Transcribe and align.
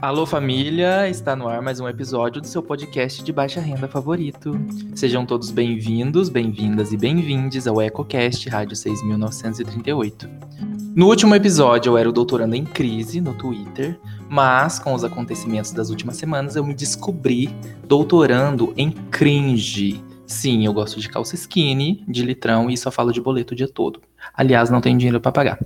Alô 0.00 0.24
família, 0.24 1.10
está 1.10 1.36
no 1.36 1.46
ar 1.46 1.60
mais 1.60 1.78
um 1.78 1.86
episódio 1.86 2.40
do 2.40 2.46
seu 2.46 2.62
podcast 2.62 3.22
de 3.22 3.30
baixa 3.34 3.60
renda 3.60 3.86
favorito. 3.86 4.58
Sejam 4.94 5.26
todos 5.26 5.50
bem-vindos, 5.50 6.30
bem-vindas 6.30 6.90
e 6.90 6.96
bem-vindes 6.96 7.66
ao 7.66 7.82
EcoCast 7.82 8.48
Rádio 8.48 8.74
6938. 8.74 10.49
No 10.92 11.06
último 11.06 11.36
episódio 11.36 11.90
eu 11.90 11.96
era 11.96 12.08
o 12.08 12.12
doutorando 12.12 12.56
em 12.56 12.64
crise 12.64 13.20
no 13.20 13.32
Twitter, 13.32 13.96
mas 14.28 14.80
com 14.80 14.92
os 14.92 15.04
acontecimentos 15.04 15.70
das 15.70 15.88
últimas 15.88 16.16
semanas 16.16 16.56
eu 16.56 16.64
me 16.64 16.74
descobri 16.74 17.48
doutorando 17.86 18.74
em 18.76 18.90
cringe. 18.90 20.02
Sim, 20.26 20.66
eu 20.66 20.72
gosto 20.72 20.98
de 20.98 21.08
calça 21.08 21.36
skinny, 21.36 22.04
de 22.08 22.24
litrão 22.24 22.68
e 22.68 22.76
só 22.76 22.90
falo 22.90 23.12
de 23.12 23.20
boleto 23.20 23.54
o 23.54 23.56
dia 23.56 23.68
todo. 23.68 24.02
Aliás, 24.34 24.68
não 24.68 24.80
tenho 24.80 24.98
dinheiro 24.98 25.20
para 25.20 25.30
pagar. 25.30 25.58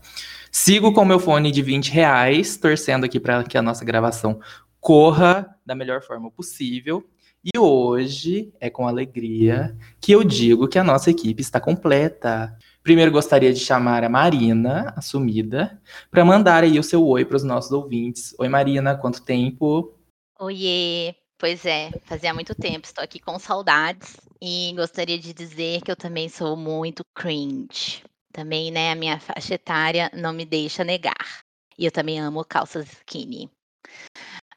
Sigo 0.52 0.92
com 0.92 1.06
meu 1.06 1.18
fone 1.18 1.50
de 1.50 1.62
20 1.62 1.90
reais, 1.90 2.58
torcendo 2.58 3.04
aqui 3.04 3.18
para 3.18 3.42
que 3.44 3.56
a 3.56 3.62
nossa 3.62 3.84
gravação 3.84 4.38
corra 4.78 5.56
da 5.64 5.74
melhor 5.74 6.02
forma 6.02 6.30
possível. 6.30 7.02
E 7.42 7.58
hoje 7.58 8.52
é 8.60 8.68
com 8.68 8.86
alegria 8.86 9.76
que 10.00 10.12
eu 10.12 10.22
digo 10.22 10.68
que 10.68 10.78
a 10.78 10.84
nossa 10.84 11.10
equipe 11.10 11.40
está 11.42 11.60
completa. 11.60 12.56
Primeiro 12.84 13.10
gostaria 13.10 13.50
de 13.50 13.60
chamar 13.60 14.04
a 14.04 14.10
Marina, 14.10 14.92
assumida, 14.94 15.80
para 16.10 16.22
mandar 16.22 16.64
aí 16.64 16.78
o 16.78 16.82
seu 16.82 17.02
oi 17.08 17.24
para 17.24 17.38
os 17.38 17.42
nossos 17.42 17.72
ouvintes. 17.72 18.34
Oi 18.38 18.46
Marina, 18.46 18.94
quanto 18.94 19.22
tempo? 19.22 19.98
Oiê, 20.38 21.14
pois 21.38 21.64
é, 21.64 21.90
fazia 22.04 22.34
muito 22.34 22.54
tempo, 22.54 22.84
estou 22.84 23.02
aqui 23.02 23.18
com 23.18 23.38
saudades 23.38 24.18
e 24.38 24.74
gostaria 24.76 25.18
de 25.18 25.32
dizer 25.32 25.80
que 25.80 25.90
eu 25.90 25.96
também 25.96 26.28
sou 26.28 26.58
muito 26.58 27.02
cringe. 27.14 28.04
Também, 28.30 28.70
né, 28.70 28.92
a 28.92 28.94
minha 28.94 29.18
faixa 29.18 29.54
etária 29.54 30.10
não 30.12 30.34
me 30.34 30.44
deixa 30.44 30.84
negar. 30.84 31.42
E 31.78 31.86
eu 31.86 31.90
também 31.90 32.20
amo 32.20 32.44
calças 32.44 32.86
skinny. 32.98 33.50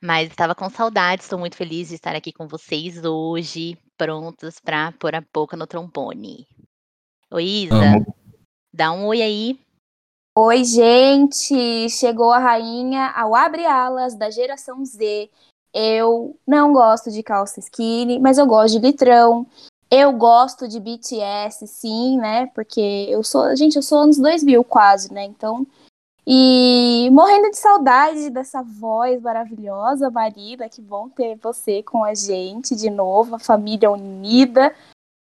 Mas 0.03 0.29
estava 0.29 0.53
com 0.53 0.69
saudade, 0.69 1.21
estou 1.21 1.39
muito 1.39 1.55
feliz 1.55 1.87
de 1.87 1.95
estar 1.95 2.13
aqui 2.13 2.33
com 2.33 2.45
vocês 2.45 3.05
hoje, 3.05 3.77
prontos 3.97 4.59
para 4.59 4.91
pôr 4.91 5.15
a 5.15 5.23
boca 5.33 5.55
no 5.55 5.65
trombone. 5.65 6.45
Oi, 7.29 7.43
Isa, 7.43 7.75
amo. 7.75 8.15
dá 8.73 8.93
um 8.93 9.05
oi 9.07 9.21
aí. 9.21 9.59
Oi, 10.37 10.63
gente! 10.63 11.89
Chegou 11.89 12.31
a 12.31 12.39
rainha 12.39 13.07
ao 13.09 13.35
abre 13.35 13.65
alas 13.65 14.15
da 14.15 14.29
geração 14.29 14.85
Z. 14.85 15.29
Eu 15.73 16.39
não 16.47 16.71
gosto 16.71 17.11
de 17.11 17.21
calça 17.21 17.59
skinny, 17.59 18.17
mas 18.17 18.37
eu 18.37 18.47
gosto 18.47 18.79
de 18.79 18.87
litrão. 18.87 19.45
Eu 19.91 20.13
gosto 20.13 20.69
de 20.69 20.79
BTS, 20.79 21.67
sim, 21.67 22.17
né? 22.17 22.45
Porque 22.55 22.79
eu 23.09 23.21
sou, 23.23 23.53
gente, 23.57 23.75
eu 23.75 23.83
sou 23.83 23.99
anos 23.99 24.17
2000 24.17 24.63
quase, 24.63 25.13
né? 25.13 25.25
Então, 25.25 25.67
e 26.25 27.09
morrendo 27.11 27.49
de 27.49 27.57
saudade 27.57 28.29
dessa 28.29 28.61
voz 28.61 29.21
maravilhosa, 29.21 30.09
Marina, 30.09 30.69
que 30.69 30.81
bom 30.81 31.09
ter 31.09 31.37
você 31.37 31.83
com 31.83 32.05
a 32.05 32.13
gente 32.13 32.73
de 32.73 32.89
novo, 32.89 33.35
a 33.35 33.39
família 33.39 33.91
unida, 33.91 34.73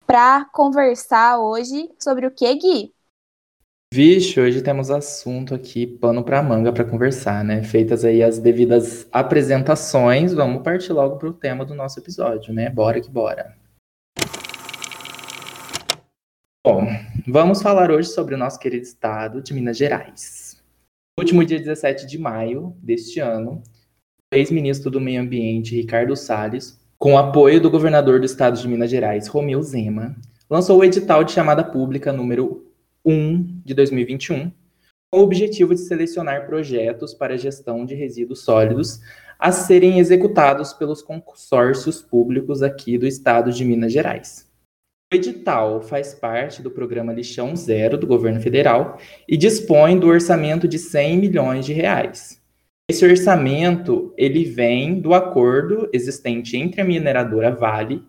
para 0.09 0.47
conversar 0.47 1.39
hoje 1.39 1.91
sobre 1.99 2.27
o 2.27 2.31
que, 2.31 2.55
Gui? 2.55 2.95
Vixe, 3.93 4.41
hoje 4.41 4.63
temos 4.63 4.91
assunto 4.91 5.55
aqui, 5.55 5.87
pano 5.87 6.25
para 6.25 6.43
manga 6.43 6.73
para 6.73 6.83
conversar, 6.83 7.45
né? 7.45 7.63
Feitas 7.63 8.07
aí 8.07 8.23
as 8.23 8.39
devidas 8.39 9.07
apresentações, 9.13 10.33
vamos 10.33 10.63
partir 10.63 10.95
logo 10.95 11.19
para 11.19 11.29
o 11.29 11.35
tema 11.35 11.63
do 11.63 11.75
nosso 11.75 12.01
episódio, 12.01 12.55
né? 12.55 12.71
Bora 12.71 13.03
que 13.03 13.11
bora. 13.11 13.55
Bom, 16.67 16.87
vamos 17.27 17.61
falar 17.61 17.91
hoje 17.91 18.09
sobre 18.09 18.35
o 18.35 18.39
nosso 18.39 18.59
querido 18.59 18.85
estado 18.85 19.43
de 19.43 19.53
Minas 19.53 19.77
Gerais. 19.77 20.63
No 21.19 21.23
último 21.23 21.45
dia 21.45 21.59
17 21.59 22.07
de 22.07 22.17
maio 22.17 22.75
deste 22.79 23.21
ano, 23.21 23.63
o 24.33 24.37
ex-ministro 24.37 24.91
do 24.91 25.03
Meio 25.03 25.21
Ambiente, 25.21 25.77
Ricardo 25.77 26.17
Salles, 26.17 26.81
com 26.99 27.17
apoio 27.17 27.61
do 27.61 27.71
governador 27.71 28.19
do 28.19 28.27
estado 28.27 28.61
de 28.61 28.67
Minas 28.67 28.91
Gerais, 28.91 29.29
Romeu 29.29 29.63
Zema, 29.63 30.17
lançou 30.51 30.81
o 30.81 30.85
edital 30.85 31.23
de 31.23 31.31
chamada 31.31 31.63
pública 31.63 32.13
número 32.13 32.67
1 33.05 33.63
de 33.65 33.73
2021, 33.73 34.51
com 35.09 35.21
o 35.21 35.23
objetivo 35.23 35.77
de 35.77 35.81
selecionar 35.81 36.47
projetos 36.47 37.15
para 37.15 37.39
gestão 37.39 37.87
de 37.87 37.95
resíduos 37.95 38.43
sólidos 38.43 39.01
a 39.39 39.53
serem 39.53 40.01
executados 40.01 40.73
pelos 40.73 41.01
consórcios 41.01 42.03
públicos 42.03 42.65
aqui 42.65 42.99
do 42.99 43.07
estado 43.07 43.53
de 43.53 43.65
Minas 43.65 43.93
Gerais. 43.93 44.49
O 45.13 45.15
edital 45.15 45.81
faz 45.81 46.13
parte 46.13 46.61
do 46.61 46.71
programa 46.71 47.13
Lixão 47.13 47.55
Zero 47.55 47.97
do 47.97 48.09
governo 48.09 48.41
federal 48.41 48.99
e 49.29 49.37
dispõe 49.37 49.97
do 49.97 50.09
orçamento 50.09 50.67
de 50.67 50.81
100 50.81 51.17
milhões 51.17 51.65
de 51.65 51.73
reais. 51.73 52.43
Esse 52.91 53.05
orçamento 53.05 54.15
ele 54.17 54.45
vem 54.45 54.99
do 54.99 55.13
acordo 55.13 55.91
existente 55.93 56.57
entre 56.57 56.81
a 56.81 56.85
mineradora 56.85 57.55
Vale 57.55 58.03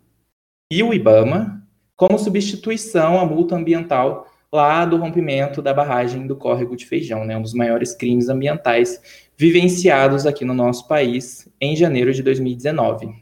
e 0.72 0.82
o 0.82 0.94
IBAMA 0.94 1.68
como 1.98 2.18
substituição 2.18 3.20
à 3.20 3.26
multa 3.26 3.58
ambiental 3.58 4.26
lá 4.50 4.86
do 4.86 4.96
rompimento 4.96 5.62
da 5.62 5.74
barragem 5.74 6.26
do 6.26 6.36
córrego 6.36 6.78
de 6.78 6.86
Feijão, 6.86 7.26
né, 7.26 7.36
um 7.36 7.42
dos 7.42 7.54
maiores 7.54 7.94
crimes 7.94 8.30
ambientais 8.30 9.30
vivenciados 9.36 10.26
aqui 10.26 10.46
no 10.46 10.54
nosso 10.54 10.88
país 10.88 11.52
em 11.60 11.76
janeiro 11.76 12.14
de 12.14 12.24
2019. 12.24 13.14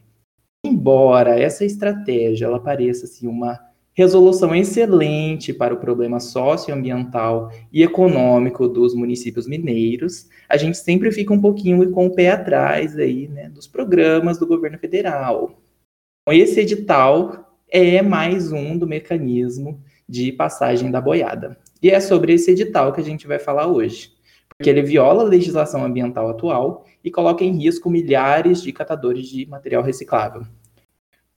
Embora 0.64 1.40
essa 1.40 1.66
estratégia 1.66 2.46
ela 2.46 2.60
pareça 2.60 3.06
assim, 3.06 3.28
uma 3.28 3.60
resolução 3.98 4.54
excelente 4.54 5.52
para 5.52 5.74
o 5.74 5.80
problema 5.80 6.20
socioambiental 6.20 7.52
e 7.74 7.82
econômico 7.82 8.68
dos 8.68 8.94
municípios 8.94 9.48
mineiros, 9.48 10.30
a 10.48 10.56
gente 10.56 10.78
sempre 10.78 11.12
fica 11.12 11.34
um 11.34 11.42
pouquinho 11.42 11.90
com 11.90 12.06
o 12.06 12.14
pé 12.14 12.30
atrás 12.30 12.96
aí, 12.96 13.28
né, 13.28 13.50
dos 13.50 13.66
programas 13.66 14.38
do 14.38 14.46
governo 14.46 14.78
federal. 14.78 15.60
Esse 16.30 16.60
edital 16.60 17.58
é 17.68 18.04
mais 18.04 18.52
um 18.52 18.78
do 18.78 18.86
mecanismo 18.86 19.82
de 20.08 20.32
passagem 20.32 20.92
da 20.92 21.02
boiada. 21.02 21.58
E 21.82 21.90
é 21.90 22.00
sobre 22.00 22.34
esse 22.34 22.52
edital 22.52 22.94
que 22.94 23.02
a 23.02 23.04
gente 23.04 23.26
vai 23.26 23.40
falar 23.40 23.66
hoje, 23.66 24.12
porque 24.48 24.70
ele 24.70 24.84
viola 24.84 25.24
a 25.24 25.28
legislação 25.28 25.84
ambiental 25.84 26.30
atual 26.30 26.86
e 27.04 27.10
coloca 27.10 27.44
em 27.44 27.58
risco 27.58 27.90
milhares 27.90 28.62
de 28.62 28.72
catadores 28.72 29.28
de 29.28 29.48
material 29.48 29.82
reciclável. 29.82 30.46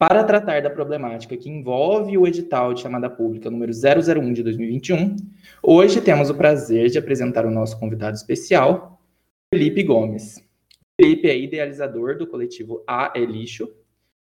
Para 0.00 0.24
tratar 0.24 0.62
da 0.62 0.70
problemática 0.70 1.36
que 1.36 1.50
envolve 1.50 2.16
o 2.16 2.26
edital 2.26 2.72
de 2.72 2.80
chamada 2.80 3.10
pública 3.10 3.50
número 3.50 3.70
001 3.70 4.32
de 4.32 4.42
2021, 4.42 5.14
hoje 5.62 6.00
temos 6.00 6.30
o 6.30 6.34
prazer 6.34 6.88
de 6.88 6.98
apresentar 6.98 7.44
o 7.44 7.50
nosso 7.50 7.78
convidado 7.78 8.16
especial, 8.16 8.98
Felipe 9.52 9.82
Gomes. 9.82 10.42
Felipe 10.98 11.28
é 11.28 11.38
idealizador 11.38 12.16
do 12.16 12.26
coletivo 12.26 12.82
A 12.86 13.12
é 13.14 13.20
Lixo, 13.26 13.70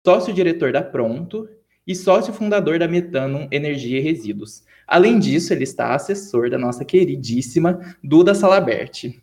sócio-diretor 0.04 0.72
da 0.72 0.82
Pronto 0.82 1.48
e 1.86 1.94
sócio 1.94 2.34
fundador 2.34 2.80
da 2.80 2.88
Metano 2.88 3.48
Energia 3.52 4.00
e 4.00 4.02
Resíduos. 4.02 4.64
Além 4.88 5.20
disso, 5.20 5.54
ele 5.54 5.64
está 5.64 5.94
assessor 5.94 6.50
da 6.50 6.58
nossa 6.58 6.84
queridíssima 6.84 7.80
Duda 8.04 8.34
Salaberti. 8.34 9.22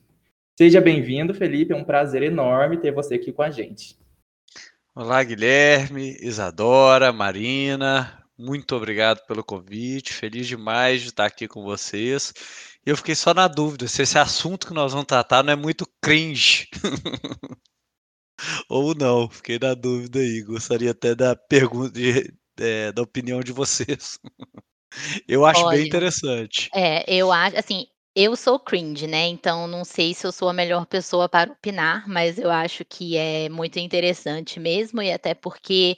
Seja 0.56 0.80
bem-vindo, 0.80 1.34
Felipe, 1.34 1.72
é 1.72 1.76
um 1.76 1.82
prazer 1.82 2.22
enorme 2.22 2.76
ter 2.76 2.92
você 2.92 3.16
aqui 3.16 3.32
com 3.32 3.42
a 3.42 3.50
gente. 3.50 3.98
Olá, 5.00 5.22
Guilherme, 5.22 6.16
Isadora, 6.20 7.12
Marina, 7.12 8.20
muito 8.36 8.74
obrigado 8.74 9.24
pelo 9.28 9.44
convite. 9.44 10.12
Feliz 10.12 10.48
demais 10.48 11.02
de 11.02 11.10
estar 11.10 11.24
aqui 11.24 11.46
com 11.46 11.62
vocês. 11.62 12.34
Eu 12.84 12.96
fiquei 12.96 13.14
só 13.14 13.32
na 13.32 13.46
dúvida 13.46 13.86
se 13.86 14.02
esse 14.02 14.18
assunto 14.18 14.66
que 14.66 14.74
nós 14.74 14.90
vamos 14.90 15.06
tratar 15.06 15.44
não 15.44 15.52
é 15.52 15.56
muito 15.56 15.86
cringe. 16.02 16.66
Ou 18.68 18.92
não, 18.92 19.30
fiquei 19.30 19.56
na 19.56 19.72
dúvida 19.72 20.18
aí. 20.18 20.42
Gostaria 20.42 20.90
até 20.90 21.14
da 21.14 21.36
pergunta, 21.36 21.92
de, 21.92 22.34
é, 22.58 22.90
da 22.90 23.00
opinião 23.00 23.38
de 23.38 23.52
vocês. 23.52 24.18
Eu 25.28 25.46
acho 25.46 25.64
Olha, 25.64 25.76
bem 25.78 25.86
interessante. 25.86 26.68
É, 26.74 27.04
eu 27.14 27.30
acho, 27.30 27.56
assim, 27.56 27.86
eu 28.20 28.34
sou 28.34 28.58
cringe, 28.58 29.06
né, 29.06 29.28
então 29.28 29.68
não 29.68 29.84
sei 29.84 30.12
se 30.12 30.26
eu 30.26 30.32
sou 30.32 30.48
a 30.48 30.52
melhor 30.52 30.84
pessoa 30.86 31.28
para 31.28 31.52
opinar, 31.52 32.08
mas 32.08 32.36
eu 32.36 32.50
acho 32.50 32.84
que 32.84 33.16
é 33.16 33.48
muito 33.48 33.78
interessante 33.78 34.58
mesmo, 34.58 35.00
e 35.00 35.12
até 35.12 35.34
porque 35.34 35.96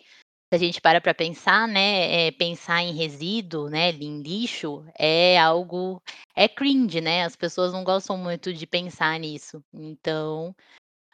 se 0.52 0.54
a 0.54 0.58
gente 0.58 0.82
para 0.82 1.00
para 1.00 1.14
pensar, 1.14 1.66
né, 1.66 2.26
eh, 2.26 2.30
pensar 2.32 2.82
em 2.82 2.92
resíduo, 2.92 3.70
né, 3.70 3.90
em 3.92 4.20
lixo, 4.20 4.84
é 4.98 5.38
algo 5.38 6.02
é 6.36 6.46
cringe, 6.46 7.00
né, 7.00 7.24
as 7.24 7.36
pessoas 7.36 7.72
não 7.72 7.82
gostam 7.82 8.18
muito 8.18 8.52
de 8.52 8.66
pensar 8.66 9.18
nisso. 9.18 9.64
Então, 9.72 10.54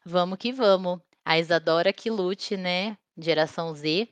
vamos 0.04 0.38
que 0.38 0.52
vamos. 0.52 0.98
A 1.24 1.38
Isadora 1.38 1.92
que 1.92 2.10
lute, 2.10 2.56
né, 2.56 2.98
geração 3.16 3.72
Z. 3.74 4.08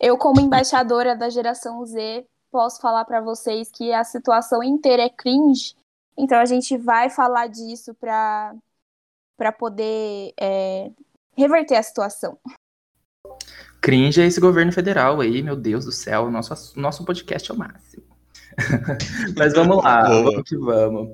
Eu 0.00 0.16
como 0.16 0.40
embaixadora 0.40 1.14
da 1.14 1.28
geração 1.28 1.84
Z, 1.84 2.26
posso 2.54 2.80
falar 2.80 3.04
para 3.04 3.20
vocês 3.20 3.68
que 3.68 3.92
a 3.92 4.04
situação 4.04 4.62
inteira 4.62 5.02
é 5.02 5.10
cringe. 5.10 5.74
Então 6.16 6.38
a 6.38 6.44
gente 6.44 6.76
vai 6.76 7.10
falar 7.10 7.48
disso 7.48 7.92
para 7.94 8.54
para 9.36 9.50
poder 9.50 10.32
é, 10.40 10.92
reverter 11.36 11.74
a 11.74 11.82
situação. 11.82 12.38
Cringe 13.80 14.20
é 14.20 14.26
esse 14.26 14.40
governo 14.40 14.70
federal 14.70 15.20
aí, 15.20 15.42
meu 15.42 15.56
Deus 15.56 15.84
do 15.84 15.90
céu. 15.90 16.30
Nosso, 16.30 16.78
nosso 16.78 17.04
podcast 17.04 17.50
é 17.50 17.54
o 17.54 17.58
máximo. 17.58 18.04
Mas 19.36 19.52
vamos 19.52 19.82
lá, 19.82 20.08
vamos 20.08 20.48
que 20.48 20.56
vamos. 20.56 21.08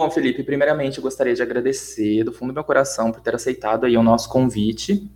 Bom, 0.00 0.08
Felipe, 0.08 0.44
primeiramente 0.44 0.98
eu 0.98 1.02
gostaria 1.02 1.34
de 1.34 1.42
agradecer 1.42 2.22
do 2.22 2.32
fundo 2.32 2.52
do 2.52 2.54
meu 2.54 2.64
coração 2.64 3.10
por 3.10 3.20
ter 3.20 3.34
aceitado 3.34 3.86
aí 3.86 3.96
o 3.96 4.04
nosso 4.04 4.28
convite. 4.28 5.10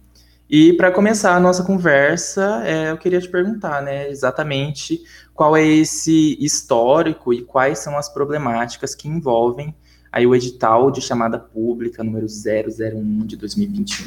E 0.57 0.73
para 0.73 0.93
começar 0.93 1.35
a 1.35 1.41
nossa 1.41 1.65
conversa, 1.65 2.63
é, 2.65 2.93
eu 2.93 2.97
queria 2.97 3.21
te 3.21 3.29
perguntar, 3.29 3.83
né, 3.83 4.09
exatamente 4.09 5.03
qual 5.35 5.57
é 5.57 5.67
esse 5.67 6.39
histórico 6.39 7.35
e 7.35 7.43
quais 7.43 7.81
são 7.81 7.99
as 7.99 8.09
problemáticas 8.09 8.95
que 8.95 9.09
envolvem 9.09 9.75
aí 10.13 10.25
o 10.25 10.33
edital 10.33 10.93
de 10.93 11.01
chamada 11.01 11.41
pública 11.41 12.05
número 12.05 12.27
001 12.27 13.27
de 13.27 13.37
2021. 13.37 14.07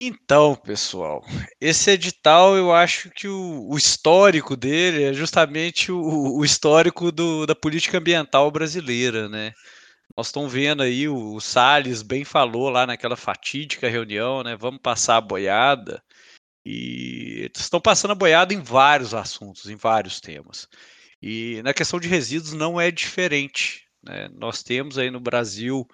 Então, 0.00 0.54
pessoal, 0.54 1.22
esse 1.60 1.90
edital 1.90 2.56
eu 2.56 2.72
acho 2.72 3.10
que 3.10 3.28
o, 3.28 3.68
o 3.68 3.76
histórico 3.76 4.56
dele 4.56 5.04
é 5.04 5.12
justamente 5.12 5.92
o, 5.92 6.38
o 6.38 6.46
histórico 6.46 7.12
do, 7.12 7.44
da 7.44 7.54
política 7.54 7.98
ambiental 7.98 8.50
brasileira, 8.50 9.28
né? 9.28 9.52
Nós 10.16 10.28
estamos 10.28 10.50
vendo 10.52 10.82
aí, 10.82 11.08
o, 11.08 11.34
o 11.34 11.40
Salles 11.40 12.02
bem 12.02 12.24
falou 12.24 12.70
lá 12.70 12.86
naquela 12.86 13.16
fatídica 13.16 13.88
reunião, 13.88 14.42
né? 14.42 14.56
Vamos 14.56 14.80
passar 14.80 15.18
a 15.18 15.20
boiada. 15.20 16.02
E 16.64 17.50
estão 17.54 17.80
passando 17.80 18.12
a 18.12 18.14
boiada 18.14 18.54
em 18.54 18.60
vários 18.60 19.14
assuntos, 19.14 19.66
em 19.68 19.76
vários 19.76 20.18
temas. 20.20 20.66
E 21.22 21.60
na 21.62 21.74
questão 21.74 22.00
de 22.00 22.08
resíduos 22.08 22.54
não 22.54 22.80
é 22.80 22.90
diferente. 22.90 23.86
Né? 24.02 24.28
Nós 24.34 24.62
temos 24.62 24.98
aí 24.98 25.10
no 25.10 25.20
Brasil 25.20 25.86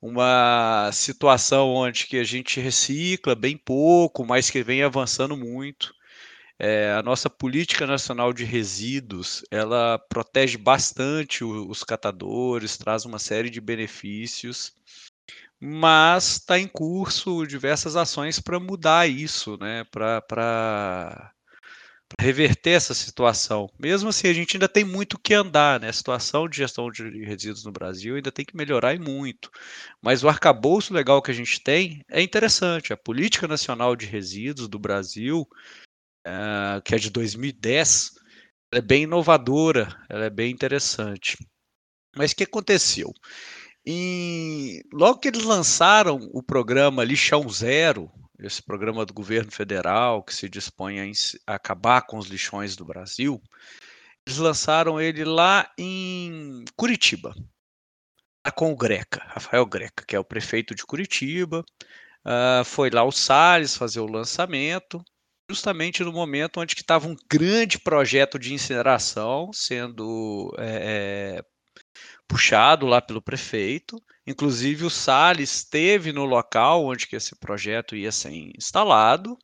uma 0.00 0.90
situação 0.92 1.68
onde 1.68 2.06
que 2.06 2.16
a 2.18 2.24
gente 2.24 2.60
recicla 2.60 3.34
bem 3.34 3.56
pouco, 3.56 4.24
mas 4.24 4.50
que 4.50 4.62
vem 4.62 4.82
avançando 4.82 5.36
muito. 5.36 5.94
É, 6.58 6.92
a 6.92 7.02
nossa 7.02 7.28
política 7.28 7.86
nacional 7.86 8.32
de 8.32 8.44
resíduos, 8.44 9.44
ela 9.50 9.98
protege 10.08 10.56
bastante 10.56 11.44
os 11.44 11.84
catadores, 11.84 12.78
traz 12.78 13.04
uma 13.04 13.18
série 13.18 13.50
de 13.50 13.60
benefícios, 13.60 14.74
mas 15.60 16.36
está 16.36 16.58
em 16.58 16.68
curso 16.68 17.46
diversas 17.46 17.96
ações 17.96 18.40
para 18.40 18.58
mudar 18.60 19.08
isso, 19.08 19.58
né? 19.58 19.84
Para 19.90 21.32
reverter 22.20 22.70
essa 22.70 22.94
situação. 22.94 23.68
Mesmo 23.78 24.08
assim, 24.08 24.28
a 24.28 24.32
gente 24.32 24.56
ainda 24.56 24.68
tem 24.68 24.84
muito 24.84 25.18
que 25.18 25.34
andar, 25.34 25.80
né? 25.80 25.88
A 25.88 25.92
situação 25.92 26.48
de 26.48 26.56
gestão 26.56 26.90
de 26.90 27.02
resíduos 27.24 27.64
no 27.64 27.72
Brasil 27.72 28.16
ainda 28.16 28.32
tem 28.32 28.44
que 28.44 28.56
melhorar 28.56 28.94
e 28.94 28.98
muito. 28.98 29.50
Mas 30.00 30.22
o 30.24 30.28
arcabouço 30.28 30.94
legal 30.94 31.20
que 31.20 31.30
a 31.30 31.34
gente 31.34 31.60
tem 31.62 32.02
é 32.10 32.22
interessante. 32.22 32.92
A 32.92 32.96
Política 32.96 33.48
Nacional 33.48 33.96
de 33.96 34.06
Resíduos 34.06 34.68
do 34.68 34.78
Brasil, 34.78 35.46
uh, 36.26 36.82
que 36.82 36.94
é 36.94 36.98
de 36.98 37.10
2010, 37.10 38.12
é 38.72 38.80
bem 38.80 39.04
inovadora, 39.04 39.96
ela 40.08 40.24
é 40.24 40.30
bem 40.30 40.50
interessante. 40.50 41.36
Mas 42.16 42.32
o 42.32 42.36
que 42.36 42.44
aconteceu? 42.44 43.12
E 43.84 44.82
logo 44.92 45.20
que 45.20 45.28
eles 45.28 45.44
lançaram 45.44 46.18
o 46.32 46.42
programa 46.42 47.04
Lixão 47.04 47.48
Zero, 47.48 48.10
esse 48.40 48.62
programa 48.62 49.06
do 49.06 49.14
governo 49.14 49.50
federal 49.50 50.22
que 50.22 50.34
se 50.34 50.48
dispõe 50.48 50.98
a, 51.00 51.54
acabar 51.54 52.02
com 52.02 52.18
os 52.18 52.26
lixões 52.26 52.74
do 52.74 52.84
Brasil, 52.84 53.40
eles 54.26 54.38
lançaram 54.38 55.00
ele 55.00 55.24
lá 55.24 55.70
em 55.78 56.64
Curitiba, 56.74 57.32
com 58.56 58.72
o 58.72 58.76
Greca, 58.76 59.22
Rafael 59.28 59.64
Greca, 59.64 60.04
que 60.06 60.16
é 60.16 60.18
o 60.18 60.24
prefeito 60.24 60.74
de 60.74 60.84
Curitiba. 60.84 61.64
Uh, 62.24 62.64
foi 62.64 62.90
lá 62.90 63.04
o 63.04 63.12
Salles 63.12 63.76
fazer 63.76 64.00
o 64.00 64.06
lançamento, 64.06 65.04
justamente 65.48 66.02
no 66.02 66.12
momento 66.12 66.60
onde 66.60 66.74
estava 66.74 67.06
um 67.06 67.16
grande 67.30 67.78
projeto 67.78 68.38
de 68.38 68.52
incineração 68.52 69.52
sendo 69.52 70.52
é, 70.58 71.44
puxado 72.26 72.86
lá 72.86 73.00
pelo 73.00 73.22
prefeito. 73.22 74.02
Inclusive 74.26 74.84
o 74.84 74.90
Salles 74.90 75.54
esteve 75.54 76.12
no 76.12 76.24
local 76.24 76.84
onde 76.84 77.06
que 77.06 77.16
esse 77.16 77.36
projeto 77.36 77.94
ia 77.94 78.10
ser 78.10 78.32
instalado 78.32 79.38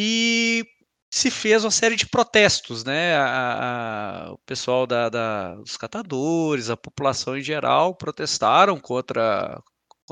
e 0.00 0.64
se 1.10 1.30
fez 1.30 1.64
uma 1.64 1.70
série 1.70 1.96
de 1.96 2.06
protestos, 2.06 2.84
né? 2.84 3.16
A, 3.16 4.26
a, 4.26 4.32
o 4.32 4.38
pessoal 4.38 4.86
da, 4.86 5.08
da, 5.08 5.54
dos 5.54 5.76
catadores, 5.76 6.68
a 6.68 6.76
população 6.76 7.36
em 7.36 7.42
geral 7.42 7.94
protestaram 7.94 8.78
contra 8.78 9.62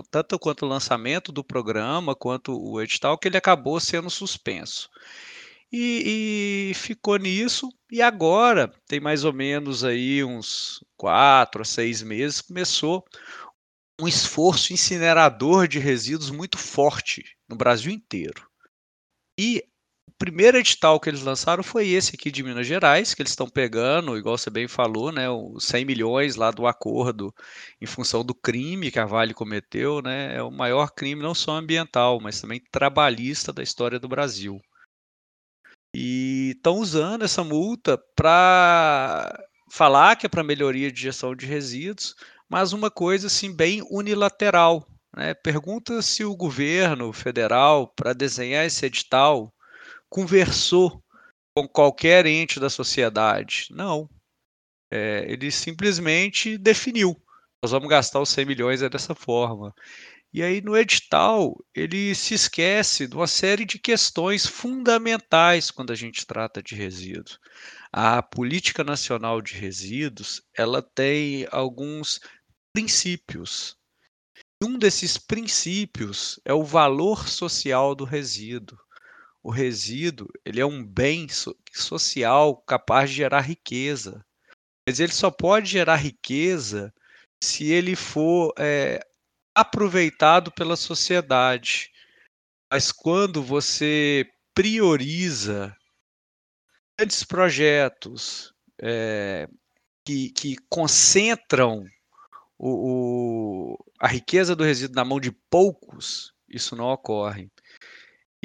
tanto 0.02 0.38
quanto 0.38 0.64
o 0.64 0.68
lançamento 0.68 1.30
do 1.30 1.44
programa 1.44 2.14
quanto 2.14 2.52
o 2.58 2.80
edital 2.80 3.16
que 3.16 3.28
ele 3.28 3.36
acabou 3.36 3.78
sendo 3.78 4.10
suspenso. 4.10 4.88
E, 5.72 6.70
e, 6.70 6.74
ficou 6.74 7.16
nisso. 7.16 7.68
E 7.90 8.00
agora, 8.00 8.72
tem 8.86 9.00
mais 9.00 9.24
ou 9.24 9.32
menos 9.32 9.82
aí 9.84 10.22
uns 10.22 10.84
quatro 10.96 11.62
a 11.62 11.64
seis 11.64 12.02
meses, 12.02 12.40
começou 12.40 13.04
um 14.00 14.08
esforço 14.08 14.72
incinerador 14.72 15.68
de 15.68 15.78
resíduos 15.78 16.30
muito 16.30 16.58
forte 16.58 17.24
no 17.48 17.56
Brasil 17.56 17.92
inteiro. 17.92 18.48
E 19.38 19.64
primeiro 20.18 20.58
edital 20.58 21.00
que 21.00 21.08
eles 21.10 21.22
lançaram 21.22 21.62
foi 21.62 21.88
esse 21.88 22.14
aqui 22.14 22.30
de 22.30 22.42
Minas 22.42 22.66
Gerais, 22.66 23.14
que 23.14 23.22
eles 23.22 23.32
estão 23.32 23.48
pegando, 23.48 24.16
igual 24.16 24.38
você 24.38 24.50
bem 24.50 24.68
falou, 24.68 25.12
né, 25.12 25.28
os 25.30 25.64
100 25.64 25.84
milhões 25.84 26.36
lá 26.36 26.50
do 26.50 26.66
acordo 26.66 27.34
em 27.80 27.86
função 27.86 28.24
do 28.24 28.34
crime 28.34 28.90
que 28.90 28.98
a 28.98 29.06
Vale 29.06 29.34
cometeu, 29.34 30.00
né, 30.02 30.36
é 30.36 30.42
o 30.42 30.50
maior 30.50 30.92
crime 30.92 31.22
não 31.22 31.34
só 31.34 31.52
ambiental, 31.52 32.20
mas 32.20 32.40
também 32.40 32.62
trabalhista 32.70 33.52
da 33.52 33.62
história 33.62 33.98
do 33.98 34.08
Brasil. 34.08 34.60
E 35.94 36.54
estão 36.56 36.78
usando 36.78 37.24
essa 37.24 37.44
multa 37.44 37.96
para 38.16 39.32
falar 39.70 40.16
que 40.16 40.26
é 40.26 40.28
para 40.28 40.42
melhoria 40.42 40.90
de 40.90 41.00
gestão 41.00 41.36
de 41.36 41.46
resíduos, 41.46 42.16
mas 42.48 42.72
uma 42.72 42.90
coisa 42.90 43.28
assim 43.28 43.54
bem 43.54 43.80
unilateral. 43.90 44.84
Né? 45.16 45.34
Pergunta 45.34 46.02
se 46.02 46.24
o 46.24 46.36
governo 46.36 47.12
federal, 47.12 47.86
para 47.94 48.12
desenhar 48.12 48.66
esse 48.66 48.84
edital, 48.86 49.53
conversou 50.14 51.02
com 51.56 51.66
qualquer 51.66 52.24
ente 52.24 52.60
da 52.60 52.70
sociedade. 52.70 53.66
Não. 53.70 54.08
É, 54.88 55.24
ele 55.28 55.50
simplesmente 55.50 56.56
definiu. 56.56 57.20
Nós 57.60 57.72
vamos 57.72 57.88
gastar 57.88 58.20
os 58.20 58.28
100 58.28 58.44
milhões 58.44 58.80
dessa 58.80 59.12
forma. 59.12 59.74
E 60.32 60.40
aí 60.40 60.60
no 60.60 60.76
edital 60.76 61.56
ele 61.74 62.14
se 62.14 62.32
esquece 62.32 63.08
de 63.08 63.16
uma 63.16 63.26
série 63.26 63.64
de 63.64 63.76
questões 63.76 64.46
fundamentais 64.46 65.72
quando 65.72 65.92
a 65.92 65.96
gente 65.96 66.24
trata 66.24 66.62
de 66.62 66.76
resíduos. 66.76 67.40
A 67.92 68.22
política 68.22 68.84
nacional 68.84 69.42
de 69.42 69.54
resíduos 69.54 70.42
ela 70.56 70.80
tem 70.80 71.44
alguns 71.50 72.20
princípios. 72.72 73.76
Um 74.62 74.78
desses 74.78 75.18
princípios 75.18 76.38
é 76.44 76.54
o 76.54 76.62
valor 76.62 77.28
social 77.28 77.96
do 77.96 78.04
resíduo. 78.04 78.78
O 79.44 79.50
resíduo 79.50 80.26
ele 80.42 80.58
é 80.58 80.64
um 80.64 80.82
bem 80.82 81.26
social 81.70 82.56
capaz 82.62 83.10
de 83.10 83.16
gerar 83.16 83.42
riqueza, 83.42 84.24
mas 84.88 85.00
ele 85.00 85.12
só 85.12 85.30
pode 85.30 85.70
gerar 85.70 85.96
riqueza 85.96 86.94
se 87.42 87.70
ele 87.70 87.94
for 87.94 88.54
é, 88.58 89.06
aproveitado 89.54 90.50
pela 90.50 90.76
sociedade. 90.76 91.92
Mas 92.72 92.90
quando 92.90 93.42
você 93.42 94.26
prioriza 94.54 95.76
grandes 96.98 97.22
projetos 97.22 98.54
é, 98.80 99.46
que, 100.06 100.30
que, 100.30 100.56
concentram 100.70 101.84
o, 102.58 103.74
o, 103.74 103.84
a 104.00 104.08
riqueza 104.08 104.56
do 104.56 104.64
resíduo 104.64 104.96
na 104.96 105.04
mão 105.04 105.20
de 105.20 105.30
poucos, 105.50 106.32
isso 106.48 106.74
não 106.74 106.86
ocorre. 106.86 107.50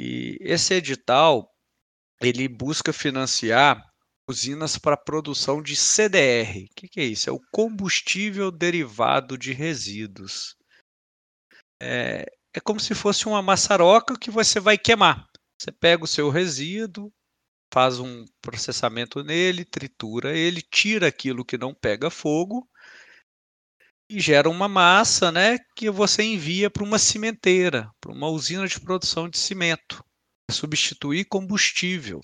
E 0.02 0.38
esse 0.40 0.72
edital 0.72 1.46
ele 2.22 2.48
busca 2.48 2.90
financiar 2.90 3.82
usinas 4.26 4.78
para 4.78 4.96
produção 4.96 5.62
de 5.62 5.76
CDR. 5.76 6.64
O 6.64 6.74
que, 6.74 6.88
que 6.88 7.00
é 7.00 7.04
isso? 7.04 7.28
É 7.28 7.32
o 7.32 7.40
combustível 7.52 8.50
derivado 8.50 9.36
de 9.36 9.52
resíduos 9.52 10.56
é, 11.80 12.26
é 12.54 12.60
como 12.60 12.78
se 12.78 12.94
fosse 12.94 13.26
uma 13.26 13.42
maçaroca 13.42 14.18
que 14.18 14.30
você 14.30 14.60
vai 14.60 14.76
queimar. 14.76 15.26
Você 15.58 15.72
pega 15.72 16.04
o 16.04 16.08
seu 16.08 16.28
resíduo, 16.30 17.12
faz 17.72 17.98
um 17.98 18.24
processamento 18.40 19.22
nele, 19.22 19.64
tritura 19.64 20.36
ele, 20.36 20.62
tira 20.62 21.08
aquilo 21.08 21.44
que 21.44 21.58
não 21.58 21.74
pega 21.74 22.10
fogo 22.10 22.68
e 24.10 24.18
gera 24.18 24.50
uma 24.50 24.66
massa, 24.66 25.30
né, 25.30 25.56
que 25.76 25.88
você 25.88 26.24
envia 26.24 26.68
para 26.68 26.82
uma 26.82 26.98
cimenteira, 26.98 27.88
para 28.00 28.10
uma 28.10 28.26
usina 28.26 28.66
de 28.66 28.80
produção 28.80 29.28
de 29.28 29.38
cimento, 29.38 30.04
para 30.44 30.56
substituir 30.56 31.26
combustível. 31.26 32.20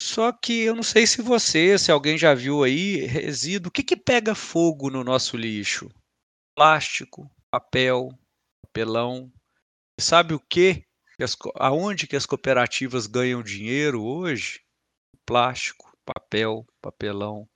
Só 0.00 0.32
que 0.32 0.62
eu 0.62 0.74
não 0.74 0.82
sei 0.82 1.06
se 1.06 1.20
você, 1.20 1.78
se 1.78 1.92
alguém 1.92 2.16
já 2.16 2.32
viu 2.32 2.64
aí, 2.64 3.04
resíduo, 3.04 3.68
o 3.68 3.70
que, 3.70 3.82
que 3.82 3.96
pega 3.96 4.34
fogo 4.34 4.88
no 4.88 5.04
nosso 5.04 5.36
lixo? 5.36 5.90
Plástico, 6.56 7.30
papel, 7.50 8.08
papelão. 8.62 9.30
Sabe 10.00 10.32
o 10.32 10.40
que 10.40 10.86
aonde 11.56 12.06
que 12.06 12.16
as 12.16 12.24
cooperativas 12.24 13.06
ganham 13.06 13.42
dinheiro 13.42 14.02
hoje? 14.02 14.60
Plástico, 15.26 15.94
papel, 16.02 16.66
papelão. 16.80 17.46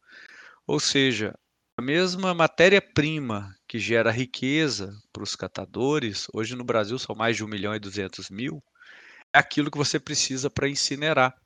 Ou 0.66 0.78
seja, 0.78 1.34
a 1.78 1.80
mesma 1.80 2.34
matéria-prima 2.34 3.56
que 3.68 3.78
gera 3.78 4.10
riqueza 4.10 4.92
para 5.12 5.22
os 5.22 5.36
catadores, 5.36 6.26
hoje 6.34 6.56
no 6.56 6.64
Brasil 6.64 6.98
são 6.98 7.14
mais 7.14 7.36
de 7.36 7.44
1 7.44 7.46
milhão 7.46 7.72
e 7.72 7.78
200 7.78 8.30
mil, 8.30 8.60
é 9.32 9.38
aquilo 9.38 9.70
que 9.70 9.78
você 9.78 10.00
precisa 10.00 10.50
para 10.50 10.68
incinerar. 10.68 11.40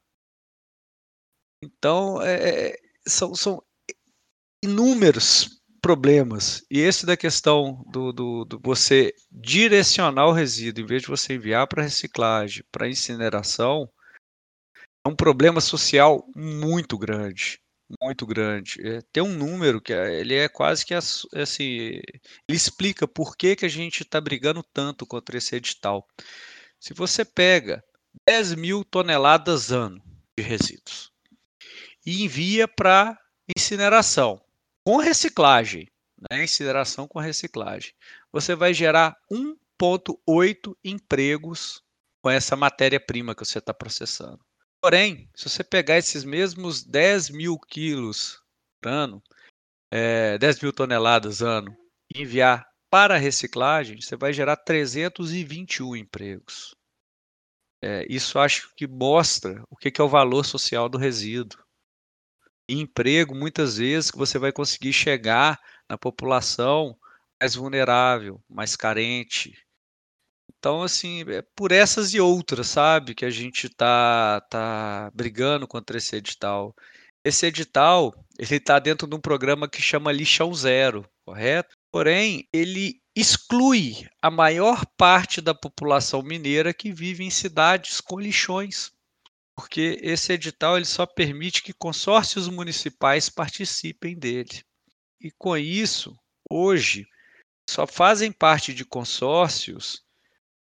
Então, 1.63 2.23
é, 2.23 2.75
são, 3.07 3.35
são 3.35 3.63
inúmeros 4.65 5.61
problemas. 5.83 6.65
E 6.71 6.81
esse 6.81 7.05
da 7.05 7.15
questão 7.17 7.85
do, 7.91 8.11
do, 8.11 8.45
do, 8.47 8.61
você 8.65 9.13
direcionar 9.31 10.29
o 10.29 10.33
resíduo, 10.33 10.83
em 10.83 10.87
vez 10.87 11.03
de 11.03 11.09
você 11.09 11.35
enviar 11.35 11.69
para 11.69 11.83
reciclagem, 11.83 12.65
para 12.73 12.89
incineração, 12.89 13.87
é 15.07 15.11
um 15.11 15.15
problema 15.15 15.61
social 15.61 16.27
muito 16.35 16.97
grande 16.97 17.62
muito 18.01 18.27
grande. 18.27 18.81
É, 18.87 19.01
tem 19.13 19.23
um 19.23 19.35
número 19.35 19.81
que 19.81 19.93
é, 19.93 20.21
ele 20.21 20.35
é 20.35 20.49
quase 20.49 20.85
que 20.85 20.95
assim, 20.95 21.65
ele 21.65 22.03
explica 22.49 23.07
por 23.07 23.37
que, 23.37 23.57
que 23.57 23.67
a 23.67 23.69
gente 23.69 24.03
está 24.03 24.21
brigando 24.21 24.63
tanto 24.63 25.07
contra 25.07 25.37
esse 25.37 25.57
edital. 25.57 26.07
Se 26.79 26.95
você 26.95 27.25
pega 27.25 27.83
10 28.27 28.55
mil 28.55 28.85
toneladas 28.85 29.71
ano 29.71 30.03
de 30.37 30.43
resíduos 30.43 31.13
e 32.05 32.25
envia 32.25 32.67
para 32.67 33.19
incineração 33.57 34.41
com 34.85 34.97
reciclagem, 34.97 35.89
né? 36.31 36.45
incineração 36.45 37.07
com 37.07 37.19
reciclagem, 37.19 37.93
você 38.33 38.55
vai 38.55 38.75
gerar 38.75 39.17
1,8 39.31 40.77
empregos 40.85 41.83
com 42.21 42.31
essa 42.31 42.57
matéria-prima 42.57 43.35
que 43.35 43.45
você 43.45 43.59
está 43.59 43.75
processando. 43.75 44.41
Porém, 44.83 45.31
se 45.33 45.49
você 45.49 45.63
pegar 45.63 45.97
esses 45.97 46.25
mesmos 46.25 46.83
10 46.83 47.31
mil 47.31 47.57
quilos 47.57 48.43
por 48.81 48.91
ano, 48.91 49.23
é, 49.93 50.37
10 50.39 50.61
mil 50.61 50.73
toneladas 50.73 51.41
ano, 51.41 51.77
e 52.13 52.23
enviar 52.23 52.67
para 52.91 53.15
a 53.15 53.19
reciclagem, 53.19 54.01
você 54.01 54.17
vai 54.17 54.33
gerar 54.33 54.57
321 54.57 55.95
empregos. 55.95 56.75
É, 57.81 58.05
isso 58.11 58.41
acho 58.41 58.75
que 58.75 58.89
mostra 58.89 59.63
o 59.71 59.77
que, 59.77 59.89
que 59.89 60.01
é 60.01 60.05
o 60.05 60.09
valor 60.09 60.45
social 60.45 60.89
do 60.89 60.99
resíduo. 60.99 61.63
E 62.69 62.81
emprego, 62.81 63.37
muitas 63.37 63.77
vezes, 63.77 64.11
que 64.11 64.19
você 64.19 64.37
vai 64.37 64.51
conseguir 64.51 64.93
chegar 64.93 65.61
na 65.89 65.97
população 65.97 66.99
mais 67.41 67.55
vulnerável, 67.55 68.43
mais 68.49 68.75
carente, 68.75 69.62
então, 70.63 70.81
assim, 70.81 71.25
é 71.29 71.43
por 71.57 71.73
essas 71.73 72.15
e 72.15 72.21
outras, 72.21 72.69
sabe, 72.69 73.17
que 73.17 73.25
a 73.25 73.31
gente 73.31 73.69
tá, 73.69 74.41
tá 74.49 75.11
brigando 75.13 75.67
contra 75.67 75.99
esse 75.99 76.15
edital. 76.15 76.73
Esse 77.25 77.47
edital, 77.47 78.15
ele 78.39 78.59
está 78.59 78.79
dentro 78.79 79.09
de 79.09 79.17
um 79.17 79.21
programa 79.21 79.69
que 79.69 79.83
chama 79.83 80.13
Lixão 80.13 80.55
Zero, 80.55 81.05
correto? 81.27 81.77
Porém, 81.91 82.47
ele 82.53 83.01
exclui 83.13 84.09
a 84.23 84.31
maior 84.31 84.87
parte 84.97 85.41
da 85.41 85.53
população 85.53 86.23
mineira 86.23 86.73
que 86.73 86.93
vive 86.93 87.25
em 87.25 87.31
cidades 87.31 88.01
com 88.01 88.21
lixões, 88.21 88.93
porque 89.57 89.99
esse 90.01 90.33
edital 90.33 90.77
ele 90.77 90.87
só 90.87 91.05
permite 91.07 91.61
que 91.61 91.73
consórcios 91.73 92.47
municipais 92.47 93.29
participem 93.29 94.17
dele. 94.17 94.63
E 95.21 95.29
com 95.33 95.57
isso, 95.57 96.17
hoje, 96.49 97.05
só 97.69 97.85
fazem 97.85 98.31
parte 98.31 98.73
de 98.73 98.85
consórcios 98.85 100.05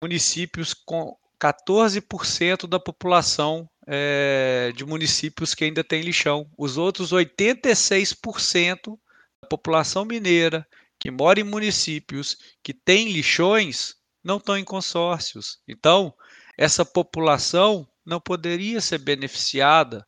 municípios 0.01 0.73
com 0.73 1.17
14% 1.39 2.67
da 2.67 2.79
população 2.79 3.69
é, 3.87 4.71
de 4.75 4.85
municípios 4.85 5.53
que 5.53 5.63
ainda 5.63 5.83
tem 5.83 6.01
lixão. 6.01 6.49
Os 6.57 6.77
outros 6.77 7.11
86% 7.11 8.97
da 9.41 9.47
população 9.47 10.05
mineira 10.05 10.67
que 10.99 11.11
mora 11.11 11.39
em 11.39 11.43
municípios 11.43 12.37
que 12.63 12.73
têm 12.73 13.11
lixões 13.11 13.95
não 14.23 14.37
estão 14.37 14.57
em 14.57 14.63
consórcios. 14.63 15.59
Então, 15.67 16.13
essa 16.57 16.83
população 16.83 17.87
não 18.05 18.19
poderia 18.19 18.81
ser 18.81 18.99
beneficiada 18.99 20.05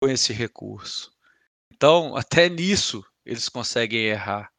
com 0.00 0.08
esse 0.08 0.32
recurso. 0.32 1.12
Então, 1.72 2.16
até 2.16 2.48
nisso 2.48 3.04
eles 3.24 3.48
conseguem 3.48 4.06
errar. 4.06 4.50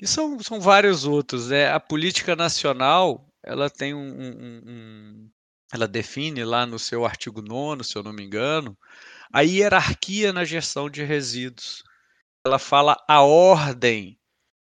E 0.00 0.06
são, 0.06 0.40
são 0.40 0.60
vários 0.60 1.04
outros. 1.04 1.48
Né? 1.48 1.70
A 1.70 1.78
política 1.78 2.34
nacional 2.34 3.31
ela 3.42 3.68
tem 3.68 3.94
um, 3.94 3.98
um, 3.98 4.62
um, 4.66 5.30
ela 5.72 5.88
define 5.88 6.44
lá 6.44 6.66
no 6.66 6.78
seu 6.78 7.04
artigo 7.04 7.42
9, 7.42 7.82
se 7.84 7.96
eu 7.96 8.02
não 8.02 8.12
me 8.12 8.22
engano, 8.22 8.76
a 9.32 9.40
hierarquia 9.40 10.32
na 10.32 10.44
gestão 10.44 10.88
de 10.88 11.02
resíduos. 11.02 11.82
Ela 12.44 12.58
fala 12.58 12.96
a 13.08 13.22
ordem 13.22 14.18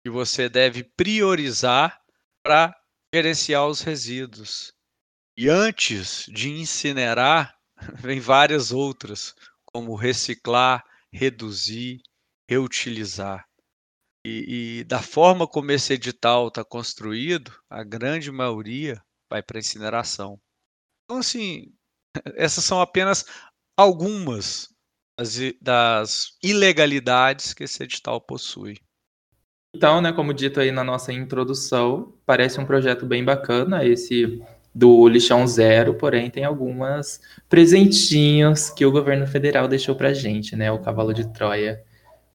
que 0.03 0.09
você 0.09 0.50
deve 0.50 0.83
priorizar 0.83 2.01
para 2.43 2.75
gerenciar 3.13 3.67
os 3.67 3.81
resíduos. 3.81 4.74
E 5.36 5.50
antes 5.50 6.25
de 6.27 6.50
incinerar, 6.50 7.55
vem 8.00 8.19
várias 8.19 8.71
outras, 8.71 9.36
como 9.65 9.95
reciclar, 9.95 10.83
reduzir, 11.12 12.01
reutilizar. 12.50 13.45
E, 14.29 14.79
e, 14.79 14.84
da 14.84 15.01
forma 15.01 15.48
como 15.48 15.72
esse 15.72 15.93
edital 15.93 16.50
está 16.50 16.62
construído, 16.62 17.50
a 17.69 17.81
grande 17.81 18.29
maioria 18.29 19.01
vai 19.29 19.41
para 19.41 19.57
incineração. 19.57 20.38
Então, 21.05 21.19
assim, 21.19 21.72
essas 22.36 22.65
são 22.65 22.81
apenas 22.81 23.24
algumas 23.77 24.67
das, 25.17 25.39
das 25.62 26.38
ilegalidades 26.43 27.53
que 27.53 27.63
esse 27.63 27.81
edital 27.81 28.19
possui. 28.19 28.77
Então, 29.74 30.01
né, 30.01 30.12
como 30.12 30.34
dito 30.34 30.60
aí 30.60 30.74
na 30.74 30.84
nossa 30.84 31.13
introdução, 31.13 32.13
parece 32.25 32.60
um 32.60 32.65
projeto 32.65 33.05
bem 33.05 33.24
bacana 33.24 33.86
esse 33.86 34.43
do 34.75 35.07
lixão 35.07 35.48
zero, 35.48 35.93
porém 35.93 36.29
tem 36.29 36.43
algumas 36.43 37.22
presentinhos 37.48 38.69
que 38.69 38.86
o 38.86 38.91
governo 38.91 39.25
federal 39.25 39.69
deixou 39.69 39.96
para 39.96 40.13
gente, 40.13 40.53
né, 40.53 40.69
o 40.69 40.79
cavalo 40.79 41.13
de 41.13 41.31
Troia 41.31 41.81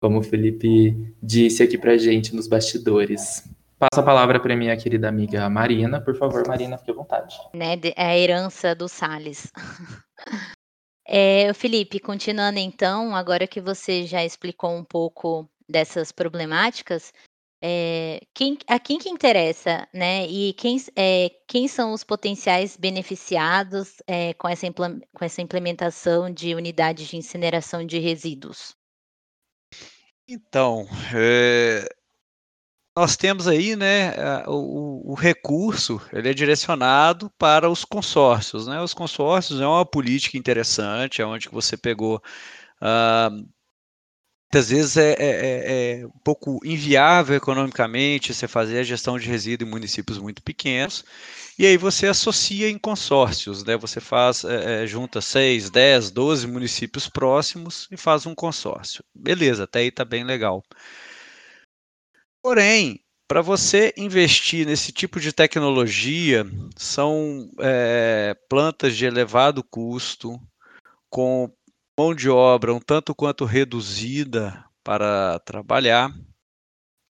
como 0.02 0.18
o 0.18 0.22
Felipe 0.22 1.14
disse 1.22 1.62
aqui 1.62 1.78
pra 1.78 1.96
gente 1.96 2.34
nos 2.34 2.48
bastidores. 2.48 3.48
Passo 3.78 4.00
a 4.00 4.02
palavra 4.02 4.40
para 4.40 4.56
minha 4.56 4.76
querida 4.76 5.08
amiga 5.08 5.48
Marina. 5.48 6.00
Por 6.00 6.16
favor, 6.16 6.44
Marina, 6.44 6.76
fique 6.76 6.90
à 6.90 6.94
vontade. 6.94 7.36
Né, 7.54 7.78
é 7.94 8.04
a 8.04 8.18
herança 8.18 8.74
do 8.74 8.88
Salles. 8.88 9.52
É, 11.04 11.52
Felipe, 11.52 11.98
continuando 11.98 12.60
então, 12.60 13.14
agora 13.14 13.44
que 13.44 13.60
você 13.60 14.06
já 14.06 14.24
explicou 14.24 14.70
um 14.70 14.84
pouco 14.84 15.50
dessas 15.68 16.12
problemáticas, 16.12 17.12
é, 17.60 18.20
quem, 18.32 18.56
a 18.68 18.78
quem 18.78 18.98
que 18.98 19.10
interessa, 19.10 19.86
né? 19.92 20.24
E 20.28 20.52
quem, 20.52 20.78
é, 20.96 21.30
quem 21.48 21.66
são 21.66 21.92
os 21.92 22.04
potenciais 22.04 22.76
beneficiados 22.76 23.96
é, 24.06 24.32
com, 24.34 24.48
essa, 24.48 24.66
com 24.72 25.24
essa 25.24 25.42
implementação 25.42 26.30
de 26.32 26.54
unidades 26.54 27.08
de 27.08 27.16
incineração 27.16 27.84
de 27.84 27.98
resíduos? 27.98 28.76
Então, 30.34 30.88
é, 31.14 31.86
nós 32.96 33.18
temos 33.18 33.46
aí, 33.46 33.76
né, 33.76 34.14
o, 34.46 35.12
o, 35.12 35.14
recurso, 35.14 36.00
ele 36.10 36.30
é 36.30 36.32
direcionado 36.32 37.30
para 37.36 37.68
os 37.68 37.84
consórcios, 37.84 38.66
né? 38.66 38.80
Os 38.80 38.94
consórcios 38.94 39.60
é 39.60 39.66
uma 39.66 39.84
política 39.84 40.38
interessante, 40.38 41.20
é 41.20 41.26
onde 41.26 41.50
você 41.50 41.76
pegou 41.76 42.22
ah, 42.80 43.28
muitas 44.52 44.68
vezes 44.68 44.98
é, 44.98 45.12
é, 45.12 45.16
é, 45.18 46.00
é, 46.00 46.06
um 46.06 46.18
pouco 46.22 46.60
inviável 46.62 47.34
economicamente 47.34 48.34
você 48.34 48.46
fazer 48.46 48.80
a 48.80 48.82
gestão 48.82 49.18
de 49.18 49.26
resíduo 49.26 49.66
em 49.66 49.70
municípios 49.70 50.18
muito 50.18 50.42
pequenos, 50.42 51.02
e 51.58 51.64
aí 51.64 51.78
você 51.78 52.06
associa 52.06 52.68
em 52.68 52.76
consórcios, 52.76 53.64
né? 53.64 53.78
Você 53.78 53.98
faz, 53.98 54.44
é, 54.44 54.84
é 54.84 54.86
junta 54.86 55.22
6, 55.22 55.70
10, 55.70 56.10
12 56.10 56.46
municípios 56.46 57.08
próximos 57.08 57.88
e 57.90 57.96
faz 57.96 58.26
um 58.26 58.34
consórcio. 58.34 59.02
Beleza, 59.14 59.64
até 59.64 59.78
aí 59.78 59.88
está 59.88 60.04
bem 60.04 60.22
legal. 60.22 60.62
Porém, 62.42 63.00
para 63.26 63.40
você 63.40 63.94
investir 63.96 64.66
nesse 64.66 64.92
tipo 64.92 65.18
de 65.18 65.32
tecnologia, 65.32 66.44
são 66.76 67.50
é, 67.58 68.36
plantas 68.50 68.94
de 68.94 69.06
elevado 69.06 69.64
custo, 69.64 70.38
com 71.08 71.50
mão 72.02 72.14
de 72.14 72.28
obra 72.28 72.74
um 72.74 72.80
tanto 72.80 73.14
quanto 73.14 73.44
reduzida 73.44 74.64
para 74.82 75.38
trabalhar. 75.40 76.12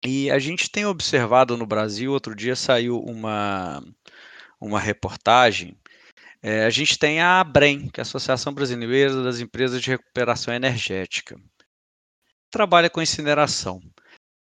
E 0.06 0.30
a 0.30 0.38
gente 0.38 0.70
tem 0.70 0.86
observado 0.86 1.56
no 1.56 1.66
Brasil, 1.66 2.12
outro 2.12 2.36
dia 2.36 2.56
saiu 2.56 3.00
uma, 3.00 3.82
uma 4.60 4.82
reportagem. 4.82 5.78
É, 6.42 6.66
a 6.66 6.70
gente 6.70 7.00
tem 7.00 7.22
a 7.22 7.40
ABREM, 7.40 7.88
que 7.88 8.02
é 8.02 8.02
a 8.02 8.04
Associação 8.04 8.54
Brasileira 8.54 9.24
das 9.24 9.40
Empresas 9.40 9.82
de 9.82 9.92
Recuperação 9.92 10.54
Energética. 10.54 11.40
Trabalha 12.52 12.90
com 12.90 13.02
incineração. 13.02 13.82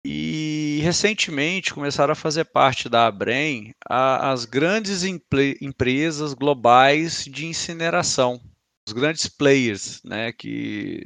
E 0.03 0.79
recentemente 0.81 1.71
começaram 1.71 2.13
a 2.13 2.15
fazer 2.15 2.45
parte 2.45 2.89
da 2.89 3.05
Abrem 3.05 3.75
a, 3.87 4.31
as 4.31 4.45
grandes 4.45 5.03
empresas 5.03 6.33
globais 6.33 7.25
de 7.25 7.45
incineração, 7.45 8.41
os 8.87 8.93
grandes 8.93 9.27
players, 9.27 10.01
né, 10.03 10.31
que 10.31 11.05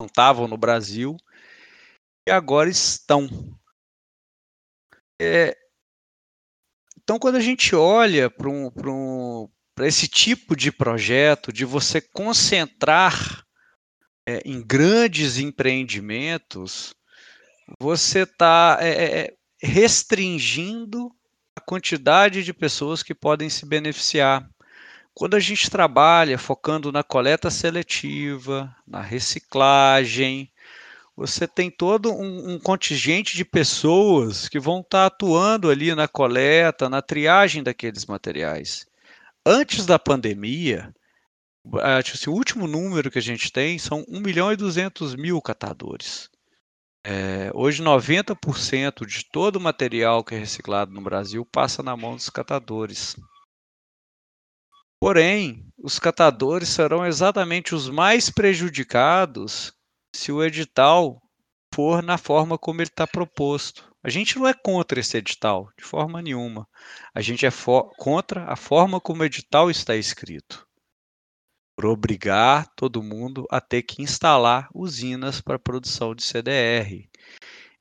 não 0.00 0.06
estavam 0.06 0.46
no 0.46 0.56
Brasil 0.56 1.16
e 2.28 2.30
agora 2.30 2.68
estão. 2.68 3.28
É, 5.20 5.56
então, 7.02 7.18
quando 7.18 7.36
a 7.36 7.40
gente 7.40 7.74
olha 7.74 8.28
para 8.28 8.48
um, 8.48 8.70
um, 8.84 9.48
esse 9.80 10.08
tipo 10.08 10.56
de 10.56 10.72
projeto, 10.72 11.52
de 11.52 11.64
você 11.64 12.00
concentrar 12.00 13.46
é, 14.28 14.40
em 14.44 14.60
grandes 14.60 15.38
empreendimentos, 15.38 16.94
você 17.80 18.22
está 18.22 18.78
é, 18.80 18.88
é, 18.88 19.18
é, 19.20 19.36
restringindo 19.62 21.10
a 21.56 21.60
quantidade 21.60 22.42
de 22.42 22.52
pessoas 22.52 23.02
que 23.02 23.14
podem 23.14 23.48
se 23.48 23.64
beneficiar. 23.64 24.48
Quando 25.18 25.34
a 25.34 25.40
gente 25.40 25.70
trabalha 25.70 26.36
focando 26.36 26.92
na 26.92 27.02
coleta 27.02 27.50
seletiva, 27.50 28.76
na 28.86 29.00
reciclagem, 29.00 30.52
você 31.16 31.48
tem 31.48 31.70
todo 31.70 32.12
um, 32.12 32.50
um 32.50 32.58
contingente 32.58 33.34
de 33.34 33.42
pessoas 33.42 34.46
que 34.46 34.60
vão 34.60 34.80
estar 34.80 34.98
tá 34.98 35.06
atuando 35.06 35.70
ali 35.70 35.94
na 35.94 36.06
coleta, 36.06 36.90
na 36.90 37.00
triagem 37.00 37.62
daqueles 37.62 38.04
materiais. 38.04 38.86
Antes 39.44 39.86
da 39.86 39.98
pandemia, 39.98 40.94
o 41.64 42.30
último 42.30 42.66
número 42.66 43.10
que 43.10 43.18
a 43.18 43.22
gente 43.22 43.50
tem 43.50 43.78
são 43.78 44.04
1 44.06 44.20
milhão 44.20 44.52
e 44.52 44.56
200 44.56 45.14
mil 45.14 45.40
catadores. 45.40 46.28
É, 47.02 47.50
hoje, 47.54 47.82
90% 47.82 49.06
de 49.06 49.24
todo 49.24 49.56
o 49.56 49.60
material 49.60 50.22
que 50.22 50.34
é 50.34 50.38
reciclado 50.38 50.92
no 50.92 51.00
Brasil 51.00 51.42
passa 51.46 51.82
na 51.82 51.96
mão 51.96 52.16
dos 52.16 52.28
catadores. 52.28 53.16
Porém, 55.00 55.66
os 55.76 55.98
catadores 55.98 56.70
serão 56.70 57.04
exatamente 57.04 57.74
os 57.74 57.88
mais 57.88 58.30
prejudicados 58.30 59.72
se 60.14 60.32
o 60.32 60.42
edital 60.42 61.20
for 61.74 62.02
na 62.02 62.16
forma 62.16 62.56
como 62.56 62.80
ele 62.80 62.88
está 62.88 63.06
proposto. 63.06 63.92
A 64.02 64.08
gente 64.08 64.38
não 64.38 64.48
é 64.48 64.54
contra 64.54 64.98
esse 64.98 65.16
edital, 65.18 65.68
de 65.78 65.84
forma 65.84 66.22
nenhuma. 66.22 66.66
A 67.14 67.20
gente 67.20 67.44
é 67.44 67.50
contra 67.98 68.50
a 68.50 68.56
forma 68.56 68.98
como 69.00 69.22
o 69.22 69.24
edital 69.24 69.70
está 69.70 69.94
escrito. 69.94 70.66
Por 71.76 71.86
obrigar 71.86 72.66
todo 72.74 73.02
mundo 73.02 73.46
a 73.50 73.60
ter 73.60 73.82
que 73.82 74.00
instalar 74.00 74.68
usinas 74.74 75.42
para 75.42 75.58
produção 75.58 76.14
de 76.14 76.22
CDR. 76.22 77.06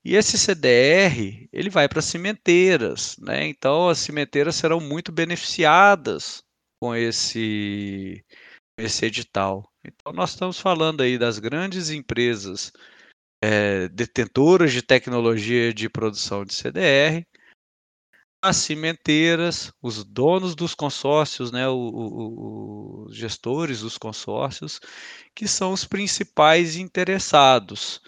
E 0.04 0.16
esse 0.16 0.38
CDR, 0.38 1.48
ele 1.54 1.70
vai 1.70 1.88
para 1.88 2.02
cimenteiras, 2.02 3.16
né? 3.20 3.48
Então 3.48 3.88
as 3.88 4.00
cimenteiras 4.00 4.56
serão 4.56 4.82
muito 4.82 5.12
beneficiadas 5.12 6.45
com 6.86 6.96
esse 6.96 8.24
esse 8.78 9.06
edital. 9.06 9.72
Então 9.84 10.14
nós 10.14 10.32
estamos 10.32 10.60
falando 10.60 11.02
aí 11.02 11.18
das 11.18 11.40
grandes 11.40 11.90
empresas 11.90 12.72
é, 13.42 13.88
detentoras 13.88 14.72
de 14.72 14.82
tecnologia 14.82 15.74
de 15.74 15.90
produção 15.90 16.46
de 16.46 16.54
CDR, 16.54 17.26
as 18.44 18.58
cimenteiras, 18.58 19.72
os 19.82 20.04
donos 20.04 20.56
dos 20.56 20.76
consórcios, 20.76 21.52
né, 21.52 21.68
os 21.68 23.16
gestores 23.16 23.80
dos 23.80 23.98
consórcios, 23.98 24.80
que 25.34 25.48
são 25.48 25.74
os 25.74 25.86
principais 25.86 26.76
interessados. 26.76 28.00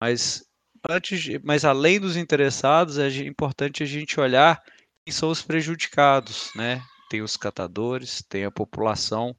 Mas 0.00 0.44
antes, 0.88 1.40
mas 1.42 1.64
além 1.64 1.98
dos 1.98 2.16
interessados, 2.16 2.98
é 2.98 3.08
importante 3.24 3.82
a 3.82 3.86
gente 3.86 4.20
olhar 4.20 4.62
quem 5.04 5.12
são 5.12 5.30
os 5.30 5.42
prejudicados, 5.42 6.50
né? 6.54 6.80
Tem 7.10 7.22
os 7.22 7.36
catadores, 7.36 8.22
tem 8.22 8.44
a 8.44 8.52
população, 8.52 9.36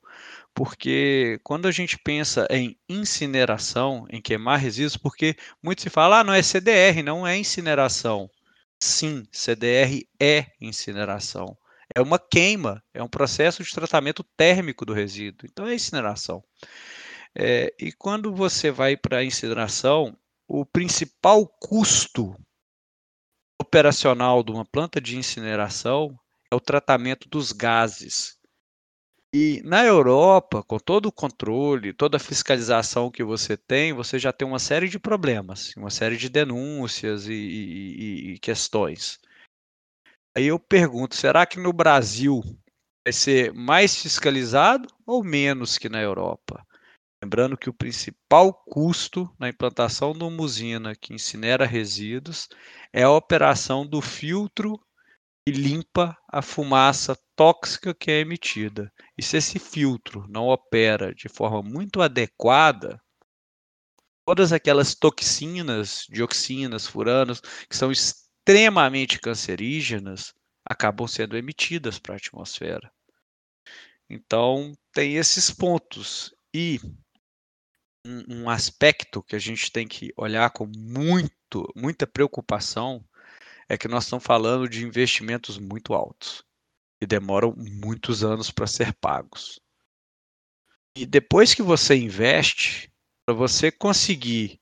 porque 0.53 1.39
quando 1.41 1.69
a 1.69 1.71
gente 1.71 1.97
pensa 1.97 2.45
em 2.49 2.77
incineração, 2.89 4.05
em 4.09 4.21
queimar 4.21 4.59
resíduos, 4.59 4.97
porque 4.97 5.37
muito 5.63 5.81
se 5.81 5.89
fala, 5.89 6.19
ah, 6.19 6.23
não 6.25 6.33
é 6.33 6.43
CDR, 6.43 7.01
não 7.01 7.25
é 7.25 7.37
incineração. 7.37 8.29
Sim, 8.77 9.23
CDR 9.31 10.05
é 10.19 10.47
incineração. 10.59 11.57
É 11.95 12.01
uma 12.01 12.19
queima, 12.19 12.83
é 12.93 13.01
um 13.01 13.07
processo 13.07 13.63
de 13.63 13.71
tratamento 13.71 14.21
térmico 14.35 14.85
do 14.85 14.93
resíduo. 14.93 15.47
Então 15.49 15.65
é 15.65 15.73
incineração. 15.73 16.43
É, 17.33 17.73
e 17.79 17.93
quando 17.93 18.35
você 18.35 18.69
vai 18.69 18.97
para 18.97 19.19
a 19.19 19.23
incineração, 19.23 20.13
o 20.45 20.65
principal 20.65 21.47
custo 21.47 22.35
operacional 23.61 24.43
de 24.43 24.51
uma 24.51 24.65
planta 24.65 24.99
de 24.99 25.17
incineração 25.17 26.19
é 26.51 26.55
o 26.55 26.59
tratamento 26.59 27.29
dos 27.29 27.51
gases. 27.51 28.37
E 29.33 29.61
na 29.63 29.85
Europa, 29.85 30.61
com 30.61 30.77
todo 30.77 31.05
o 31.05 31.11
controle, 31.11 31.93
toda 31.93 32.17
a 32.17 32.19
fiscalização 32.19 33.09
que 33.09 33.23
você 33.23 33.55
tem, 33.55 33.93
você 33.93 34.19
já 34.19 34.33
tem 34.33 34.45
uma 34.45 34.59
série 34.59 34.89
de 34.89 34.99
problemas, 34.99 35.73
uma 35.77 35.89
série 35.89 36.17
de 36.17 36.27
denúncias 36.27 37.27
e, 37.27 37.33
e, 37.33 38.33
e 38.33 38.39
questões. 38.39 39.19
Aí 40.35 40.47
eu 40.47 40.59
pergunto: 40.59 41.15
será 41.15 41.45
que 41.45 41.57
no 41.57 41.71
Brasil 41.71 42.41
vai 43.07 43.13
ser 43.13 43.53
mais 43.53 43.95
fiscalizado 43.95 44.89
ou 45.05 45.23
menos 45.23 45.77
que 45.77 45.87
na 45.87 46.01
Europa? 46.01 46.65
Lembrando 47.23 47.57
que 47.57 47.69
o 47.69 47.73
principal 47.73 48.51
custo 48.51 49.33
na 49.39 49.47
implantação 49.47 50.11
de 50.11 50.23
uma 50.23 50.41
usina 50.41 50.93
que 50.93 51.13
incinera 51.13 51.65
resíduos 51.65 52.49
é 52.91 53.03
a 53.03 53.11
operação 53.11 53.87
do 53.87 54.01
filtro 54.01 54.77
e 55.47 55.51
limpa 55.51 56.17
a 56.27 56.41
fumaça 56.41 57.17
tóxica 57.35 57.93
que 57.93 58.11
é 58.11 58.19
emitida. 58.19 58.91
E 59.17 59.23
se 59.23 59.37
esse 59.37 59.57
filtro 59.57 60.25
não 60.29 60.47
opera 60.47 61.13
de 61.13 61.27
forma 61.27 61.61
muito 61.61 62.01
adequada, 62.01 63.01
todas 64.25 64.53
aquelas 64.53 64.93
toxinas, 64.93 66.05
dioxinas, 66.09 66.85
furanos, 66.85 67.41
que 67.69 67.75
são 67.75 67.91
extremamente 67.91 69.19
cancerígenas, 69.19 70.33
acabam 70.63 71.07
sendo 71.07 71.35
emitidas 71.35 71.97
para 71.97 72.13
a 72.13 72.17
atmosfera. 72.17 72.91
Então, 74.09 74.73
tem 74.93 75.15
esses 75.15 75.49
pontos. 75.49 76.33
E 76.53 76.79
um, 78.05 78.43
um 78.43 78.49
aspecto 78.49 79.23
que 79.23 79.35
a 79.35 79.39
gente 79.39 79.71
tem 79.71 79.87
que 79.87 80.11
olhar 80.17 80.49
com 80.51 80.69
muito, 80.75 81.71
muita 81.75 82.05
preocupação 82.05 83.03
é 83.69 83.77
que 83.77 83.87
nós 83.87 84.03
estamos 84.03 84.25
falando 84.25 84.67
de 84.67 84.83
investimentos 84.85 85.57
muito 85.57 85.93
altos 85.93 86.43
e 87.01 87.05
demoram 87.05 87.53
muitos 87.57 88.23
anos 88.23 88.51
para 88.51 88.67
ser 88.67 88.93
pagos. 88.93 89.59
E 90.95 91.05
depois 91.05 91.53
que 91.53 91.61
você 91.61 91.95
investe, 91.95 92.91
para 93.25 93.33
você 93.33 93.71
conseguir 93.71 94.61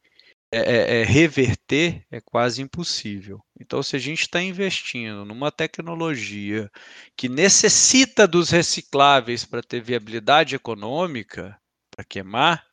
é, 0.51 0.59
é, 0.59 1.01
é, 1.01 1.03
reverter 1.03 2.03
é 2.09 2.19
quase 2.19 2.62
impossível. 2.62 3.39
Então, 3.59 3.83
se 3.83 3.95
a 3.95 3.99
gente 3.99 4.21
está 4.21 4.41
investindo 4.41 5.23
numa 5.23 5.51
tecnologia 5.51 6.71
que 7.15 7.29
necessita 7.29 8.27
dos 8.27 8.49
recicláveis 8.49 9.45
para 9.45 9.62
ter 9.62 9.79
viabilidade 9.81 10.55
econômica, 10.55 11.59
para 11.95 12.03
queimar, 12.03 12.65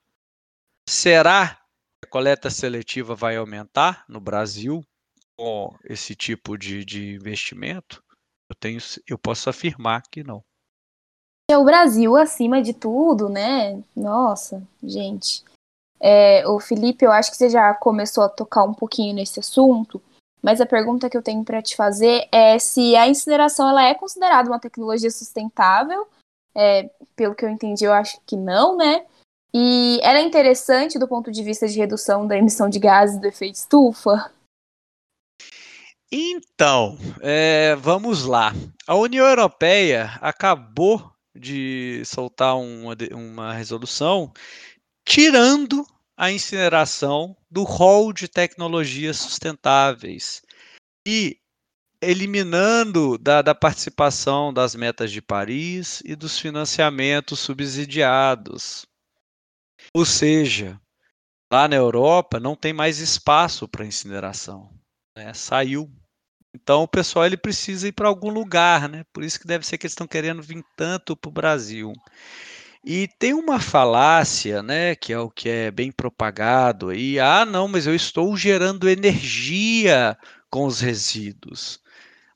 será 0.88 1.48
que 1.48 2.06
a 2.06 2.10
coleta 2.10 2.48
seletiva 2.48 3.14
vai 3.14 3.36
aumentar 3.36 4.04
no 4.08 4.20
Brasil? 4.20 4.82
Com 5.36 5.74
esse 5.84 6.14
tipo 6.14 6.56
de, 6.56 6.84
de 6.84 7.14
investimento, 7.14 8.02
eu, 8.48 8.56
tenho, 8.58 8.78
eu 9.08 9.18
posso 9.18 9.50
afirmar 9.50 10.02
que 10.10 10.24
não. 10.24 10.42
É 11.48 11.56
o 11.56 11.64
Brasil 11.64 12.16
acima 12.16 12.60
de 12.60 12.72
tudo, 12.72 13.28
né? 13.28 13.82
Nossa, 13.94 14.66
gente. 14.82 15.44
É, 16.00 16.46
o 16.48 16.58
Felipe, 16.58 17.04
eu 17.04 17.12
acho 17.12 17.30
que 17.30 17.36
você 17.36 17.48
já 17.48 17.72
começou 17.74 18.24
a 18.24 18.28
tocar 18.28 18.64
um 18.64 18.74
pouquinho 18.74 19.14
nesse 19.14 19.38
assunto, 19.38 20.02
mas 20.42 20.60
a 20.60 20.66
pergunta 20.66 21.08
que 21.08 21.16
eu 21.16 21.22
tenho 21.22 21.44
para 21.44 21.62
te 21.62 21.76
fazer 21.76 22.28
é 22.32 22.58
se 22.58 22.96
a 22.96 23.08
incineração 23.08 23.68
ela 23.68 23.84
é 23.84 23.94
considerada 23.94 24.50
uma 24.50 24.58
tecnologia 24.58 25.10
sustentável. 25.10 26.06
É, 26.54 26.90
pelo 27.14 27.34
que 27.34 27.44
eu 27.44 27.48
entendi, 27.48 27.84
eu 27.84 27.92
acho 27.92 28.18
que 28.26 28.36
não, 28.36 28.76
né? 28.76 29.04
E 29.52 30.00
ela 30.02 30.18
é 30.18 30.22
interessante 30.22 30.98
do 30.98 31.08
ponto 31.08 31.30
de 31.30 31.42
vista 31.42 31.66
de 31.68 31.78
redução 31.78 32.26
da 32.26 32.36
emissão 32.36 32.68
de 32.68 32.78
gases 32.78 33.20
do 33.20 33.26
efeito 33.26 33.56
estufa? 33.56 34.30
Então, 36.10 36.96
é, 37.20 37.74
vamos 37.76 38.24
lá. 38.24 38.52
A 38.86 38.94
União 38.94 39.26
Europeia 39.26 40.16
acabou 40.20 41.12
de 41.34 42.02
soltar 42.04 42.56
uma, 42.56 42.96
uma 43.12 43.52
resolução 43.52 44.32
tirando 45.04 45.84
a 46.16 46.30
incineração 46.30 47.36
do 47.50 47.62
rol 47.62 48.12
de 48.12 48.28
tecnologias 48.28 49.18
sustentáveis 49.18 50.42
e 51.06 51.38
eliminando 52.00 53.18
da, 53.18 53.42
da, 53.42 53.54
participação 53.54 54.52
das 54.52 54.74
metas 54.74 55.10
de 55.10 55.20
Paris 55.20 56.02
e 56.04 56.14
dos 56.14 56.38
financiamentos 56.38 57.40
subsidiados. 57.40 58.86
Ou 59.94 60.04
seja, 60.04 60.80
lá 61.52 61.68
na 61.68 61.76
Europa 61.76 62.38
não 62.38 62.54
tem 62.54 62.72
mais 62.72 62.98
espaço 62.98 63.68
para 63.68 63.86
incineração. 63.86 64.70
Né? 65.16 65.32
Saiu. 65.34 65.90
Então 66.54 66.82
o 66.82 66.88
pessoal 66.88 67.26
ele 67.26 67.36
precisa 67.36 67.88
ir 67.88 67.92
para 67.92 68.08
algum 68.08 68.30
lugar, 68.30 68.88
né? 68.88 69.04
Por 69.12 69.24
isso 69.24 69.40
que 69.40 69.46
deve 69.46 69.66
ser 69.66 69.78
que 69.78 69.86
eles 69.86 69.92
estão 69.92 70.06
querendo 70.06 70.42
vir 70.42 70.62
tanto 70.76 71.16
para 71.16 71.28
o 71.28 71.32
Brasil. 71.32 71.92
E 72.84 73.08
tem 73.18 73.34
uma 73.34 73.58
falácia, 73.58 74.62
né, 74.62 74.94
que 74.94 75.12
é 75.12 75.18
o 75.18 75.28
que 75.28 75.48
é 75.48 75.70
bem 75.72 75.90
propagado 75.90 76.90
aí. 76.90 77.18
Ah, 77.18 77.44
não, 77.44 77.66
mas 77.66 77.86
eu 77.86 77.94
estou 77.94 78.36
gerando 78.36 78.88
energia 78.88 80.16
com 80.48 80.66
os 80.66 80.80
resíduos. 80.80 81.80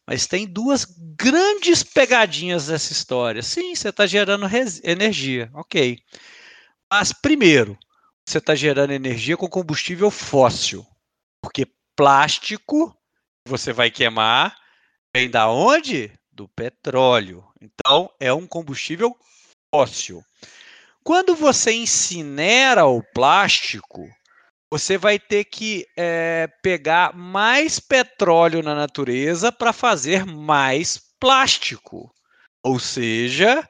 Mas 0.06 0.26
tem 0.26 0.46
duas 0.46 0.84
grandes 1.16 1.84
pegadinhas 1.84 2.66
dessa 2.66 2.92
história. 2.92 3.42
Sim, 3.42 3.74
você 3.76 3.90
está 3.90 4.06
gerando 4.06 4.46
energia, 4.82 5.48
ok. 5.54 5.98
Mas 6.90 7.12
primeiro, 7.12 7.78
você 8.26 8.38
está 8.38 8.54
gerando 8.56 8.92
energia 8.92 9.36
com 9.36 9.48
combustível 9.48 10.10
fóssil, 10.10 10.84
porque 11.40 11.66
plástico 12.00 12.96
você 13.46 13.74
vai 13.74 13.90
queimar 13.90 14.56
vem 15.14 15.28
da 15.28 15.50
onde? 15.50 16.10
Do 16.32 16.48
petróleo. 16.48 17.46
Então 17.60 18.10
é 18.18 18.32
um 18.32 18.46
combustível 18.46 19.14
fóssil. 19.70 20.24
Quando 21.04 21.34
você 21.34 21.72
incinera 21.74 22.86
o 22.86 23.02
plástico, 23.02 24.08
você 24.72 24.96
vai 24.96 25.18
ter 25.18 25.44
que 25.44 25.86
é, 25.94 26.48
pegar 26.62 27.14
mais 27.14 27.78
petróleo 27.78 28.62
na 28.62 28.74
natureza 28.74 29.52
para 29.52 29.70
fazer 29.70 30.24
mais 30.24 30.98
plástico. 31.20 32.10
Ou 32.64 32.78
seja, 32.78 33.68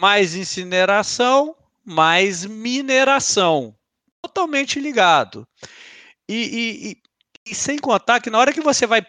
mais 0.00 0.36
incineração, 0.36 1.56
mais 1.84 2.46
mineração. 2.46 3.76
Totalmente 4.22 4.78
ligado. 4.78 5.44
E, 6.28 6.34
e, 6.34 6.90
e, 6.90 7.06
sem 7.54 7.78
contar 7.78 8.20
que 8.20 8.30
na 8.30 8.38
hora 8.38 8.52
que 8.52 8.60
você 8.60 8.86
vai 8.86 9.04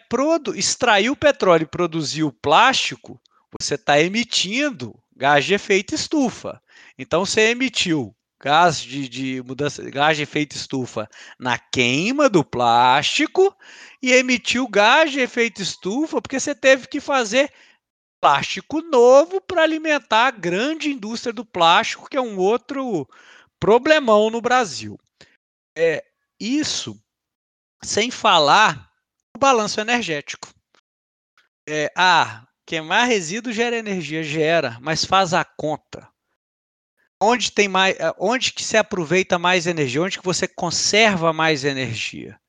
extrair 0.54 1.10
o 1.10 1.16
petróleo 1.16 1.64
e 1.64 1.66
produzir 1.66 2.22
o 2.22 2.32
plástico, 2.32 3.20
você 3.60 3.74
está 3.74 4.00
emitindo 4.00 4.94
gás 5.16 5.44
de 5.44 5.54
efeito 5.54 5.94
estufa. 5.94 6.60
Então 6.96 7.24
você 7.24 7.50
emitiu 7.50 8.14
gás 8.40 8.80
de, 8.80 9.08
de 9.08 9.42
mudança, 9.42 9.82
gás 9.90 10.16
de 10.16 10.22
efeito 10.22 10.54
estufa 10.54 11.08
na 11.38 11.58
queima 11.58 12.28
do 12.28 12.44
plástico 12.44 13.54
e 14.00 14.12
emitiu 14.12 14.68
gás 14.68 15.10
de 15.10 15.20
efeito 15.20 15.60
estufa 15.60 16.22
porque 16.22 16.38
você 16.38 16.54
teve 16.54 16.86
que 16.86 17.00
fazer 17.00 17.52
plástico 18.20 18.80
novo 18.82 19.40
para 19.40 19.62
alimentar 19.62 20.28
a 20.28 20.30
grande 20.30 20.90
indústria 20.90 21.32
do 21.32 21.44
plástico, 21.44 22.08
que 22.08 22.16
é 22.16 22.20
um 22.20 22.38
outro 22.38 23.08
problemão 23.58 24.30
no 24.30 24.40
Brasil. 24.40 24.98
É 25.76 26.04
isso 26.38 27.00
sem 27.82 28.10
falar 28.10 28.90
o 29.36 29.38
balanço 29.38 29.80
energético. 29.80 30.48
É, 31.68 31.92
ah, 31.96 32.46
queimar 32.66 33.06
resíduo 33.06 33.52
gera 33.52 33.76
energia, 33.76 34.22
gera, 34.22 34.78
mas 34.80 35.04
faz 35.04 35.34
a 35.34 35.44
conta 35.44 36.08
onde 37.20 37.50
tem 37.50 37.68
mais, 37.68 37.98
eh, 37.98 38.14
onde 38.18 38.52
que 38.52 38.62
se 38.62 38.76
aproveita 38.76 39.38
mais 39.38 39.66
energia, 39.66 40.02
onde 40.02 40.18
que 40.18 40.24
você 40.24 40.46
conserva 40.46 41.32
mais 41.32 41.64
energia? 41.64 42.40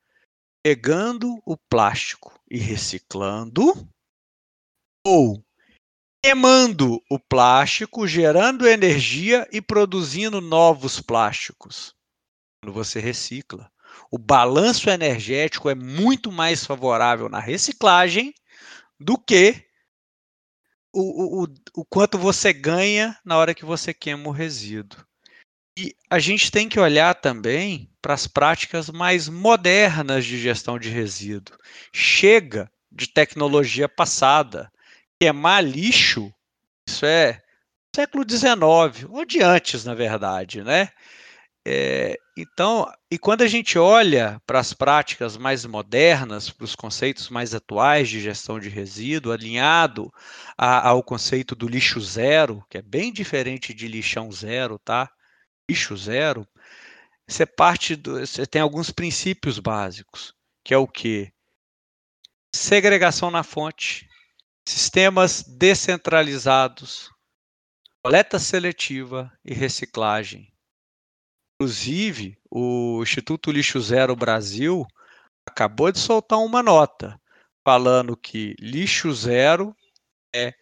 Pegando 0.62 1.40
o 1.44 1.56
plástico 1.56 2.38
e 2.50 2.58
reciclando 2.58 3.72
ou 5.04 5.42
queimando 6.22 7.02
o 7.10 7.18
plástico, 7.18 8.06
gerando 8.06 8.68
energia 8.68 9.48
e 9.50 9.60
produzindo 9.60 10.40
novos 10.40 11.00
plásticos. 11.00 11.94
Quando 12.62 12.74
você 12.74 13.00
recicla, 13.00 13.72
o 14.10 14.18
balanço 14.18 14.90
energético 14.90 15.70
é 15.70 15.74
muito 15.74 16.32
mais 16.32 16.64
favorável 16.64 17.28
na 17.28 17.38
reciclagem 17.38 18.34
do 18.98 19.16
que 19.16 19.64
o, 20.92 21.44
o, 21.44 21.46
o 21.76 21.84
quanto 21.84 22.18
você 22.18 22.52
ganha 22.52 23.16
na 23.24 23.36
hora 23.36 23.54
que 23.54 23.64
você 23.64 23.94
queima 23.94 24.28
o 24.28 24.32
resíduo. 24.32 25.04
E 25.78 25.94
a 26.10 26.18
gente 26.18 26.50
tem 26.50 26.68
que 26.68 26.80
olhar 26.80 27.14
também 27.14 27.88
para 28.02 28.14
as 28.14 28.26
práticas 28.26 28.90
mais 28.90 29.28
modernas 29.28 30.26
de 30.26 30.38
gestão 30.38 30.78
de 30.78 30.88
resíduo. 30.88 31.56
Chega 31.92 32.70
de 32.90 33.06
tecnologia 33.06 33.88
passada. 33.88 34.70
Queimar 35.20 35.62
lixo, 35.62 36.32
isso 36.88 37.06
é 37.06 37.40
século 37.94 38.24
XIX, 38.28 39.08
ou 39.10 39.24
de 39.24 39.42
antes, 39.42 39.84
na 39.84 39.94
verdade, 39.94 40.62
né? 40.62 40.90
É, 41.72 42.18
então, 42.36 42.92
e 43.08 43.16
quando 43.16 43.42
a 43.42 43.46
gente 43.46 43.78
olha 43.78 44.42
para 44.44 44.58
as 44.58 44.72
práticas 44.72 45.36
mais 45.36 45.64
modernas, 45.64 46.50
para 46.50 46.64
os 46.64 46.74
conceitos 46.74 47.28
mais 47.28 47.54
atuais 47.54 48.08
de 48.08 48.20
gestão 48.20 48.58
de 48.58 48.68
resíduo, 48.68 49.30
alinhado 49.30 50.12
a, 50.58 50.88
ao 50.88 51.00
conceito 51.00 51.54
do 51.54 51.68
lixo 51.68 52.00
zero, 52.00 52.66
que 52.68 52.78
é 52.78 52.82
bem 52.82 53.12
diferente 53.12 53.72
de 53.72 53.86
lixão 53.86 54.32
zero, 54.32 54.80
tá? 54.80 55.08
Lixo 55.70 55.96
zero, 55.96 56.44
você 57.24 57.46
parte 57.46 57.94
do, 57.94 58.18
você 58.18 58.44
tem 58.44 58.60
alguns 58.60 58.90
princípios 58.90 59.60
básicos, 59.60 60.34
que 60.64 60.74
é 60.74 60.76
o 60.76 60.88
que? 60.88 61.32
Segregação 62.52 63.30
na 63.30 63.44
fonte, 63.44 64.08
sistemas 64.66 65.44
descentralizados, 65.44 67.12
coleta 68.02 68.40
seletiva 68.40 69.32
e 69.44 69.54
reciclagem 69.54 70.49
Inclusive, 71.60 72.38
o 72.50 73.02
Instituto 73.02 73.52
Lixo 73.52 73.78
Zero 73.82 74.16
Brasil 74.16 74.86
acabou 75.46 75.92
de 75.92 75.98
soltar 75.98 76.38
uma 76.38 76.62
nota 76.62 77.20
falando 77.62 78.16
que 78.16 78.56
lixo 78.58 79.12
zero 79.12 79.76
é 80.34 80.54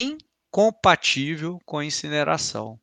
incompatível 0.00 1.58
com 1.66 1.82
incineração. 1.82 2.78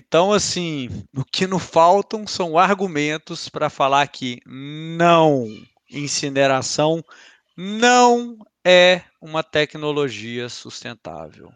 Então, 0.00 0.32
assim, 0.32 0.88
o 1.16 1.24
que 1.24 1.48
não 1.48 1.58
faltam 1.58 2.28
são 2.28 2.56
argumentos 2.56 3.48
para 3.48 3.68
falar 3.68 4.06
que 4.06 4.40
não, 4.46 5.48
incineração 5.90 7.04
não 7.56 8.38
é 8.64 9.02
uma 9.20 9.42
tecnologia 9.42 10.48
sustentável. 10.48 11.52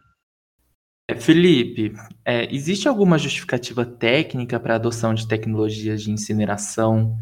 É, 1.07 1.14
Felipe, 1.14 1.95
é, 2.25 2.53
existe 2.55 2.88
alguma 2.88 3.19
justificativa 3.19 3.85
técnica 3.85 4.59
para 4.59 4.75
a 4.75 4.77
adoção 4.77 5.12
de 5.12 5.29
tecnologias 5.29 6.03
de 6.03 6.11
incineração 6.11 7.19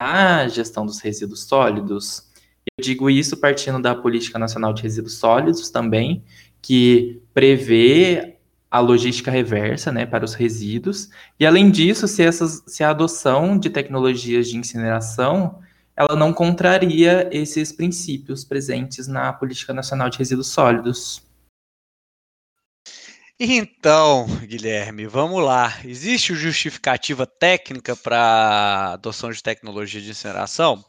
na 0.00 0.48
gestão 0.48 0.86
dos 0.86 1.00
resíduos 1.00 1.44
sólidos? 1.44 2.30
Eu 2.78 2.84
digo 2.84 3.10
isso 3.10 3.36
partindo 3.36 3.80
da 3.80 3.94
Política 3.94 4.38
Nacional 4.38 4.72
de 4.72 4.82
Resíduos 4.82 5.18
Sólidos 5.18 5.68
também, 5.68 6.24
que 6.62 7.20
prevê 7.34 8.36
a 8.70 8.80
logística 8.80 9.30
reversa 9.30 9.92
né, 9.92 10.06
para 10.06 10.24
os 10.24 10.34
resíduos. 10.34 11.10
E, 11.38 11.46
além 11.46 11.70
disso, 11.70 12.08
se, 12.08 12.22
essas, 12.22 12.62
se 12.66 12.82
a 12.82 12.90
adoção 12.90 13.58
de 13.58 13.70
tecnologias 13.70 14.48
de 14.48 14.56
incineração 14.56 15.60
ela 15.96 16.14
não 16.14 16.32
contraria 16.32 17.28
esses 17.32 17.72
princípios 17.72 18.44
presentes 18.44 19.06
na 19.06 19.32
Política 19.32 19.72
Nacional 19.72 20.10
de 20.10 20.18
Resíduos 20.18 20.48
Sólidos. 20.48 21.25
Então, 23.38 24.26
Guilherme, 24.46 25.06
vamos 25.06 25.44
lá. 25.44 25.78
Existe 25.84 26.34
justificativa 26.34 27.26
técnica 27.26 27.94
para 27.94 28.94
adoção 28.94 29.30
de 29.30 29.42
tecnologia 29.42 30.00
de 30.00 30.10
incineração? 30.10 30.82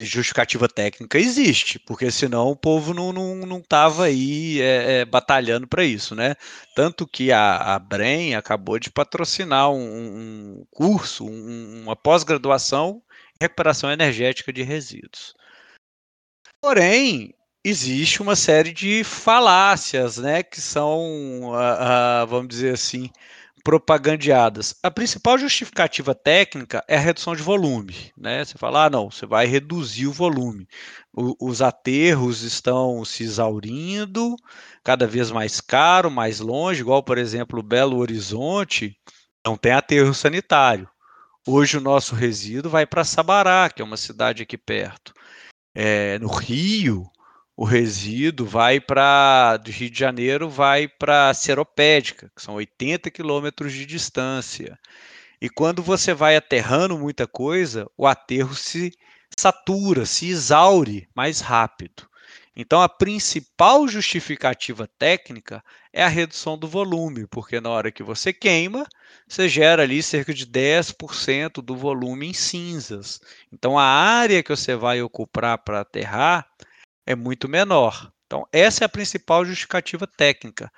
Justificativa 0.00 0.68
técnica 0.68 1.18
existe, 1.18 1.78
porque 1.78 2.10
senão 2.10 2.48
o 2.48 2.56
povo 2.56 2.92
não 2.92 3.10
estava 3.10 3.24
não, 3.24 3.46
não 3.46 3.62
tava 3.62 4.04
aí 4.04 4.60
é, 4.60 5.00
é, 5.00 5.04
batalhando 5.04 5.66
para 5.66 5.84
isso, 5.84 6.14
né? 6.14 6.34
Tanto 6.74 7.06
que 7.06 7.32
a, 7.32 7.74
a 7.74 7.78
Brem 7.78 8.34
acabou 8.34 8.78
de 8.78 8.90
patrocinar 8.90 9.70
um, 9.70 10.60
um 10.60 10.66
curso, 10.70 11.26
um, 11.26 11.82
uma 11.84 11.96
pós-graduação 11.96 13.02
em 13.40 13.44
recuperação 13.44 13.90
energética 13.90 14.52
de 14.52 14.62
resíduos. 14.62 15.34
Porém, 16.60 17.34
existe 17.64 18.22
uma 18.22 18.36
série 18.36 18.72
de 18.72 19.04
falácias, 19.04 20.18
né, 20.18 20.42
que 20.42 20.60
são, 20.60 21.50
uh, 21.50 22.24
uh, 22.24 22.26
vamos 22.26 22.48
dizer 22.48 22.74
assim, 22.74 23.10
propagandeadas. 23.62 24.74
A 24.82 24.90
principal 24.90 25.38
justificativa 25.38 26.14
técnica 26.14 26.84
é 26.88 26.96
a 26.96 27.00
redução 27.00 27.36
de 27.36 27.42
volume, 27.42 28.12
né? 28.16 28.44
Você 28.44 28.58
fala, 28.58 28.86
ah, 28.86 28.90
não, 28.90 29.10
você 29.10 29.24
vai 29.24 29.46
reduzir 29.46 30.06
o 30.08 30.12
volume. 30.12 30.66
O, 31.12 31.36
os 31.40 31.62
aterros 31.62 32.42
estão 32.42 33.04
se 33.04 33.22
exaurindo, 33.22 34.34
cada 34.82 35.06
vez 35.06 35.30
mais 35.30 35.60
caro, 35.60 36.10
mais 36.10 36.40
longe, 36.40 36.80
igual, 36.80 37.02
por 37.02 37.18
exemplo, 37.18 37.62
Belo 37.62 37.98
Horizonte, 37.98 38.96
não 39.46 39.56
tem 39.56 39.72
aterro 39.72 40.12
sanitário. 40.12 40.88
Hoje 41.46 41.76
o 41.76 41.80
nosso 41.80 42.14
resíduo 42.14 42.70
vai 42.70 42.86
para 42.86 43.04
Sabará, 43.04 43.70
que 43.70 43.82
é 43.82 43.84
uma 43.84 43.96
cidade 43.96 44.42
aqui 44.42 44.58
perto. 44.58 45.12
É, 45.74 46.18
no 46.18 46.28
Rio, 46.28 47.10
o 47.56 47.64
resíduo 47.64 48.46
vai 48.46 48.80
para 48.80 49.56
do 49.58 49.70
Rio 49.70 49.90
de 49.90 49.98
Janeiro 49.98 50.48
vai 50.48 50.88
para 50.88 51.32
Seropédica, 51.34 52.30
que 52.34 52.42
são 52.42 52.54
80 52.54 53.10
quilômetros 53.10 53.72
de 53.72 53.84
distância. 53.84 54.78
E 55.40 55.48
quando 55.48 55.82
você 55.82 56.14
vai 56.14 56.36
aterrando 56.36 56.98
muita 56.98 57.26
coisa, 57.26 57.86
o 57.96 58.06
aterro 58.06 58.54
se 58.54 58.92
satura, 59.36 60.06
se 60.06 60.28
exaure 60.28 61.08
mais 61.14 61.40
rápido. 61.40 62.08
Então, 62.54 62.82
a 62.82 62.88
principal 62.88 63.88
justificativa 63.88 64.86
técnica 64.98 65.64
é 65.90 66.04
a 66.04 66.08
redução 66.08 66.58
do 66.58 66.68
volume, 66.68 67.26
porque 67.26 67.60
na 67.60 67.70
hora 67.70 67.90
que 67.90 68.02
você 68.02 68.30
queima, 68.30 68.86
você 69.26 69.48
gera 69.48 69.82
ali 69.82 70.02
cerca 70.02 70.34
de 70.34 70.46
10% 70.46 71.62
do 71.62 71.74
volume 71.74 72.28
em 72.28 72.34
cinzas. 72.34 73.20
Então, 73.50 73.78
a 73.78 73.84
área 73.84 74.42
que 74.42 74.50
você 74.50 74.76
vai 74.76 75.00
ocupar 75.00 75.58
para 75.58 75.80
aterrar 75.80 76.46
é 77.06 77.14
muito 77.14 77.48
menor. 77.48 78.12
Então, 78.26 78.46
essa 78.52 78.84
é 78.84 78.86
a 78.86 78.88
principal 78.88 79.44
justificativa 79.44 80.06
técnica. 80.06 80.72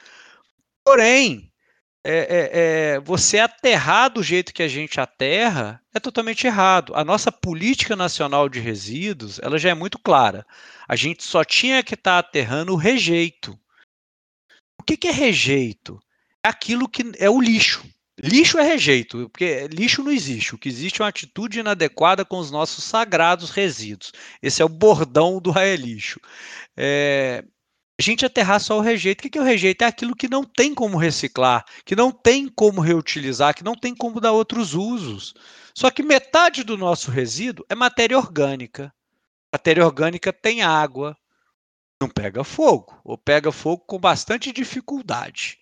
Porém, 0.85 1.53
é, 2.07 2.13
é, 2.13 2.51
é, 2.53 3.01
você 3.01 3.39
aterrar 3.39 4.11
do 4.11 4.23
jeito 4.23 4.53
que 4.53 4.63
a 4.63 4.69
gente 4.69 5.01
aterra 5.01 5.81
é 5.95 5.99
totalmente 5.99 6.47
errado. 6.47 6.95
A 6.95 7.03
nossa 7.03 7.33
política 7.33 7.97
nacional 7.97 8.49
de 8.49 8.61
resíduos 8.61 9.39
ela 9.39 9.59
já 9.59 9.71
é 9.71 9.75
muito 9.75 9.99
clara. 9.99 10.47
A 10.87 10.97
gente 10.97 11.25
só 11.25 11.43
tinha 11.43 11.83
que 11.83 11.95
estar 11.95 12.23
tá 12.23 12.29
aterrando 12.29 12.73
o 12.73 12.77
rejeito. 12.77 13.59
O 14.79 14.83
que, 14.85 14.99
que 14.99 15.09
é 15.09 15.13
rejeito? 15.13 15.99
É 16.45 16.49
aquilo 16.49 16.89
que 16.89 17.03
é 17.19 17.31
o 17.31 17.41
lixo. 17.41 17.89
Lixo 18.23 18.59
é 18.59 18.63
rejeito, 18.63 19.29
porque 19.31 19.67
lixo 19.69 20.03
não 20.03 20.13
existe. 20.13 20.55
O 20.55 20.59
que 20.59 20.69
existe 20.69 21.01
é 21.01 21.05
uma 21.05 21.09
atitude 21.09 21.59
inadequada 21.59 22.25
com 22.25 22.39
os 22.39 22.51
nossos 22.51 22.85
sagrados 22.85 23.51
resíduos. 23.51 24.13
Esse 24.41 24.63
é 24.63 24.65
o 24.65 24.69
bordão 24.69 25.41
do 25.41 25.51
raio 25.51 25.77
lixo. 25.77 26.21
É, 26.77 27.45
a 27.99 28.03
gente 28.03 28.25
aterrar 28.25 28.61
só 28.61 28.79
o 28.79 28.81
rejeito. 28.81 29.27
O 29.27 29.31
que 29.31 29.37
é 29.37 29.41
o 29.41 29.45
rejeito? 29.45 29.83
É 29.83 29.87
aquilo 29.87 30.15
que 30.15 30.29
não 30.29 30.45
tem 30.45 30.75
como 30.75 30.97
reciclar, 30.97 31.65
que 31.85 31.97
não 31.97 32.13
tem 32.13 32.49
como 32.49 32.81
reutilizar, 32.81 33.55
que 33.55 33.65
não 33.65 33.75
tem 33.75 33.95
como 33.95 34.21
dar 34.21 34.33
outros 34.33 34.75
usos. 34.75 35.35
Só 35.77 35.91
que 35.91 36.03
metade 36.03 36.63
do 36.63 36.77
nosso 36.77 37.11
resíduo 37.11 37.67
é 37.69 37.75
matéria 37.75 38.17
orgânica. 38.17 38.95
Matéria 39.53 39.85
orgânica 39.85 40.33
tem 40.33 40.63
água, 40.63 41.17
não 42.01 42.09
pega 42.09 42.45
fogo, 42.45 43.01
ou 43.05 43.19
pega 43.19 43.51
fogo 43.51 43.85
com 43.87 43.99
bastante 43.99 44.53
dificuldade. 44.53 45.59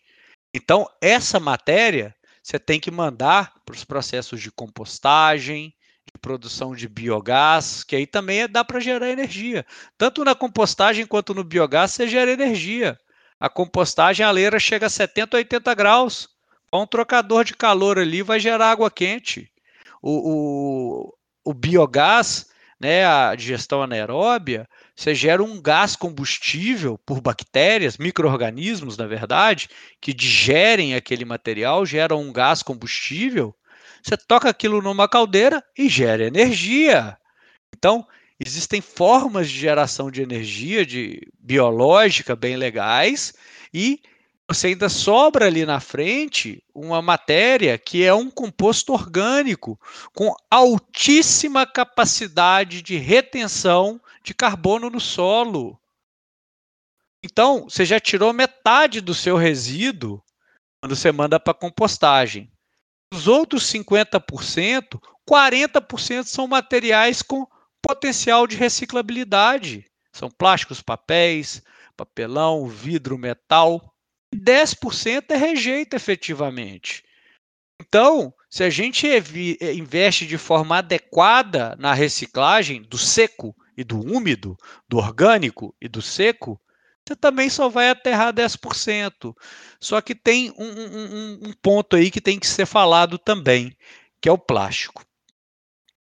Então, 0.55 0.87
essa 1.01 1.41
matéria 1.41 2.15
você 2.42 2.59
tem 2.59 2.81
que 2.81 2.90
mandar 2.90 3.52
para 3.64 3.74
os 3.74 3.85
processos 3.85 4.40
de 4.40 4.50
compostagem, 4.50 5.74
de 6.05 6.20
produção 6.20 6.74
de 6.74 6.88
biogás, 6.88 7.85
que 7.85 7.94
aí 7.94 8.07
também 8.07 8.40
é, 8.40 8.48
dá 8.48 8.64
para 8.64 8.81
gerar 8.81 9.09
energia. 9.09 9.64
Tanto 9.96 10.24
na 10.24 10.35
compostagem 10.35 11.07
quanto 11.07 11.33
no 11.33 11.44
biogás 11.44 11.92
você 11.92 12.09
gera 12.09 12.33
energia. 12.33 12.98
A 13.38 13.48
compostagem, 13.48 14.24
a 14.26 14.31
leira 14.31 14.59
chega 14.59 14.87
a 14.87 14.90
70, 14.90 15.37
80 15.37 15.74
graus. 15.74 16.28
Um 16.72 16.87
trocador 16.87 17.44
de 17.44 17.55
calor 17.55 17.98
ali 17.98 18.22
vai 18.22 18.40
gerar 18.40 18.70
água 18.70 18.90
quente. 18.90 19.50
O, 20.00 21.11
o, 21.11 21.14
o 21.44 21.55
biogás, 21.55 22.46
né, 22.81 23.05
a 23.05 23.35
digestão 23.35 23.83
anaeróbia, 23.83 24.68
você 24.94 25.14
gera 25.14 25.42
um 25.42 25.61
gás 25.61 25.96
combustível 25.96 26.98
por 26.98 27.20
bactérias, 27.20 27.96
micro-organismos, 27.96 28.96
na 28.96 29.07
verdade, 29.07 29.68
que 30.00 30.12
digerem 30.12 30.94
aquele 30.94 31.24
material, 31.24 31.85
geram 31.87 32.20
um 32.20 32.33
gás 32.33 32.62
combustível 32.62 33.55
você 34.02 34.16
toca 34.16 34.48
aquilo 34.48 34.83
numa 34.83 35.09
caldeira 35.09 35.62
e 35.78 35.88
gera 35.88 36.26
energia. 36.26 37.16
Então, 37.76 38.07
existem 38.38 38.81
formas 38.81 39.48
de 39.48 39.59
geração 39.59 40.11
de 40.11 40.20
energia 40.20 40.85
de 40.85 41.20
biológica 41.38 42.35
bem 42.35 42.57
legais 42.57 43.33
e 43.72 44.00
você 44.48 44.68
ainda 44.68 44.88
sobra 44.88 45.46
ali 45.46 45.64
na 45.64 45.78
frente 45.78 46.62
uma 46.74 47.00
matéria 47.00 47.78
que 47.78 48.02
é 48.02 48.12
um 48.12 48.28
composto 48.28 48.92
orgânico 48.92 49.81
com 50.14 50.35
altíssima 50.50 51.64
capacidade 51.64 52.83
de 52.83 52.96
retenção 52.96 54.00
de 54.22 54.35
carbono 54.35 54.88
no 54.88 55.00
solo. 55.00 55.80
Então, 57.24 57.64
você 57.64 57.85
já 57.85 58.00
tirou 58.00 58.32
metade 58.32 59.00
do 59.00 59.14
seu 59.14 59.37
resíduo 59.37 60.22
quando 60.80 60.96
você 60.96 61.12
manda 61.12 61.38
para 61.38 61.54
compostagem. 61.54 62.50
Os 63.12 63.28
outros 63.28 63.70
50%, 63.72 65.00
40% 65.28 66.24
são 66.24 66.48
materiais 66.48 67.22
com 67.22 67.46
potencial 67.80 68.46
de 68.46 68.56
reciclabilidade. 68.56 69.85
São 70.12 70.30
plásticos, 70.30 70.80
papéis, 70.80 71.62
papelão, 71.96 72.66
vidro, 72.66 73.16
metal. 73.16 73.94
10% 74.35 75.30
é 75.30 75.37
rejeito 75.37 75.94
efetivamente. 75.94 77.04
Então, 77.80 78.32
se 78.48 78.62
a 78.64 78.70
gente 78.70 79.06
eh, 79.06 79.74
investe 79.74 80.26
de 80.26 80.38
forma 80.38 80.78
adequada 80.78 81.76
na 81.78 81.92
reciclagem 81.92 82.82
do 82.82 82.98
seco 82.98 83.54
e 83.83 83.85
do 83.85 84.01
úmido, 84.01 84.57
do 84.88 84.97
orgânico 84.97 85.75
e 85.81 85.88
do 85.88 86.01
seco, 86.01 86.59
você 87.07 87.16
também 87.16 87.51
só 87.51 87.68
vai 87.68 87.90
aterrar 87.90 88.33
10%. 88.33 89.35
Só 89.81 90.01
que 90.01 90.14
tem 90.14 90.53
um, 90.57 90.64
um, 90.64 91.40
um, 91.49 91.53
ponto 91.61 91.97
aí 91.97 92.11
que 92.11 92.21
tem 92.21 92.38
que 92.38 92.47
ser 92.47 92.64
falado 92.64 93.18
também, 93.18 93.77
que 94.21 94.29
é 94.29 94.33
o 94.33 94.38
plástico. 94.38 95.05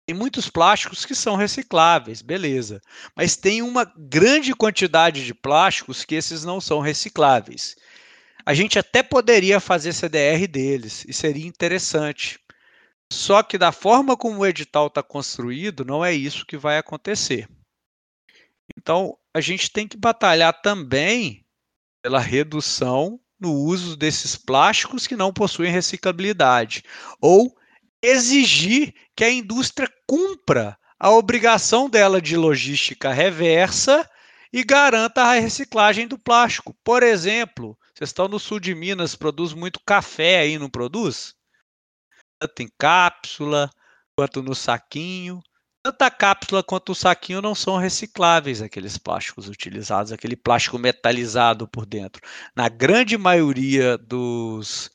Tem 0.08 0.16
muitos 0.16 0.50
plásticos 0.50 1.06
que 1.06 1.13
são 1.13 1.36
recicláveis, 1.36 2.22
beleza. 2.22 2.82
Mas 3.16 3.36
tem 3.36 3.62
uma 3.62 3.86
grande 3.96 4.56
quantidade 4.56 5.24
de 5.24 5.34
plásticos 5.34 6.04
que 6.04 6.16
esses 6.16 6.44
não 6.44 6.60
são 6.60 6.80
recicláveis. 6.80 7.76
A 8.46 8.54
gente 8.54 8.80
até 8.80 9.04
poderia 9.04 9.60
fazer 9.60 9.94
CDR 9.94 10.48
deles, 10.48 11.06
e 11.08 11.13
seria 11.13 11.46
interessante. 11.46 12.40
Só 13.12 13.44
que 13.44 13.58
da 13.58 13.72
forma 13.72 14.18
como 14.18 14.40
o 14.40 14.46
edital 14.46 14.88
está 14.88 15.04
construído, 15.04 15.86
não 15.86 16.04
é 16.04 16.13
isso 16.13 16.46
que 16.46 16.58
vai 16.58 16.78
acontecer. 16.78 17.48
Então, 18.75 19.17
a 19.34 19.39
gente 19.39 19.71
tem 19.71 19.88
que 19.88 19.97
batalhar 19.97 20.62
também 20.62 21.45
pela 22.01 22.19
redução 22.19 23.19
no 23.39 23.53
uso 23.53 23.95
desses 23.95 24.36
plásticos 24.36 25.06
que 25.06 25.15
não 25.15 25.32
possuem 25.32 25.71
reciclabilidade, 25.71 26.84
ou 27.21 27.56
exigir 28.01 28.93
que 29.15 29.23
a 29.23 29.32
indústria 29.32 29.88
cumpra 30.08 30.77
a 30.99 31.12
obrigação 31.12 31.89
dela 31.89 32.21
de 32.21 32.36
logística 32.36 33.13
reversa 33.13 34.10
e 34.51 34.63
garanta 34.63 35.21
a 35.21 35.34
reciclagem 35.34 36.08
do 36.08 36.17
plástico. 36.17 36.75
Por 36.84 37.03
exemplo, 37.03 37.77
vocês 37.93 38.10
estão 38.10 38.27
no 38.27 38.39
sul 38.39 38.60
de 38.60 38.73
Minas, 38.73 39.15
produz 39.15 39.53
muito 39.53 39.80
café 39.86 40.39
aí, 40.39 40.58
não 40.58 40.69
produz? 40.69 41.36
Tanto 42.39 42.63
em 42.63 42.69
cápsula 42.77 43.69
quanto 44.15 44.41
no 44.41 44.56
saquinho 44.56 45.41
tanto 45.88 46.02
a 46.02 46.12
cápsula 46.12 46.62
quanto 46.62 46.91
o 46.91 46.95
saquinho 46.95 47.41
não 47.41 47.56
são 47.56 47.78
recicláveis, 47.78 48.62
aqueles 48.62 48.97
plásticos 48.97 49.47
utilizados, 49.47 50.12
aquele 50.12 50.36
plástico 50.36 50.78
metalizado 50.78 51.65
por 51.65 51.86
dentro. 51.86 52.21
Na 52.54 52.67
grande 52.67 53.17
maioria 53.17 53.97
dos, 53.97 54.91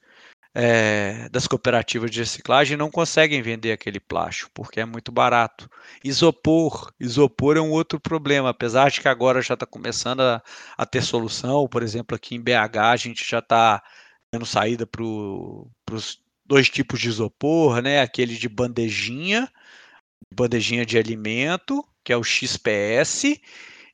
é, 0.55 1.31
das 1.31 1.46
cooperativas 1.46 2.11
de 2.11 2.20
reciclagem 2.20 2.76
não 2.76 2.90
conseguem 2.90 3.40
vender 3.40 3.72
aquele 3.72 3.98
plástico, 3.98 4.50
porque 4.52 4.81
é 4.81 4.85
muito 4.85 5.11
barato. 5.11 5.66
Isopor. 6.05 6.92
Isopor 7.00 7.57
é 7.57 7.61
um 7.61 7.70
outro 7.70 7.98
problema, 7.98 8.50
apesar 8.50 8.90
de 8.90 9.00
que 9.00 9.09
agora 9.09 9.40
já 9.40 9.55
está 9.55 9.64
começando 9.64 10.20
a, 10.20 10.42
a, 10.76 10.85
ter 10.85 11.02
solução. 11.02 11.66
Por 11.68 11.83
exemplo, 11.83 12.14
aqui 12.14 12.35
em 12.35 12.40
BH 12.40 12.78
a 12.83 12.96
gente 12.96 13.24
já 13.26 13.38
está 13.38 13.83
dando 14.31 14.44
saída 14.44 14.87
para 14.87 15.02
os 15.02 16.20
dois 16.44 16.68
tipos 16.68 17.00
de 17.00 17.09
isopor, 17.09 17.81
né? 17.81 18.02
Aquele 18.02 18.37
de 18.37 18.48
bandejinha 18.48 19.50
bandejinha 20.32 20.85
de 20.85 20.98
alimento, 20.98 21.85
que 22.04 22.12
é 22.12 22.16
o 22.16 22.24
XPS, 22.24 23.40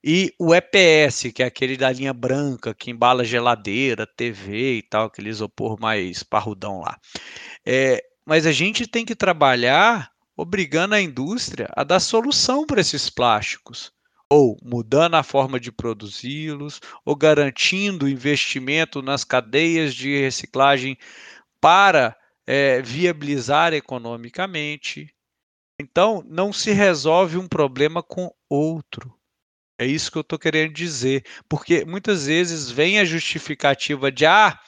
e 0.03 0.33
o 0.39 0.55
EPS, 0.55 1.33
que 1.35 1.43
é 1.43 1.47
aquele 1.47 1.77
da 1.77 1.91
linha 1.91 2.13
branca, 2.13 2.75
que 2.75 2.91
embala 2.91 3.25
geladeira, 3.25 4.07
TV 4.07 4.79
e 4.79 4.83
tal, 4.83 5.07
aquele 5.07 5.29
isopor 5.29 5.79
mais 5.81 6.23
parrudão 6.23 6.81
lá. 6.81 6.99
É, 7.67 8.03
mas 8.25 8.47
a 8.47 8.53
gente 8.53 8.87
tem 8.87 9.05
que 9.05 9.17
trabalhar 9.17 10.11
obrigando 10.37 10.95
a 10.95 11.01
indústria 11.01 11.69
a 11.77 11.83
dar 11.83 11.99
solução 11.99 12.65
para 12.65 12.81
esses 12.81 13.11
plásticos, 13.11 13.93
ou 14.31 14.57
mudando 14.63 15.17
a 15.17 15.23
forma 15.23 15.59
de 15.59 15.73
produzi-los, 15.73 16.81
ou 17.05 17.17
garantindo 17.17 18.09
investimento 18.09 19.03
nas 19.03 19.25
cadeias 19.25 19.95
de 19.95 20.17
reciclagem 20.21 20.97
para 21.61 22.17
é, 22.47 22.81
viabilizar 22.81 23.75
economicamente, 23.75 25.13
então, 25.81 26.25
não 26.27 26.53
se 26.53 26.73
resolve 26.73 27.37
um 27.37 27.47
problema 27.47 28.03
com 28.03 28.35
outro. 28.49 29.15
É 29.79 29.87
isso 29.87 30.11
que 30.11 30.19
eu 30.19 30.23
estou 30.23 30.39
querendo 30.39 30.73
dizer. 30.73 31.25
Porque 31.49 31.85
muitas 31.85 32.27
vezes 32.27 32.71
vem 32.71 32.99
a 32.99 33.05
justificativa 33.05 34.11
de 34.11 34.27
ah, 34.27 34.59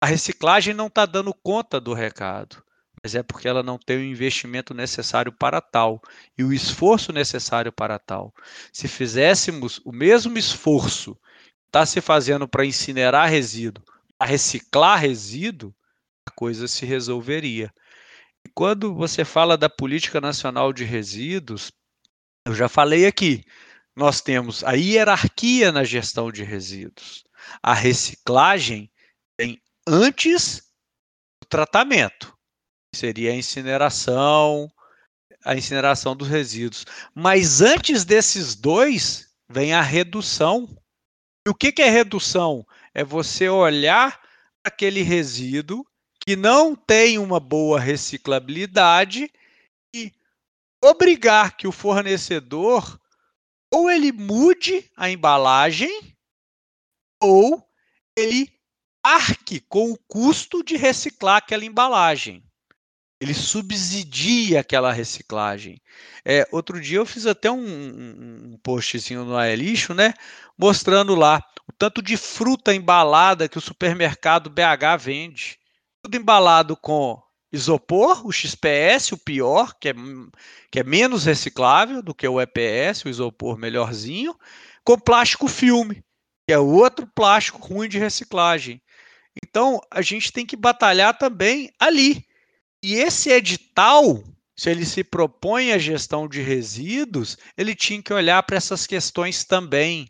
a 0.00 0.06
reciclagem 0.06 0.72
não 0.72 0.86
está 0.86 1.04
dando 1.04 1.34
conta 1.34 1.80
do 1.80 1.92
recado. 1.92 2.62
Mas 3.02 3.14
é 3.14 3.22
porque 3.22 3.48
ela 3.48 3.62
não 3.62 3.78
tem 3.78 3.96
o 3.96 4.04
investimento 4.04 4.72
necessário 4.72 5.32
para 5.32 5.60
tal 5.60 6.00
e 6.36 6.44
o 6.44 6.52
esforço 6.52 7.12
necessário 7.12 7.72
para 7.72 7.98
tal. 7.98 8.32
Se 8.72 8.86
fizéssemos 8.86 9.80
o 9.84 9.90
mesmo 9.90 10.38
esforço 10.38 11.14
que 11.14 11.68
está 11.68 11.84
se 11.84 12.00
fazendo 12.00 12.46
para 12.46 12.64
incinerar 12.64 13.28
resíduo, 13.28 13.82
a 14.18 14.26
reciclar 14.26 15.00
resíduo, 15.00 15.74
a 16.26 16.30
coisa 16.30 16.68
se 16.68 16.84
resolveria. 16.84 17.72
Quando 18.54 18.94
você 18.94 19.24
fala 19.24 19.56
da 19.56 19.68
Política 19.68 20.20
Nacional 20.20 20.72
de 20.72 20.84
Resíduos, 20.84 21.70
Eu 22.46 22.54
já 22.54 22.68
falei 22.68 23.06
aqui, 23.06 23.44
nós 23.94 24.20
temos 24.22 24.64
a 24.64 24.72
hierarquia 24.72 25.70
na 25.70 25.84
gestão 25.84 26.32
de 26.32 26.42
resíduos. 26.42 27.22
A 27.62 27.74
reciclagem 27.74 28.90
vem 29.38 29.60
antes 29.86 30.62
do 31.42 31.48
tratamento, 31.48 32.34
seria 32.94 33.32
a 33.32 33.36
incineração, 33.36 34.70
a 35.44 35.54
incineração 35.54 36.16
dos 36.16 36.28
resíduos. 36.28 36.86
Mas 37.14 37.60
antes 37.60 38.04
desses 38.04 38.54
dois, 38.54 39.30
vem 39.48 39.74
a 39.74 39.82
redução. 39.82 40.68
E 41.46 41.50
o 41.50 41.54
que, 41.54 41.72
que 41.72 41.82
é 41.82 41.90
redução? 41.90 42.66
É 42.94 43.04
você 43.04 43.48
olhar 43.48 44.20
aquele 44.64 45.02
resíduo 45.02 45.84
que 46.30 46.36
não 46.36 46.76
tem 46.76 47.18
uma 47.18 47.40
boa 47.40 47.80
reciclabilidade 47.80 49.28
e 49.92 50.12
obrigar 50.80 51.56
que 51.56 51.66
o 51.66 51.72
fornecedor 51.72 53.00
ou 53.68 53.90
ele 53.90 54.12
mude 54.12 54.88
a 54.96 55.10
embalagem 55.10 56.16
ou 57.20 57.68
ele 58.16 58.48
arque 59.02 59.58
com 59.58 59.90
o 59.90 59.98
custo 60.06 60.62
de 60.62 60.76
reciclar 60.76 61.38
aquela 61.38 61.64
embalagem. 61.64 62.44
Ele 63.20 63.34
subsidia 63.34 64.60
aquela 64.60 64.92
reciclagem. 64.92 65.82
É, 66.24 66.46
outro 66.52 66.80
dia 66.80 66.98
eu 66.98 67.06
fiz 67.06 67.26
até 67.26 67.50
um, 67.50 67.58
um, 68.52 68.58
postzinho 68.62 69.24
no 69.24 69.36
Aelixo, 69.36 69.94
né? 69.94 70.14
Mostrando 70.56 71.16
lá 71.16 71.44
o 71.68 71.72
tanto 71.72 72.00
de 72.00 72.16
fruta 72.16 72.72
embalada 72.72 73.48
que 73.48 73.58
o 73.58 73.60
supermercado 73.60 74.48
BH 74.48 74.96
vende. 75.00 75.59
Tudo 76.02 76.16
embalado 76.16 76.76
com 76.76 77.20
isopor, 77.52 78.26
o 78.26 78.32
XPS, 78.32 79.12
o 79.12 79.18
pior, 79.18 79.74
que 79.78 79.88
é, 79.88 79.94
que 80.70 80.80
é 80.80 80.84
menos 80.84 81.24
reciclável 81.24 82.02
do 82.02 82.14
que 82.14 82.26
o 82.26 82.40
EPS, 82.40 83.04
o 83.04 83.08
isopor 83.08 83.58
melhorzinho, 83.58 84.34
com 84.84 84.98
plástico 84.98 85.48
filme, 85.48 86.02
que 86.46 86.52
é 86.52 86.58
outro 86.58 87.06
plástico 87.06 87.58
ruim 87.58 87.88
de 87.88 87.98
reciclagem. 87.98 88.80
Então, 89.44 89.80
a 89.90 90.02
gente 90.02 90.32
tem 90.32 90.46
que 90.46 90.56
batalhar 90.56 91.16
também 91.16 91.70
ali. 91.78 92.24
E 92.82 92.94
esse 92.94 93.30
edital, 93.30 94.22
se 94.56 94.70
ele 94.70 94.86
se 94.86 95.04
propõe 95.04 95.72
a 95.72 95.78
gestão 95.78 96.28
de 96.28 96.40
resíduos, 96.40 97.36
ele 97.56 97.74
tinha 97.74 98.02
que 98.02 98.12
olhar 98.12 98.42
para 98.42 98.56
essas 98.56 98.86
questões 98.86 99.44
também. 99.44 100.08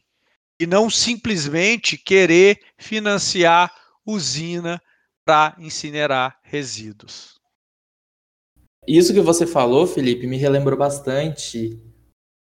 E 0.58 0.66
não 0.66 0.90
simplesmente 0.90 1.96
querer 1.96 2.60
financiar 2.78 3.74
usina 4.04 4.80
para 5.30 5.54
incinerar 5.60 6.40
resíduos. 6.42 7.36
Isso 8.84 9.14
que 9.14 9.20
você 9.20 9.46
falou, 9.46 9.86
Felipe, 9.86 10.26
me 10.26 10.36
relembrou 10.36 10.76
bastante 10.76 11.80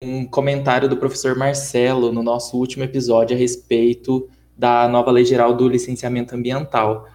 um 0.03 0.23
comentário 0.27 0.87
do 0.87 0.95
professor 0.95 1.35
Marcelo 1.35 2.11
no 2.11 2.21
nosso 2.21 2.55
último 2.55 2.83
episódio 2.83 3.35
a 3.35 3.39
respeito 3.39 4.29
da 4.55 4.87
nova 4.87 5.09
lei 5.09 5.25
geral 5.25 5.55
do 5.55 5.67
licenciamento 5.67 6.35
ambiental. 6.35 7.05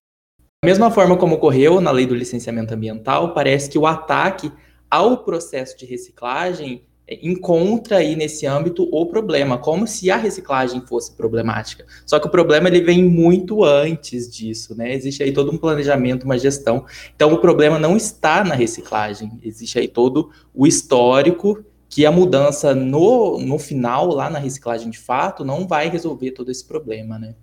Da 0.64 0.66
mesma 0.66 0.90
forma 0.90 1.16
como 1.16 1.37
ocorreu 1.37 1.81
na 1.81 1.92
lei 1.92 2.07
do 2.07 2.14
licenciamento 2.16 2.75
ambiental, 2.75 3.33
parece 3.33 3.70
que 3.70 3.79
o 3.79 3.87
ataque 3.87 4.53
ao 4.90 5.22
processo 5.22 5.79
de 5.79 5.87
reciclagem 5.87 6.88
encontra 7.09 7.99
aí 7.99 8.15
nesse 8.15 8.47
âmbito 8.47 8.88
o 8.91 9.07
problema, 9.07 9.59
como 9.59 9.87
se 9.87 10.11
a 10.11 10.17
reciclagem 10.17 10.81
fosse 10.87 11.12
problemática. 11.12 11.85
Só 12.07 12.19
que 12.19 12.27
o 12.27 12.31
problema 12.31 12.69
ele 12.69 12.81
vem 12.81 13.05
muito 13.05 13.65
antes 13.65 14.31
disso, 14.31 14.77
né? 14.77 14.95
Existe 14.95 15.23
aí 15.23 15.33
todo 15.33 15.51
um 15.51 15.59
planejamento, 15.59 16.25
uma 16.25 16.38
gestão. 16.38 16.85
Então 17.15 17.33
o 17.33 17.38
problema 17.38 17.79
não 17.79 17.97
está 17.97 18.45
na 18.45 18.55
reciclagem, 18.55 19.33
existe 19.43 19.79
aí 19.79 19.88
todo 19.88 20.31
o 20.55 20.67
histórico 20.67 21.65
que 21.88 22.07
a 22.07 22.12
mudança 22.12 22.75
no, 22.75 23.38
no 23.38 23.59
final, 23.59 24.09
lá 24.09 24.31
na 24.31 24.38
reciclagem 24.38 24.88
de 24.88 24.99
fato, 24.99 25.45
não 25.45 25.67
vai 25.67 25.91
resolver 25.91 26.31
todo 26.31 26.51
esse 26.51 26.65
problema, 26.65 27.19
né? 27.19 27.35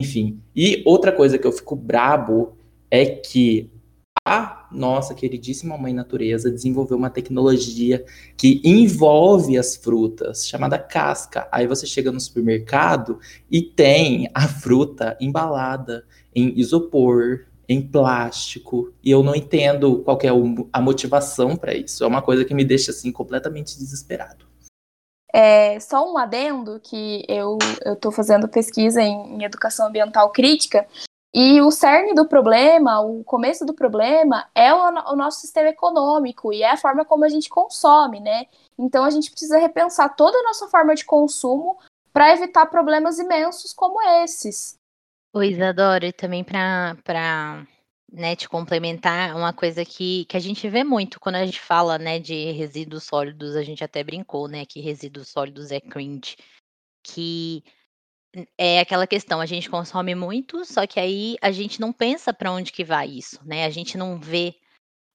Enfim. 0.00 0.40
E 0.56 0.82
outra 0.84 1.12
coisa 1.12 1.38
que 1.38 1.46
eu 1.46 1.52
fico 1.52 1.76
brabo 1.76 2.56
é 2.90 3.06
que 3.06 3.70
a 4.24 4.68
nossa 4.70 5.14
queridíssima 5.14 5.76
mãe 5.76 5.92
natureza 5.92 6.50
desenvolveu 6.50 6.96
uma 6.96 7.10
tecnologia 7.10 8.04
que 8.36 8.60
envolve 8.64 9.58
as 9.58 9.76
frutas, 9.76 10.46
chamada 10.46 10.78
casca. 10.78 11.48
Aí 11.50 11.66
você 11.66 11.86
chega 11.86 12.12
no 12.12 12.20
supermercado 12.20 13.18
e 13.50 13.60
tem 13.60 14.30
a 14.32 14.46
fruta 14.46 15.16
embalada 15.20 16.04
em 16.34 16.58
isopor, 16.58 17.46
em 17.68 17.82
plástico, 17.82 18.92
e 19.02 19.10
eu 19.10 19.22
não 19.22 19.34
entendo 19.34 20.02
qual 20.02 20.18
é 20.22 20.28
a 20.72 20.80
motivação 20.80 21.56
para 21.56 21.74
isso. 21.74 22.04
É 22.04 22.06
uma 22.06 22.22
coisa 22.22 22.44
que 22.44 22.54
me 22.54 22.64
deixa 22.64 22.90
assim 22.90 23.10
completamente 23.10 23.76
desesperado. 23.76 24.46
É, 25.34 25.80
só 25.80 26.10
um 26.10 26.18
adendo 26.18 26.78
que 26.80 27.24
eu 27.26 27.58
estou 27.86 28.12
fazendo 28.12 28.46
pesquisa 28.46 29.00
em, 29.00 29.36
em 29.36 29.44
educação 29.44 29.86
ambiental 29.86 30.30
crítica 30.30 30.86
e 31.34 31.62
o 31.62 31.70
cerne 31.70 32.14
do 32.14 32.28
problema, 32.28 33.00
o 33.00 33.24
começo 33.24 33.64
do 33.64 33.72
problema 33.72 34.46
é 34.54 34.72
o, 34.74 35.12
o, 35.12 35.16
nosso 35.16 35.40
sistema 35.40 35.70
econômico 35.70 36.52
e 36.52 36.62
é 36.62 36.70
a 36.70 36.76
forma 36.76 37.06
como 37.06 37.24
a 37.24 37.28
gente 37.28 37.48
consome, 37.48 38.20
né? 38.20 38.46
Então 38.78 39.02
a 39.02 39.10
gente 39.10 39.30
precisa 39.30 39.58
repensar 39.58 40.14
toda 40.14 40.38
a 40.38 40.42
nossa 40.42 40.68
forma 40.68 40.94
de 40.94 41.06
consumo 41.06 41.78
para 42.12 42.32
evitar 42.34 42.66
problemas 42.66 43.18
imensos 43.18 43.72
como 43.72 44.02
esses. 44.22 44.78
Oi, 45.32 45.48
Isadora, 45.48 46.06
e 46.06 46.12
também 46.12 46.44
para 46.44 47.66
né, 48.12 48.36
te 48.36 48.46
complementar, 48.46 49.34
uma 49.34 49.54
coisa 49.54 49.86
que, 49.86 50.26
que 50.26 50.36
a 50.36 50.40
gente 50.40 50.68
vê 50.68 50.84
muito 50.84 51.18
quando 51.18 51.36
a 51.36 51.46
gente 51.46 51.58
fala 51.58 51.98
né, 51.98 52.18
de 52.18 52.52
resíduos 52.52 53.04
sólidos, 53.04 53.56
a 53.56 53.62
gente 53.62 53.82
até 53.82 54.04
brincou, 54.04 54.46
né, 54.46 54.66
que 54.66 54.80
resíduos 54.82 55.30
sólidos 55.30 55.70
é 55.70 55.80
cringe, 55.80 56.36
que 57.02 57.64
é 58.56 58.80
aquela 58.80 59.06
questão, 59.06 59.40
a 59.40 59.46
gente 59.46 59.68
consome 59.68 60.14
muito, 60.14 60.64
só 60.64 60.86
que 60.86 60.98
aí 60.98 61.36
a 61.40 61.50
gente 61.50 61.80
não 61.80 61.92
pensa 61.92 62.32
para 62.32 62.52
onde 62.52 62.72
que 62.72 62.84
vai 62.84 63.08
isso, 63.08 63.38
né? 63.44 63.64
A 63.64 63.70
gente 63.70 63.98
não 63.98 64.18
vê. 64.18 64.54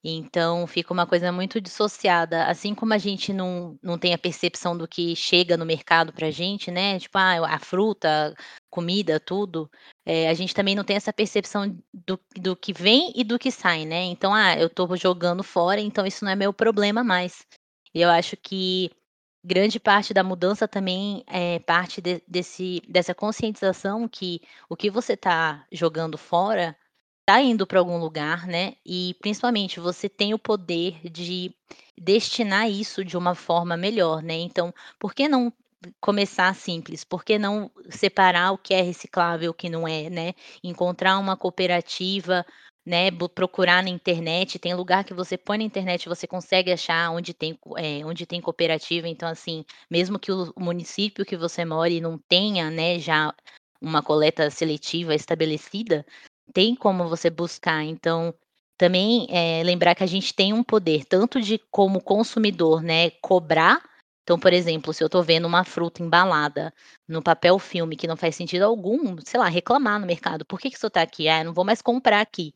Então 0.04 0.68
fica 0.68 0.94
uma 0.94 1.08
coisa 1.08 1.32
muito 1.32 1.60
dissociada, 1.60 2.46
assim 2.46 2.74
como 2.76 2.94
a 2.94 2.98
gente 2.98 3.34
não, 3.34 3.78
não 3.82 3.98
tem 3.98 4.14
a 4.14 4.18
percepção 4.18 4.78
do 4.78 4.88
que 4.88 5.16
chega 5.16 5.58
no 5.58 5.66
mercado 5.66 6.14
pra 6.14 6.32
gente, 6.32 6.70
né? 6.72 7.00
Tipo, 7.00 7.18
ah, 7.18 7.56
a 7.56 7.60
fruta, 7.60 8.36
comida, 8.70 9.20
tudo. 9.20 9.70
É, 10.06 10.30
a 10.30 10.34
gente 10.34 10.54
também 10.54 10.76
não 10.76 10.84
tem 10.84 10.96
essa 10.96 11.12
percepção 11.12 11.76
do, 11.94 12.20
do 12.40 12.56
que 12.56 12.72
vem 12.72 13.12
e 13.16 13.24
do 13.24 13.40
que 13.40 13.52
sai, 13.52 13.86
né? 13.86 14.04
Então, 14.04 14.34
ah, 14.34 14.58
eu 14.58 14.70
tô 14.70 14.96
jogando 14.96 15.44
fora, 15.44 15.82
então 15.82 16.06
isso 16.06 16.24
não 16.24 16.32
é 16.32 16.36
meu 16.36 16.54
problema 16.54 17.04
mais. 17.04 17.46
E 17.94 18.02
eu 18.02 18.10
acho 18.10 18.38
que 18.38 18.92
grande 19.48 19.80
parte 19.80 20.14
da 20.14 20.24
mudança 20.24 20.68
também 20.68 21.24
é 21.26 21.60
parte 21.60 22.02
de, 22.02 22.22
desse, 22.28 22.82
dessa 22.88 23.16
conscientização 23.16 24.08
que 24.08 24.42
o 24.70 24.76
que 24.76 24.90
você 24.90 25.14
está 25.14 25.66
jogando 25.72 26.18
fora 26.18 26.76
está 27.22 27.42
indo 27.42 27.66
para 27.66 27.80
algum 27.80 27.98
lugar, 27.98 28.46
né? 28.46 28.76
E 28.86 29.16
principalmente 29.22 29.80
você 29.80 30.10
tem 30.10 30.34
o 30.34 30.40
poder 30.40 31.00
de 31.10 31.56
destinar 31.98 32.70
isso 32.70 33.06
de 33.06 33.18
uma 33.18 33.36
forma 33.36 33.78
melhor, 33.78 34.22
né? 34.22 34.36
Então, 34.36 34.74
por 35.00 35.14
que 35.14 35.30
não 35.30 35.52
começar 36.02 36.54
simples? 36.54 37.06
Por 37.06 37.24
que 37.24 37.40
não 37.40 37.72
separar 37.90 38.52
o 38.52 38.58
que 38.58 38.74
é 38.74 38.82
reciclável 38.82 39.46
e 39.46 39.50
o 39.50 39.54
que 39.54 39.70
não 39.70 39.88
é, 39.88 40.10
né? 40.10 40.34
Encontrar 40.64 41.18
uma 41.20 41.38
cooperativa 41.38 42.46
né, 42.88 43.12
procurar 43.12 43.84
na 43.84 43.90
internet, 43.90 44.58
tem 44.58 44.74
lugar 44.74 45.04
que 45.04 45.14
você 45.14 45.38
põe 45.38 45.58
na 45.58 45.66
internet, 45.66 46.08
você 46.08 46.26
consegue 46.26 46.72
achar 46.72 47.12
onde 47.12 47.34
tem, 47.34 47.60
é, 47.76 48.06
onde 48.06 48.26
tem 48.26 48.40
cooperativa, 48.40 49.10
então 49.10 49.28
assim, 49.28 49.66
mesmo 49.92 50.18
que 50.18 50.32
o 50.32 50.54
município 50.58 51.26
que 51.26 51.36
você 51.36 51.66
more 51.66 52.00
não 52.00 52.18
tenha, 52.18 52.72
né, 52.72 52.98
já 52.98 53.34
uma 53.82 54.02
coleta 54.02 54.50
seletiva 54.50 55.14
estabelecida, 55.14 56.06
tem 56.54 56.76
como 56.76 57.10
você 57.10 57.30
buscar, 57.30 57.84
então 57.84 58.34
também 58.78 59.28
é, 59.32 59.62
lembrar 59.66 59.94
que 59.94 60.04
a 60.04 60.08
gente 60.08 60.34
tem 60.34 60.54
um 60.54 60.64
poder, 60.64 61.04
tanto 61.04 61.42
de 61.42 61.60
como 61.70 62.02
consumidor, 62.02 62.82
né, 62.82 63.10
cobrar, 63.22 63.84
então, 64.24 64.40
por 64.40 64.54
exemplo, 64.54 64.94
se 64.94 65.04
eu 65.04 65.08
estou 65.08 65.24
vendo 65.24 65.46
uma 65.46 65.66
fruta 65.66 66.02
embalada 66.02 66.74
no 67.08 67.22
papel 67.22 67.60
filme 67.60 67.98
que 67.98 68.08
não 68.08 68.16
faz 68.16 68.36
sentido 68.36 68.64
algum, 68.64 69.18
sei 69.26 69.40
lá, 69.40 69.48
reclamar 69.48 70.00
no 70.02 70.06
mercado. 70.06 70.44
Por 70.44 70.60
que, 70.60 70.70
que 70.70 70.76
isso 70.76 70.88
está 70.88 71.02
aqui? 71.02 71.30
Ah, 71.30 71.40
eu 71.40 71.46
não 71.46 71.54
vou 71.54 71.64
mais 71.64 71.82
comprar 71.82 72.20
aqui 72.20 72.54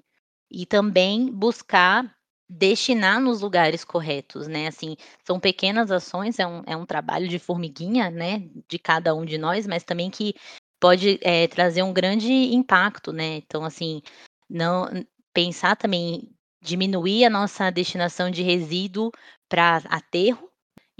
e 0.51 0.65
também 0.65 1.31
buscar 1.31 2.13
destinar 2.49 3.21
nos 3.21 3.41
lugares 3.41 3.85
corretos, 3.85 4.47
né? 4.47 4.67
Assim, 4.67 4.97
são 5.23 5.39
pequenas 5.39 5.89
ações, 5.89 6.37
é 6.37 6.45
um, 6.45 6.63
é 6.67 6.75
um 6.75 6.85
trabalho 6.85 7.27
de 7.27 7.39
formiguinha, 7.39 8.09
né? 8.09 8.49
De 8.67 8.77
cada 8.77 9.15
um 9.15 9.23
de 9.23 9.37
nós, 9.37 9.65
mas 9.65 9.83
também 9.83 10.09
que 10.09 10.35
pode 10.79 11.19
é, 11.21 11.47
trazer 11.47 11.83
um 11.83 11.93
grande 11.93 12.31
impacto, 12.31 13.13
né? 13.13 13.37
Então, 13.37 13.63
assim, 13.63 14.01
não 14.49 14.89
pensar 15.33 15.77
também 15.77 16.29
diminuir 16.61 17.25
a 17.25 17.29
nossa 17.29 17.71
destinação 17.71 18.29
de 18.29 18.43
resíduo 18.43 19.11
para 19.49 19.77
aterro 19.89 20.49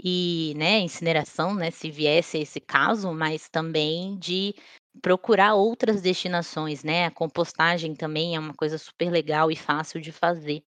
e, 0.02 0.54
né, 0.56 0.80
incineração, 0.80 1.54
né, 1.54 1.70
se 1.70 1.90
viesse 1.90 2.38
esse 2.38 2.60
caso, 2.60 3.12
mas 3.12 3.48
também 3.48 4.18
de 4.18 4.54
procurar 5.00 5.54
outras 5.54 6.02
destinações, 6.02 6.82
né? 6.84 7.06
A 7.06 7.10
compostagem 7.10 7.94
também 7.94 8.36
é 8.36 8.38
uma 8.38 8.54
coisa 8.54 8.78
super 8.78 9.10
legal 9.10 9.50
e 9.50 9.56
fácil 9.56 10.00
de 10.00 10.12
fazer. 10.12 10.62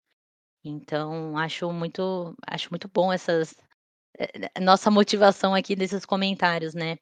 Então, 0.66 1.38
acho 1.38 1.72
muito, 1.74 2.36
acho 2.48 2.70
muito 2.72 2.90
bom 2.94 3.12
essas 3.14 3.56
é, 4.20 4.60
nossa 4.62 4.92
motivação 4.92 5.56
aqui 5.56 5.76
desses 5.76 6.06
comentários, 6.06 6.74
né? 6.76 6.98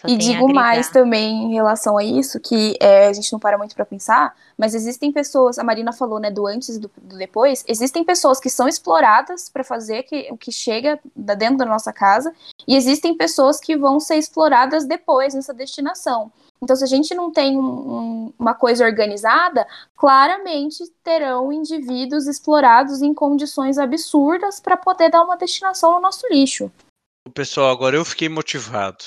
Só 0.00 0.06
e 0.06 0.16
digo 0.16 0.52
mais 0.54 0.88
também 0.90 1.46
em 1.46 1.54
relação 1.54 1.98
a 1.98 2.04
isso, 2.04 2.38
que 2.38 2.76
é, 2.78 3.08
a 3.08 3.12
gente 3.12 3.32
não 3.32 3.40
para 3.40 3.58
muito 3.58 3.74
para 3.74 3.84
pensar, 3.84 4.32
mas 4.56 4.72
existem 4.72 5.10
pessoas, 5.10 5.58
a 5.58 5.64
Marina 5.64 5.92
falou, 5.92 6.20
né, 6.20 6.30
do 6.30 6.46
antes 6.46 6.76
e 6.76 6.78
do, 6.78 6.88
do 7.02 7.18
depois, 7.18 7.64
existem 7.66 8.04
pessoas 8.04 8.38
que 8.38 8.48
são 8.48 8.68
exploradas 8.68 9.48
para 9.48 9.64
fazer 9.64 10.04
que, 10.04 10.28
o 10.30 10.36
que 10.36 10.52
chega 10.52 11.00
da 11.16 11.34
dentro 11.34 11.58
da 11.58 11.64
nossa 11.64 11.92
casa, 11.92 12.32
e 12.66 12.76
existem 12.76 13.16
pessoas 13.16 13.58
que 13.58 13.76
vão 13.76 13.98
ser 13.98 14.16
exploradas 14.16 14.84
depois 14.84 15.34
nessa 15.34 15.52
destinação. 15.52 16.30
Então, 16.62 16.76
se 16.76 16.84
a 16.84 16.88
gente 16.88 17.12
não 17.12 17.32
tem 17.32 17.58
um, 17.58 18.32
uma 18.38 18.54
coisa 18.54 18.84
organizada, 18.84 19.66
claramente 19.96 20.84
terão 21.02 21.52
indivíduos 21.52 22.28
explorados 22.28 23.02
em 23.02 23.12
condições 23.12 23.78
absurdas 23.78 24.60
para 24.60 24.76
poder 24.76 25.10
dar 25.10 25.24
uma 25.24 25.36
destinação 25.36 25.94
no 25.94 26.00
nosso 26.00 26.24
lixo. 26.30 26.70
Pessoal, 27.34 27.70
agora 27.70 27.96
eu 27.96 28.04
fiquei 28.04 28.28
motivado. 28.28 29.04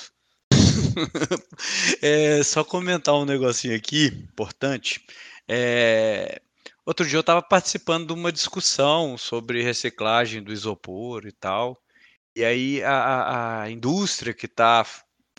é, 2.02 2.44
só 2.44 2.64
comentar 2.64 3.16
um 3.16 3.26
negocinho 3.26 3.76
aqui, 3.76 4.08
importante. 4.08 5.06
É, 5.48 6.42
outro 6.86 7.06
dia 7.06 7.18
eu 7.18 7.22
estava 7.22 7.42
participando 7.42 8.08
de 8.08 8.14
uma 8.14 8.32
discussão 8.32 9.18
sobre 9.18 9.64
reciclagem 9.64 10.42
do 10.44 10.54
isopor 10.54 11.26
e 11.26 11.32
tal. 11.32 11.82
E 12.36 12.44
aí 12.44 12.84
a, 12.84 13.64
a 13.64 13.70
indústria 13.70 14.34
que 14.34 14.46
está 14.46 14.86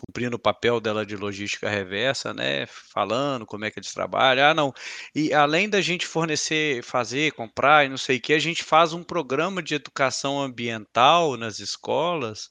cumprindo 0.05 0.35
o 0.35 0.39
papel 0.39 0.79
dela 0.81 1.05
de 1.05 1.15
logística 1.15 1.69
reversa, 1.69 2.33
né, 2.33 2.65
falando 2.67 3.45
como 3.45 3.65
é 3.65 3.71
que 3.71 3.79
eles 3.79 3.93
trabalham. 3.93 4.45
Ah, 4.49 4.53
não. 4.53 4.73
E 5.15 5.33
além 5.33 5.69
da 5.69 5.81
gente 5.81 6.05
fornecer, 6.05 6.83
fazer, 6.83 7.31
comprar 7.31 7.85
e 7.85 7.89
não 7.89 7.97
sei 7.97 8.17
o 8.17 8.21
que, 8.21 8.33
a 8.33 8.39
gente 8.39 8.63
faz 8.63 8.93
um 8.93 9.03
programa 9.03 9.63
de 9.63 9.75
educação 9.75 10.41
ambiental 10.41 11.37
nas 11.37 11.59
escolas 11.59 12.49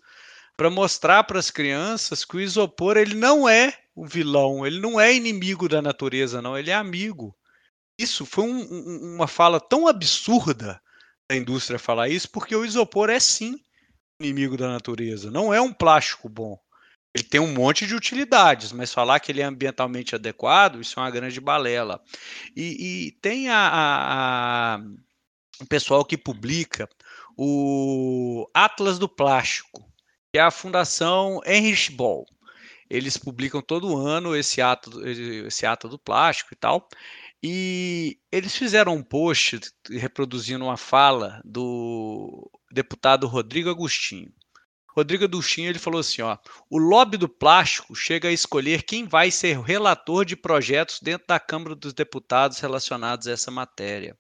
para 0.63 0.71
mostrar 0.71 1.25
para 1.25 1.41
as 1.41 1.51
crianças 1.51 2.25
que 2.25 2.37
o 2.37 2.41
isopor 2.41 2.97
ele 2.97 3.17
não 3.17 3.49
é 3.49 3.77
o 3.97 4.07
vilão, 4.07 4.65
ele 4.65 4.79
não 4.79 5.01
é 5.01 5.13
inimigo 5.13 5.69
da 5.69 5.83
natureza, 5.83 6.41
não, 6.41 6.57
ele 6.57 6.71
é 6.71 6.75
amigo. 6.75 7.37
Isso 7.99 8.25
foi 8.25 8.45
um, 8.45 8.61
um, 8.73 9.15
uma 9.17 9.27
fala 9.27 9.59
tão 9.59 9.89
absurda 9.89 10.81
da 11.29 11.37
indústria 11.37 11.81
falar 11.81 12.11
isso, 12.11 12.31
porque 12.31 12.55
o 12.55 12.65
isopor 12.65 13.11
é 13.11 13.19
sim 13.19 13.59
inimigo 14.21 14.57
da 14.57 14.69
natureza, 14.69 15.33
não 15.33 15.53
é 15.53 15.61
um 15.61 15.73
plástico 15.73 16.29
bom. 16.29 16.57
Ele 17.13 17.25
tem 17.25 17.41
um 17.41 17.53
monte 17.53 17.85
de 17.85 17.97
utilidades, 17.97 18.71
mas 18.71 18.95
falar 18.95 19.19
que 19.19 19.33
ele 19.33 19.41
é 19.41 19.45
ambientalmente 19.45 20.15
adequado, 20.15 20.81
isso 20.81 20.97
é 20.97 21.03
uma 21.03 21.11
grande 21.11 21.41
balela. 21.41 22.01
E, 22.55 23.09
e 23.09 23.11
tem 23.21 23.49
a, 23.49 23.57
a, 23.59 24.75
a, 24.77 24.81
o 25.61 25.67
pessoal 25.67 26.05
que 26.05 26.17
publica 26.17 26.89
o 27.37 28.49
Atlas 28.55 28.97
do 28.97 29.09
Plástico, 29.09 29.92
que 30.33 30.39
é 30.39 30.43
a 30.43 30.51
Fundação 30.51 31.41
Heinrich 31.45 31.93
Boll. 31.93 32.27
Eles 32.89 33.17
publicam 33.19 33.61
todo 33.61 33.97
ano 33.97 34.35
esse 34.35 34.63
ato, 34.63 35.07
esse 35.07 35.67
ato 35.67 35.89
do 35.89 35.99
plástico 35.99 36.55
e 36.55 36.57
tal. 36.57 36.89
E 37.43 38.19
eles 38.31 38.57
fizeram 38.57 38.95
um 38.95 39.03
post 39.03 39.61
reproduzindo 39.91 40.65
uma 40.65 40.77
fala 40.77 41.41
do 41.45 42.51
deputado 42.71 43.27
Rodrigo 43.27 43.69
Agostinho. 43.69 44.33
Rodrigo 44.89 45.25
Agostinho 45.25 45.69
ele 45.69 45.79
falou 45.79 46.01
assim, 46.01 46.23
ó, 46.23 46.39
o 46.71 46.79
lobby 46.79 47.17
do 47.17 47.29
plástico 47.29 47.95
chega 47.95 48.29
a 48.29 48.33
escolher 48.33 48.85
quem 48.85 49.07
vai 49.07 49.31
ser 49.31 49.59
relator 49.61 50.25
de 50.25 50.37
projetos 50.37 51.01
dentro 51.01 51.27
da 51.27 51.41
Câmara 51.41 51.75
dos 51.75 51.93
Deputados 51.93 52.59
relacionados 52.59 53.27
a 53.27 53.33
essa 53.33 53.51
matéria. 53.51 54.17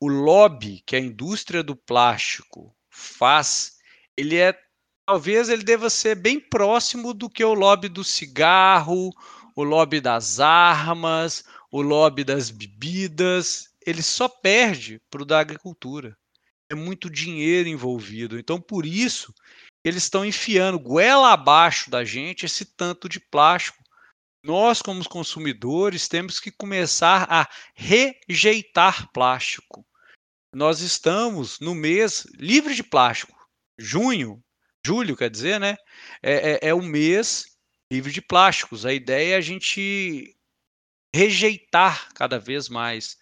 O 0.00 0.08
lobby 0.08 0.82
que 0.84 0.96
a 0.96 1.00
indústria 1.00 1.62
do 1.62 1.74
plástico 1.74 2.76
faz, 2.90 3.76
ele 4.16 4.36
é 4.36 4.52
talvez 5.06 5.48
ele 5.48 5.62
deva 5.62 5.90
ser 5.90 6.14
bem 6.14 6.40
próximo 6.40 7.12
do 7.12 7.28
que 7.28 7.44
o 7.44 7.54
lobby 7.54 7.88
do 7.88 8.02
cigarro, 8.02 9.10
o 9.54 9.62
lobby 9.62 10.00
das 10.00 10.40
armas, 10.40 11.44
o 11.70 11.82
lobby 11.82 12.24
das 12.24 12.50
bebidas. 12.50 13.70
Ele 13.86 14.02
só 14.02 14.28
perde 14.28 15.00
para 15.10 15.22
o 15.22 15.26
da 15.26 15.38
agricultura. 15.38 16.16
É 16.70 16.74
muito 16.74 17.10
dinheiro 17.10 17.68
envolvido. 17.68 18.38
Então, 18.38 18.60
por 18.60 18.86
isso, 18.86 19.32
eles 19.84 20.04
estão 20.04 20.24
enfiando 20.24 20.78
goela 20.78 21.32
abaixo 21.32 21.90
da 21.90 22.04
gente 22.04 22.46
esse 22.46 22.64
tanto 22.64 23.08
de 23.08 23.20
plástico. 23.20 23.82
Nós, 24.42 24.82
como 24.82 25.06
consumidores, 25.08 26.08
temos 26.08 26.38
que 26.38 26.50
começar 26.50 27.26
a 27.30 27.48
rejeitar 27.74 29.10
plástico. 29.12 29.86
Nós 30.54 30.80
estamos 30.80 31.58
no 31.60 31.74
mês 31.74 32.26
livre 32.34 32.74
de 32.74 32.82
plástico. 32.82 33.34
Junho 33.78 34.43
julho, 34.84 35.16
quer 35.16 35.30
dizer, 35.30 35.58
né? 35.58 35.76
É, 36.22 36.52
é, 36.52 36.68
é 36.68 36.74
o 36.74 36.82
mês 36.82 37.46
livre 37.90 38.12
de 38.12 38.20
plásticos. 38.20 38.84
A 38.84 38.92
ideia 38.92 39.34
é 39.34 39.36
a 39.36 39.40
gente 39.40 40.36
rejeitar 41.14 42.08
cada 42.14 42.38
vez 42.38 42.68
mais. 42.68 43.16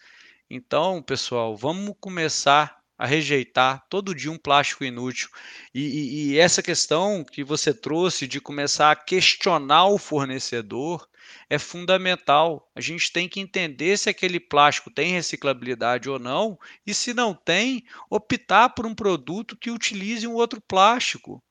Então, 0.51 1.03
pessoal, 1.03 1.57
vamos 1.57 1.95
começar 2.01 2.83
a 2.99 3.07
rejeitar 3.07 3.85
todo 3.91 4.15
dia 4.15 4.31
um 4.31 4.39
plástico 4.39 4.85
inútil. 4.85 5.29
E, 5.75 5.81
e, 5.81 6.33
e, 6.33 6.39
essa 6.39 6.63
questão 6.63 7.25
que 7.25 7.43
você 7.43 7.75
trouxe 7.75 8.27
de 8.27 8.41
começar 8.41 8.93
a 8.93 8.97
questionar 8.97 9.87
o 9.87 9.99
fornecedor 9.99 11.09
é 11.51 11.59
fundamental. 11.59 12.71
A 12.75 12.81
gente 12.81 13.13
tem 13.13 13.29
que 13.29 13.41
entender 13.41 13.97
se 13.99 14.09
aquele 14.09 14.39
plástico 14.39 14.91
tem 14.91 15.13
reciclabilidade 15.13 16.09
ou 16.09 16.19
não, 16.19 16.59
e 16.87 16.95
se 16.95 17.13
não 17.13 17.35
tem, 17.35 17.83
optar 18.09 18.71
por 18.71 18.87
um 18.87 18.95
produto 18.95 19.57
que 19.57 19.71
utilize 19.71 20.27
um 20.27 20.35
outro 20.35 20.61
plástico. 20.61 21.43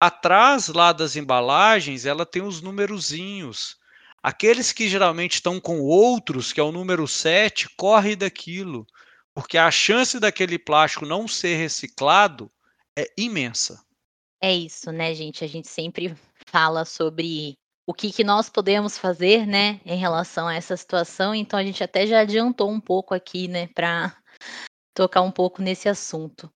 Atrás 0.00 0.68
lá 0.68 0.92
das 0.92 1.14
embalagens, 1.14 2.06
ela 2.06 2.24
tem 2.24 2.40
os 2.40 2.62
numerozinhos. 2.62 3.76
Aqueles 4.22 4.72
que 4.72 4.88
geralmente 4.88 5.34
estão 5.34 5.60
com 5.60 5.80
outros, 5.80 6.52
que 6.52 6.60
é 6.60 6.62
o 6.62 6.72
número 6.72 7.06
7, 7.06 7.68
corre 7.76 8.16
daquilo, 8.16 8.86
porque 9.34 9.58
a 9.58 9.70
chance 9.70 10.18
daquele 10.18 10.58
plástico 10.58 11.04
não 11.04 11.28
ser 11.28 11.56
reciclado 11.56 12.50
é 12.98 13.06
imensa. 13.16 13.82
É 14.42 14.54
isso, 14.54 14.90
né, 14.90 15.14
gente? 15.14 15.44
A 15.44 15.46
gente 15.46 15.68
sempre 15.68 16.16
fala 16.46 16.84
sobre 16.86 17.54
o 17.86 17.92
que, 17.92 18.12
que 18.12 18.24
nós 18.24 18.48
podemos 18.48 18.96
fazer, 18.96 19.46
né, 19.46 19.80
em 19.84 19.98
relação 19.98 20.46
a 20.46 20.54
essa 20.54 20.76
situação. 20.76 21.34
Então 21.34 21.58
a 21.58 21.64
gente 21.64 21.82
até 21.82 22.06
já 22.06 22.20
adiantou 22.20 22.70
um 22.70 22.80
pouco 22.80 23.14
aqui, 23.14 23.48
né, 23.48 23.66
para 23.74 24.16
tocar 24.94 25.22
um 25.22 25.30
pouco 25.30 25.60
nesse 25.60 25.88
assunto. 25.88 26.50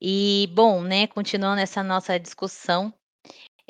E, 0.00 0.48
bom, 0.54 0.82
né, 0.82 1.06
continuando 1.06 1.60
essa 1.60 1.82
nossa 1.82 2.18
discussão, 2.18 2.92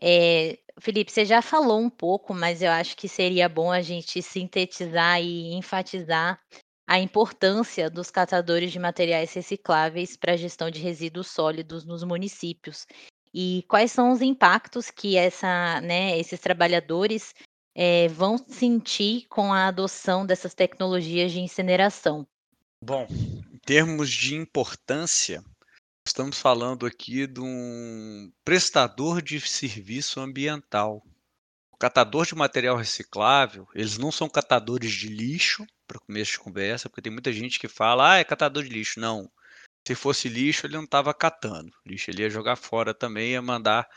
é, 0.01 0.59
Felipe, 0.81 1.13
você 1.13 1.25
já 1.25 1.43
falou 1.43 1.79
um 1.79 1.91
pouco, 1.91 2.33
mas 2.33 2.63
eu 2.63 2.71
acho 2.71 2.97
que 2.97 3.09
seria 3.09 3.49
bom 3.49 3.71
a 3.71 3.83
gente 3.83 4.23
sintetizar 4.23 5.21
e 5.21 5.53
enfatizar 5.55 6.41
a 6.87 6.99
importância 6.99 7.91
dos 7.91 8.11
catadores 8.11 8.73
de 8.73 8.79
materiais 8.79 9.33
recicláveis 9.33 10.17
para 10.17 10.33
a 10.33 10.37
gestão 10.37 10.71
de 10.71 10.81
resíduos 10.81 11.29
sólidos 11.29 11.85
nos 11.85 12.03
municípios. 12.03 12.87
E 13.33 13.65
quais 13.69 13.93
são 13.93 14.11
os 14.11 14.23
impactos 14.23 14.91
que 14.91 15.17
essa, 15.17 15.81
né, 15.83 16.19
esses 16.19 16.41
trabalhadores 16.41 17.33
é, 17.77 18.09
vão 18.09 18.37
sentir 18.39 19.27
com 19.29 19.53
a 19.53 19.69
adoção 19.69 20.27
dessas 20.27 20.55
tecnologias 20.55 21.31
de 21.31 21.41
incineração? 21.41 22.27
Bom, 22.83 23.07
em 23.11 23.59
termos 23.59 24.11
de 24.11 24.35
importância, 24.35 25.45
Estamos 26.07 26.39
falando 26.39 26.87
aqui 26.87 27.27
de 27.27 27.41
um 27.41 28.33
prestador 28.45 29.21
de 29.23 29.41
serviço 29.41 30.19
ambiental. 30.21 31.05
Catador 31.79 32.27
de 32.27 32.35
material 32.35 32.77
reciclável, 32.77 33.67
eles 33.75 33.97
não 33.97 34.11
são 34.11 34.29
catadores 34.29 34.93
de 34.93 35.09
lixo, 35.09 35.67
para 35.87 36.01
começo 36.01 36.33
de 36.33 36.39
conversa, 36.39 36.89
porque 36.89 37.03
tem 37.03 37.13
muita 37.13 37.33
gente 37.33 37.59
que 37.59 37.69
fala, 37.69 38.13
ah, 38.13 38.17
é 38.19 38.25
catador 38.25 38.63
de 38.63 38.71
lixo. 38.71 39.01
Não. 39.01 39.31
Se 39.87 39.95
fosse 39.95 40.29
lixo, 40.29 40.67
ele 40.67 40.75
não 40.75 40.85
estava 40.85 41.13
catando. 41.15 41.73
Lixo 41.87 42.11
ele 42.11 42.23
ia 42.23 42.31
jogar 42.31 42.57
fora 42.57 42.93
também, 42.93 43.33
ia 43.33 43.43
mandar 43.43 43.89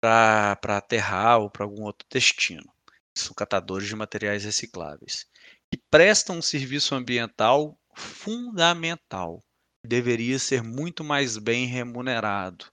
para 0.00 0.76
aterrar 0.76 1.40
ou 1.40 1.50
para 1.50 1.64
algum 1.64 1.82
outro 1.82 2.06
destino. 2.10 2.70
São 3.16 3.34
catadores 3.34 3.88
de 3.88 3.96
materiais 3.96 4.44
recicláveis. 4.44 5.26
E 5.72 5.76
prestam 5.76 6.38
um 6.38 6.42
serviço 6.42 6.94
ambiental 6.94 7.78
fundamental 7.94 9.42
deveria 9.88 10.38
ser 10.38 10.62
muito 10.62 11.02
mais 11.02 11.38
bem 11.38 11.66
remunerado. 11.66 12.66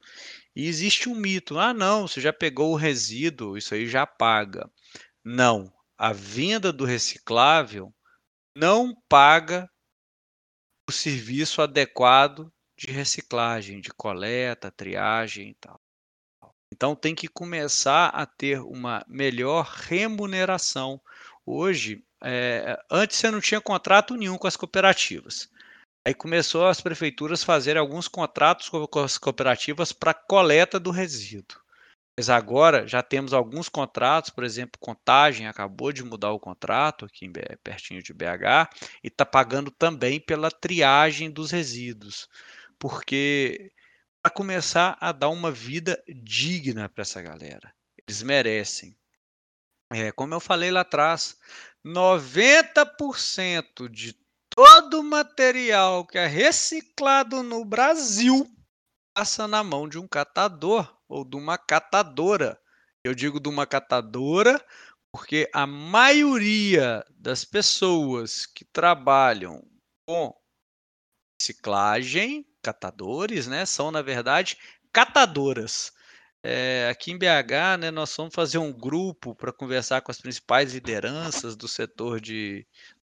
E 0.56 0.68
existe 0.68 1.10
um 1.10 1.16
mito: 1.16 1.58
ah, 1.58 1.74
não, 1.74 2.08
você 2.08 2.22
já 2.22 2.34
pegou 2.34 2.74
o 2.74 2.78
resíduo, 2.78 3.58
isso 3.58 3.74
aí 3.74 3.88
já 3.88 4.06
paga. 4.06 4.70
Não, 5.24 5.74
a 5.98 6.12
venda 6.14 6.72
do 6.72 6.86
reciclável 6.86 7.94
não 8.56 8.94
paga 9.10 9.70
o 10.88 10.92
serviço 10.92 11.62
adequado 11.62 12.52
de 12.78 12.92
reciclagem, 12.92 13.80
de 13.80 13.90
coleta, 13.90 14.70
triagem 14.70 15.50
e 15.50 15.56
tal. 15.56 15.82
Então 16.72 16.96
tem 16.96 17.16
que 17.16 17.28
começar 17.28 18.10
a 18.10 18.26
ter 18.26 18.60
uma 18.62 19.04
melhor 19.08 19.66
remuneração. 19.66 21.02
Hoje, 21.46 22.04
é, 22.22 22.78
antes 22.92 23.18
você 23.18 23.32
não 23.32 23.40
tinha 23.40 23.62
contrato 23.62 24.16
nenhum 24.16 24.38
com 24.38 24.48
as 24.48 24.58
cooperativas. 24.58 25.50
Aí 26.06 26.14
começou 26.14 26.68
as 26.68 26.80
prefeituras 26.80 27.44
fazerem 27.44 27.80
alguns 27.80 28.08
contratos 28.08 28.70
com 28.70 29.00
as 29.00 29.18
cooperativas 29.18 29.92
para 29.92 30.14
coleta 30.14 30.80
do 30.80 30.92
resíduo. 30.92 31.60
Mas 32.16 32.30
agora 32.30 32.88
já 32.88 33.02
temos 33.02 33.34
alguns 33.34 33.68
contratos, 33.68 34.30
por 34.30 34.44
exemplo, 34.44 34.80
Contagem 34.80 35.48
acabou 35.48 35.92
de 35.92 36.04
mudar 36.04 36.32
o 36.32 36.40
contrato 36.40 37.06
aqui 37.06 37.30
pertinho 37.64 38.02
de 38.02 38.14
BH 38.14 38.70
e 39.04 39.08
está 39.08 39.26
pagando 39.26 39.72
também 39.72 40.20
pela 40.20 40.50
triagem 40.50 41.30
dos 41.30 41.52
resíduos, 41.52 42.30
porque 42.80 43.72
para 44.22 44.32
começar 44.32 44.98
a 45.02 45.12
dar 45.12 45.30
uma 45.30 45.52
vida 45.52 46.02
digna 46.08 46.88
para 46.88 47.02
essa 47.02 47.22
galera, 47.22 47.74
eles 48.08 48.24
merecem. 48.24 48.96
É, 49.92 50.12
como 50.12 50.34
eu 50.34 50.40
falei 50.40 50.72
lá 50.72 50.82
atrás, 50.82 51.38
90% 51.84 53.90
de 53.90 54.16
todo 54.56 55.04
material 55.04 56.06
que 56.08 56.18
é 56.18 56.26
reciclado 56.26 57.44
no 57.44 57.66
Brasil 57.66 58.48
passa 59.14 59.48
na 59.48 59.64
mão 59.64 59.88
de 59.88 60.00
um 60.00 60.08
catador 60.08 60.98
ou 61.08 61.26
de 61.26 61.36
uma 61.36 61.58
catadora. 61.58 62.60
Eu 63.04 63.14
digo 63.14 63.40
de 63.40 63.50
uma 63.50 63.68
catadora 63.68 64.64
porque 65.12 65.50
a 65.54 65.68
maioria 65.68 67.06
das 67.10 67.46
pessoas 67.46 68.46
que 68.46 68.66
trabalham 68.66 69.62
com 70.06 70.34
reciclagem, 71.40 72.46
catadores, 72.62 73.48
né, 73.48 73.66
são 73.66 73.92
na 73.92 74.02
verdade 74.02 74.58
catadoras. 74.92 75.94
É, 76.44 76.90
aqui 76.92 77.12
em 77.12 77.18
BH, 77.18 77.80
né, 77.80 77.92
nós 77.92 78.16
vamos 78.16 78.36
fazer 78.36 78.58
um 78.58 78.72
grupo 78.72 79.34
para 79.34 79.52
conversar 79.52 80.02
com 80.02 80.12
as 80.12 80.22
principais 80.22 80.74
lideranças 80.74 81.56
do 81.56 81.68
setor 81.68 82.22
de 82.22 82.68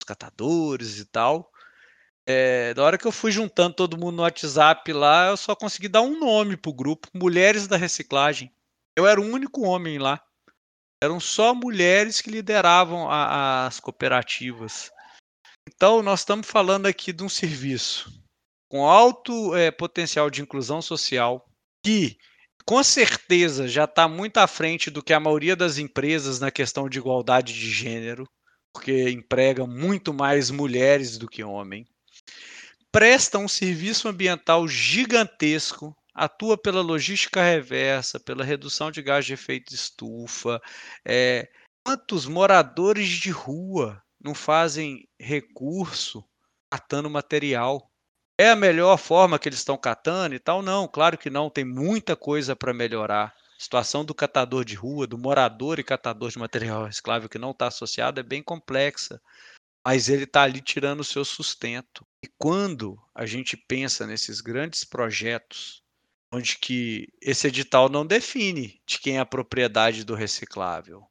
catadores 0.06 0.98
e 0.98 1.04
tal. 1.04 1.52
É, 2.28 2.74
da 2.74 2.82
hora 2.82 2.98
que 2.98 3.06
eu 3.06 3.12
fui 3.12 3.30
juntando 3.30 3.74
todo 3.74 3.98
mundo 3.98 4.16
no 4.16 4.22
WhatsApp 4.22 4.92
lá, 4.92 5.28
eu 5.28 5.36
só 5.36 5.54
consegui 5.54 5.88
dar 5.88 6.02
um 6.02 6.18
nome 6.18 6.56
pro 6.56 6.72
grupo, 6.72 7.08
Mulheres 7.14 7.68
da 7.68 7.76
Reciclagem. 7.76 8.50
Eu 8.96 9.06
era 9.06 9.20
o 9.20 9.24
único 9.24 9.62
homem 9.62 9.98
lá. 9.98 10.20
Eram 11.02 11.20
só 11.20 11.54
mulheres 11.54 12.20
que 12.20 12.30
lideravam 12.30 13.08
a, 13.10 13.66
as 13.66 13.78
cooperativas. 13.78 14.90
Então, 15.68 16.02
nós 16.02 16.20
estamos 16.20 16.48
falando 16.48 16.86
aqui 16.86 17.12
de 17.12 17.22
um 17.22 17.28
serviço 17.28 18.10
com 18.68 18.86
alto 18.86 19.54
é, 19.54 19.70
potencial 19.70 20.30
de 20.30 20.42
inclusão 20.42 20.82
social, 20.82 21.48
que 21.84 22.18
com 22.64 22.82
certeza 22.82 23.68
já 23.68 23.84
está 23.84 24.08
muito 24.08 24.38
à 24.38 24.46
frente 24.46 24.90
do 24.90 25.02
que 25.02 25.12
a 25.12 25.20
maioria 25.20 25.54
das 25.54 25.78
empresas 25.78 26.40
na 26.40 26.50
questão 26.50 26.88
de 26.88 26.98
igualdade 26.98 27.52
de 27.52 27.70
gênero, 27.70 28.28
porque 28.76 29.08
emprega 29.08 29.66
muito 29.66 30.12
mais 30.12 30.50
mulheres 30.50 31.16
do 31.16 31.26
que 31.26 31.42
homens. 31.42 31.88
Presta 32.92 33.38
um 33.38 33.48
serviço 33.48 34.06
ambiental 34.06 34.68
gigantesco, 34.68 35.96
atua 36.14 36.58
pela 36.58 36.82
logística 36.82 37.42
reversa, 37.42 38.20
pela 38.20 38.44
redução 38.44 38.90
de 38.90 39.00
gás 39.00 39.24
de 39.24 39.32
efeito 39.32 39.70
de 39.70 39.76
estufa. 39.76 40.60
É, 41.06 41.48
quantos 41.82 42.26
moradores 42.26 43.08
de 43.08 43.30
rua 43.30 44.02
não 44.20 44.34
fazem 44.34 45.08
recurso 45.18 46.22
catando 46.70 47.08
material? 47.08 47.90
É 48.38 48.50
a 48.50 48.56
melhor 48.56 48.98
forma 48.98 49.38
que 49.38 49.48
eles 49.48 49.60
estão 49.60 49.78
catando 49.78 50.34
e 50.34 50.38
tal? 50.38 50.60
Não, 50.60 50.86
claro 50.86 51.16
que 51.16 51.30
não, 51.30 51.48
tem 51.48 51.64
muita 51.64 52.14
coisa 52.14 52.54
para 52.54 52.74
melhorar. 52.74 53.34
Situação 53.58 54.04
do 54.04 54.14
catador 54.14 54.64
de 54.64 54.74
rua, 54.74 55.06
do 55.06 55.16
morador 55.16 55.78
e 55.78 55.84
catador 55.84 56.30
de 56.30 56.38
material 56.38 56.84
reciclável 56.84 57.28
que 57.28 57.38
não 57.38 57.52
está 57.52 57.68
associado 57.68 58.20
é 58.20 58.22
bem 58.22 58.42
complexa, 58.42 59.20
mas 59.84 60.08
ele 60.08 60.24
está 60.24 60.42
ali 60.42 60.60
tirando 60.60 61.00
o 61.00 61.04
seu 61.04 61.24
sustento. 61.24 62.06
E 62.22 62.28
quando 62.38 62.98
a 63.14 63.24
gente 63.24 63.56
pensa 63.56 64.06
nesses 64.06 64.40
grandes 64.40 64.84
projetos, 64.84 65.82
onde 66.32 66.58
que 66.58 67.08
esse 67.20 67.46
edital 67.46 67.88
não 67.88 68.04
define 68.04 68.80
de 68.86 68.98
quem 68.98 69.16
é 69.16 69.20
a 69.20 69.26
propriedade 69.26 70.04
do 70.04 70.14
reciclável. 70.14 71.06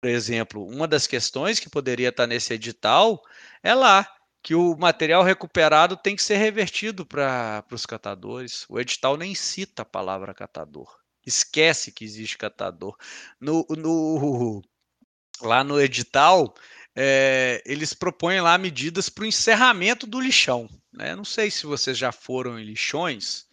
Por 0.00 0.10
exemplo, 0.10 0.66
uma 0.66 0.86
das 0.88 1.06
questões 1.06 1.60
que 1.60 1.68
poderia 1.68 2.08
estar 2.08 2.24
tá 2.24 2.26
nesse 2.26 2.54
edital 2.54 3.20
é 3.62 3.74
lá 3.74 4.08
que 4.42 4.54
o 4.54 4.76
material 4.76 5.22
recuperado 5.22 5.96
tem 5.96 6.16
que 6.16 6.22
ser 6.22 6.36
revertido 6.36 7.04
para 7.04 7.64
os 7.70 7.84
catadores. 7.84 8.64
O 8.68 8.78
edital 8.80 9.16
nem 9.16 9.34
cita 9.34 9.82
a 9.82 9.84
palavra 9.84 10.32
catador. 10.32 10.88
Esquece 11.26 11.92
que 11.92 12.04
existe 12.04 12.38
catador. 12.38 12.96
No, 13.40 13.66
no 13.70 14.62
lá 15.42 15.62
no 15.62 15.80
edital, 15.80 16.54
é, 16.96 17.62
eles 17.64 17.94
propõem 17.94 18.40
lá 18.40 18.58
medidas 18.58 19.08
para 19.08 19.22
o 19.22 19.26
encerramento 19.26 20.06
do 20.06 20.20
lixão. 20.20 20.68
Né? 20.92 21.14
Não 21.14 21.24
sei 21.24 21.50
se 21.50 21.66
vocês 21.66 21.96
já 21.96 22.10
foram 22.10 22.58
em 22.58 22.64
lixões, 22.64 23.46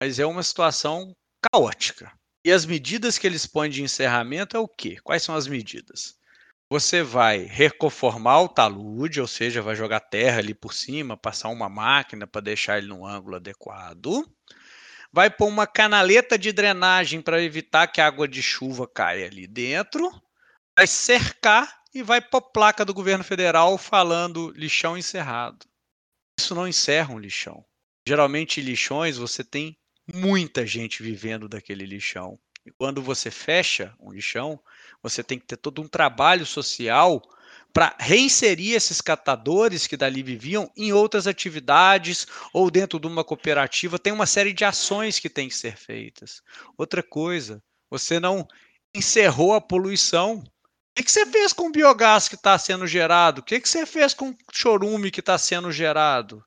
mas 0.00 0.18
é 0.18 0.26
uma 0.26 0.42
situação 0.42 1.16
caótica. 1.52 2.12
E 2.44 2.52
as 2.52 2.64
medidas 2.64 3.18
que 3.18 3.26
eles 3.26 3.46
põem 3.46 3.70
de 3.70 3.82
encerramento 3.82 4.56
é 4.56 4.60
o 4.60 4.68
quê? 4.68 4.98
Quais 5.02 5.22
são 5.22 5.34
as 5.34 5.46
medidas? 5.48 6.16
Você 6.70 7.02
vai 7.02 7.44
reconformar 7.44 8.42
o 8.42 8.48
talude, 8.48 9.20
ou 9.20 9.26
seja, 9.26 9.62
vai 9.62 9.76
jogar 9.76 10.00
terra 10.00 10.38
ali 10.38 10.52
por 10.52 10.74
cima, 10.74 11.16
passar 11.16 11.48
uma 11.48 11.68
máquina 11.68 12.26
para 12.26 12.40
deixar 12.40 12.78
ele 12.78 12.88
no 12.88 13.06
ângulo 13.06 13.36
adequado. 13.36 14.24
Vai 15.12 15.30
pôr 15.30 15.46
uma 15.46 15.66
canaleta 15.66 16.38
de 16.38 16.52
drenagem 16.52 17.20
para 17.20 17.42
evitar 17.42 17.86
que 17.86 18.00
a 18.00 18.06
água 18.06 18.28
de 18.28 18.42
chuva 18.42 18.86
caia 18.86 19.26
ali 19.26 19.46
dentro. 19.46 20.10
Vai 20.76 20.86
cercar 20.86 21.82
e 21.94 22.02
vai 22.02 22.20
pôr 22.20 22.42
placa 22.42 22.84
do 22.84 22.92
governo 22.92 23.24
federal 23.24 23.78
falando 23.78 24.50
lixão 24.50 24.96
encerrado. 24.98 25.66
Isso 26.38 26.54
não 26.54 26.68
encerra 26.68 27.14
um 27.14 27.18
lixão. 27.18 27.64
Geralmente, 28.06 28.60
lixões 28.60 29.16
você 29.16 29.42
tem 29.42 29.76
muita 30.12 30.66
gente 30.66 31.02
vivendo 31.02 31.48
daquele 31.48 31.86
lixão. 31.86 32.38
E 32.64 32.70
quando 32.70 33.00
você 33.00 33.30
fecha 33.30 33.94
um 33.98 34.12
lixão, 34.12 34.60
você 35.02 35.22
tem 35.22 35.38
que 35.38 35.46
ter 35.46 35.56
todo 35.56 35.80
um 35.80 35.88
trabalho 35.88 36.44
social 36.44 37.22
para 37.76 37.94
reinserir 38.00 38.74
esses 38.74 39.02
catadores 39.02 39.86
que 39.86 39.98
dali 39.98 40.22
viviam 40.22 40.72
em 40.74 40.94
outras 40.94 41.26
atividades 41.26 42.26
ou 42.50 42.70
dentro 42.70 42.98
de 42.98 43.06
uma 43.06 43.22
cooperativa. 43.22 43.98
Tem 43.98 44.14
uma 44.14 44.24
série 44.24 44.54
de 44.54 44.64
ações 44.64 45.18
que 45.18 45.28
têm 45.28 45.46
que 45.46 45.54
ser 45.54 45.76
feitas. 45.76 46.40
Outra 46.78 47.02
coisa, 47.02 47.62
você 47.90 48.18
não 48.18 48.48
encerrou 48.94 49.52
a 49.52 49.60
poluição. 49.60 50.36
O 50.38 51.02
que, 51.02 51.12
você 51.12 51.26
fez 51.26 51.52
com 51.52 51.68
o 51.68 51.70
biogás 51.70 52.30
que 52.30 52.34
está 52.34 52.58
sendo 52.58 52.86
gerado? 52.86 53.42
O 53.42 53.44
que, 53.44 53.60
você 53.60 53.84
fez 53.84 54.14
com 54.14 54.30
o 54.30 54.36
chorume 54.50 55.10
que 55.10 55.20
está 55.20 55.36
sendo 55.36 55.70
gerado? 55.70 56.42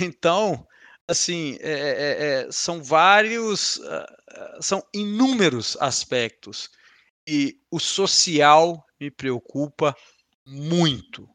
Então, 0.00 0.64
assim, 1.08 1.58
é, 1.60 1.72
é, 1.72 2.44
é, 2.46 2.52
são 2.52 2.80
vários, 2.80 3.78
uh, 3.78 4.62
são 4.62 4.80
inúmeros 4.94 5.76
aspectos 5.80 6.70
e 7.26 7.58
o 7.68 7.80
social 7.80 8.86
me 9.00 9.10
preocupa 9.10 9.92
muito. 10.46 11.28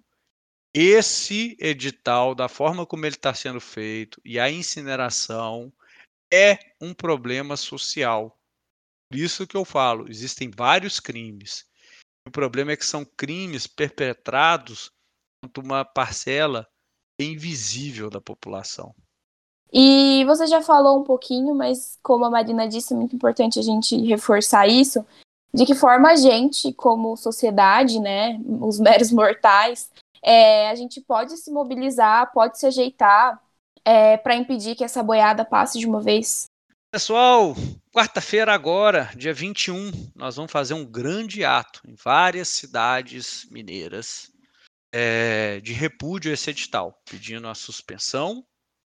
Esse 0.74 1.58
edital, 1.60 2.36
da 2.36 2.48
forma 2.48 2.86
como 2.86 3.06
ele 3.06 3.16
está 3.16 3.34
sendo 3.34 3.60
feito, 3.60 4.22
e 4.24 4.40
a 4.40 4.50
incineração 4.50 5.74
é 6.32 6.60
um 6.80 6.94
problema 6.94 7.58
social. 7.58 8.38
Por 9.10 9.18
isso 9.18 9.48
que 9.48 9.56
eu 9.56 9.66
falo, 9.66 10.10
existem 10.10 10.52
vários 10.52 11.00
crimes. 11.00 11.66
O 12.28 12.32
problema 12.32 12.74
é 12.74 12.78
que 12.78 12.86
são 12.86 13.06
crimes 13.06 13.66
perpetrados 13.66 14.92
contra 15.42 15.64
uma 15.64 15.86
parcela 15.86 16.68
invisível 17.20 18.10
da 18.10 18.22
população. 18.22 18.94
E 19.72 20.24
você 20.26 20.48
já 20.48 20.62
falou 20.62 21.00
um 21.00 21.04
pouquinho, 21.04 21.54
mas 21.56 21.98
como 22.02 22.26
a 22.26 22.30
Marina 22.30 22.68
disse, 22.68 22.94
é 22.94 22.96
muito 22.96 23.16
importante 23.16 23.60
a 23.60 23.62
gente 23.62 23.98
reforçar 24.06 24.68
isso, 24.68 25.06
de 25.58 25.66
que 25.66 25.74
forma 25.74 26.12
a 26.12 26.16
gente, 26.16 26.72
como 26.72 27.18
sociedade, 27.18 28.00
né, 28.00 28.40
os 28.62 28.80
meros 28.80 29.12
mortais, 29.12 29.90
é, 30.22 30.70
a 30.70 30.76
gente 30.76 31.02
pode 31.02 31.36
se 31.36 31.52
mobilizar, 31.52 32.32
pode 32.32 32.60
se 32.60 32.68
ajeitar 32.68 33.42
é, 33.84 34.18
para 34.18 34.36
impedir 34.36 34.76
que 34.76 34.84
essa 34.84 35.02
boiada 35.02 35.44
passe 35.44 35.80
de 35.80 35.88
uma 35.88 36.00
vez? 36.00 36.46
Pessoal, 36.92 37.56
quarta-feira 37.92 38.54
agora, 38.54 39.10
dia 39.16 39.34
21, 39.34 40.12
nós 40.16 40.36
vamos 40.36 40.52
fazer 40.52 40.76
um 40.76 40.86
grande 40.86 41.44
ato 41.44 41.82
em 41.88 41.96
várias 41.96 42.50
cidades 42.50 43.48
mineiras 43.50 44.32
é, 44.94 45.60
de 45.62 45.74
repúdio 45.74 46.30
a 46.30 46.36
esse 46.36 46.52
edital, 46.52 47.02
pedindo 47.10 47.48
a 47.48 47.56
suspensão 47.56 48.46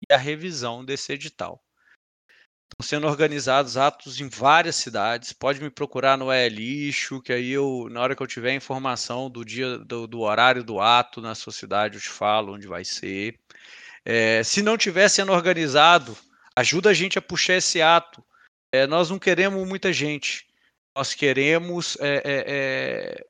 e 0.09 0.14
a 0.14 0.16
revisão 0.16 0.85
desse 0.85 1.12
edital. 1.12 1.61
Sendo 2.83 3.07
organizados 3.07 3.76
atos 3.76 4.20
em 4.20 4.28
várias 4.28 4.76
cidades. 4.76 5.33
Pode 5.33 5.61
me 5.61 5.70
procurar 5.70 6.16
no 6.16 6.31
É 6.31 6.49
Lixo, 6.49 7.20
que 7.20 7.33
aí 7.33 7.51
eu, 7.51 7.89
na 7.91 8.01
hora 8.01 8.16
que 8.16 8.22
eu 8.22 8.26
tiver 8.26 8.55
informação 8.55 9.28
do 9.31 9.45
dia, 9.45 9.78
do, 9.78 10.07
do 10.07 10.20
horário 10.20 10.64
do 10.64 10.81
ato 10.81 11.20
na 11.20 11.35
sua 11.35 11.53
cidade, 11.53 11.97
eu 11.97 12.01
te 12.01 12.09
falo 12.09 12.55
onde 12.55 12.66
vai 12.66 12.85
ser. 12.85 13.39
É, 14.05 14.43
se 14.43 14.62
não 14.62 14.76
estiver 14.76 15.09
sendo 15.09 15.33
organizado, 15.33 16.16
ajuda 16.57 16.91
a 16.91 16.95
gente 16.95 17.18
a 17.18 17.22
puxar 17.22 17.55
esse 17.55 17.83
ato. 17.83 18.24
É, 18.72 18.87
nós 18.87 19.11
não 19.11 19.18
queremos 19.18 19.66
muita 19.66 19.93
gente. 19.93 20.47
Nós 20.97 21.14
queremos 21.14 21.97
é, 22.01 22.22
é, 22.24 22.45
é 22.47 23.26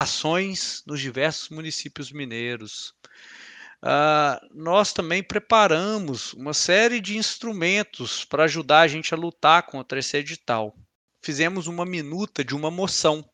ações 0.00 0.82
nos 0.86 1.00
diversos 1.00 1.48
municípios 1.48 2.10
mineiros. 2.12 2.94
Uh, 3.84 4.46
nós 4.54 4.92
também 4.92 5.22
preparamos 5.22 6.32
uma 6.34 6.54
série 6.54 7.00
de 7.00 7.16
instrumentos 7.16 8.24
para 8.24 8.44
ajudar 8.44 8.80
a 8.80 8.88
gente 8.88 9.12
a 9.12 9.16
lutar 9.16 9.64
contra 9.64 9.98
esse 9.98 10.16
edital. 10.16 10.74
Fizemos 11.24 11.66
uma 11.66 11.84
minuta 11.84 12.44
de 12.44 12.54
uma 12.54 12.70
moção. 12.70 13.24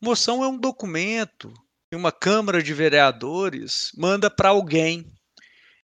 Moção 0.00 0.42
é 0.42 0.48
um 0.48 0.56
documento 0.56 1.52
que 1.90 1.96
uma 1.96 2.12
Câmara 2.12 2.62
de 2.62 2.72
Vereadores 2.72 3.92
manda 3.96 4.30
para 4.30 4.50
alguém. 4.50 5.04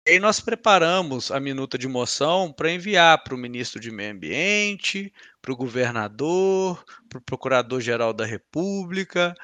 E 0.06 0.12
aí 0.12 0.18
nós 0.18 0.40
preparamos 0.40 1.30
a 1.30 1.38
minuta 1.38 1.76
de 1.76 1.86
moção 1.86 2.50
para 2.50 2.72
enviar 2.72 3.22
para 3.22 3.34
o 3.34 3.38
ministro 3.38 3.78
de 3.78 3.90
Meio 3.90 4.12
Ambiente, 4.12 5.12
para 5.42 5.52
o 5.52 5.56
governador, 5.56 6.82
para 7.10 7.18
o 7.18 7.22
Procurador-Geral 7.22 8.14
da 8.14 8.24
República, 8.24 9.34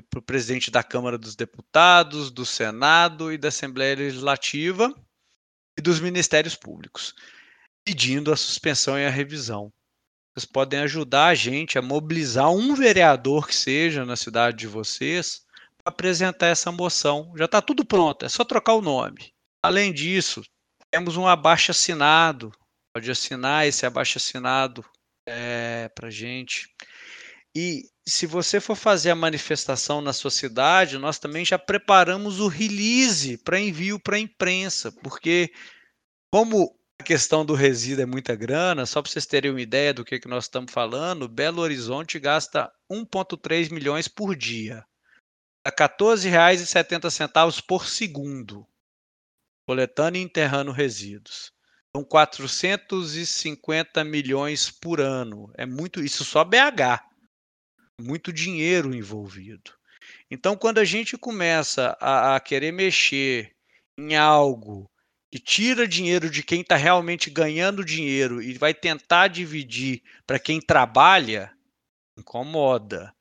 para 0.00 0.18
o 0.18 0.22
presidente 0.22 0.70
da 0.70 0.82
Câmara 0.82 1.18
dos 1.18 1.36
Deputados, 1.36 2.30
do 2.30 2.46
Senado 2.46 3.32
e 3.32 3.36
da 3.36 3.48
Assembleia 3.48 3.96
Legislativa 3.96 4.94
e 5.76 5.82
dos 5.82 6.00
Ministérios 6.00 6.54
Públicos, 6.54 7.14
pedindo 7.84 8.32
a 8.32 8.36
suspensão 8.36 8.98
e 8.98 9.04
a 9.04 9.10
revisão. 9.10 9.72
Vocês 10.34 10.46
podem 10.46 10.80
ajudar 10.80 11.26
a 11.26 11.34
gente 11.34 11.78
a 11.78 11.82
mobilizar 11.82 12.50
um 12.50 12.74
vereador 12.74 13.46
que 13.46 13.54
seja 13.54 14.06
na 14.06 14.16
cidade 14.16 14.56
de 14.56 14.66
vocês 14.66 15.44
para 15.76 15.92
apresentar 15.92 16.46
essa 16.46 16.72
moção. 16.72 17.32
Já 17.36 17.44
está 17.44 17.60
tudo 17.60 17.84
pronto, 17.84 18.24
é 18.24 18.28
só 18.28 18.44
trocar 18.44 18.74
o 18.74 18.80
nome. 18.80 19.34
Além 19.62 19.92
disso, 19.92 20.42
temos 20.90 21.16
um 21.16 21.26
abaixo 21.26 21.70
assinado. 21.70 22.50
Pode 22.94 23.10
assinar 23.10 23.66
esse 23.66 23.84
abaixo 23.84 24.18
assinado 24.18 24.84
é, 25.26 25.90
para 25.94 26.10
gente. 26.10 26.68
E 27.54 27.90
se 28.06 28.26
você 28.26 28.60
for 28.60 28.74
fazer 28.74 29.10
a 29.10 29.14
manifestação 29.14 30.00
na 30.00 30.12
sua 30.12 30.30
cidade, 30.30 30.98
nós 30.98 31.18
também 31.18 31.44
já 31.44 31.58
preparamos 31.58 32.40
o 32.40 32.48
release 32.48 33.36
para 33.38 33.60
envio 33.60 34.00
para 34.00 34.16
a 34.16 34.20
imprensa, 34.20 34.90
porque 34.90 35.52
como 36.32 36.74
a 36.98 37.04
questão 37.04 37.44
do 37.44 37.54
resíduo 37.54 38.02
é 38.02 38.06
muita 38.06 38.34
grana, 38.34 38.86
só 38.86 39.02
para 39.02 39.10
vocês 39.10 39.26
terem 39.26 39.50
uma 39.50 39.60
ideia 39.60 39.92
do 39.92 40.04
que, 40.04 40.18
que 40.18 40.28
nós 40.28 40.44
estamos 40.44 40.72
falando, 40.72 41.28
Belo 41.28 41.60
Horizonte 41.60 42.18
gasta 42.18 42.72
1,3 42.90 43.70
milhões 43.70 44.08
por 44.08 44.34
dia, 44.34 44.84
a 45.64 45.68
R$ 45.68 45.76
14,70 45.76 47.62
por 47.66 47.86
segundo, 47.86 48.66
coletando 49.68 50.16
e 50.16 50.22
enterrando 50.22 50.72
resíduos. 50.72 51.52
São 51.94 52.02
450 52.02 54.02
milhões 54.02 54.70
por 54.70 54.98
ano. 54.98 55.52
É 55.54 55.66
muito, 55.66 56.02
isso 56.02 56.24
só 56.24 56.42
BH 56.42 57.11
muito 58.00 58.32
dinheiro 58.32 58.94
envolvido. 58.94 59.72
Então, 60.30 60.56
quando 60.56 60.78
a 60.78 60.84
gente 60.84 61.16
começa 61.16 61.96
a, 62.00 62.36
a 62.36 62.40
querer 62.40 62.72
mexer 62.72 63.54
em 63.98 64.16
algo 64.16 64.90
que 65.30 65.38
tira 65.38 65.88
dinheiro 65.88 66.28
de 66.28 66.42
quem 66.42 66.60
está 66.60 66.76
realmente 66.76 67.30
ganhando 67.30 67.84
dinheiro 67.84 68.42
e 68.42 68.52
vai 68.54 68.74
tentar 68.74 69.28
dividir 69.28 70.02
para 70.26 70.38
quem 70.38 70.60
trabalha, 70.60 71.50
incomoda. 72.18 73.14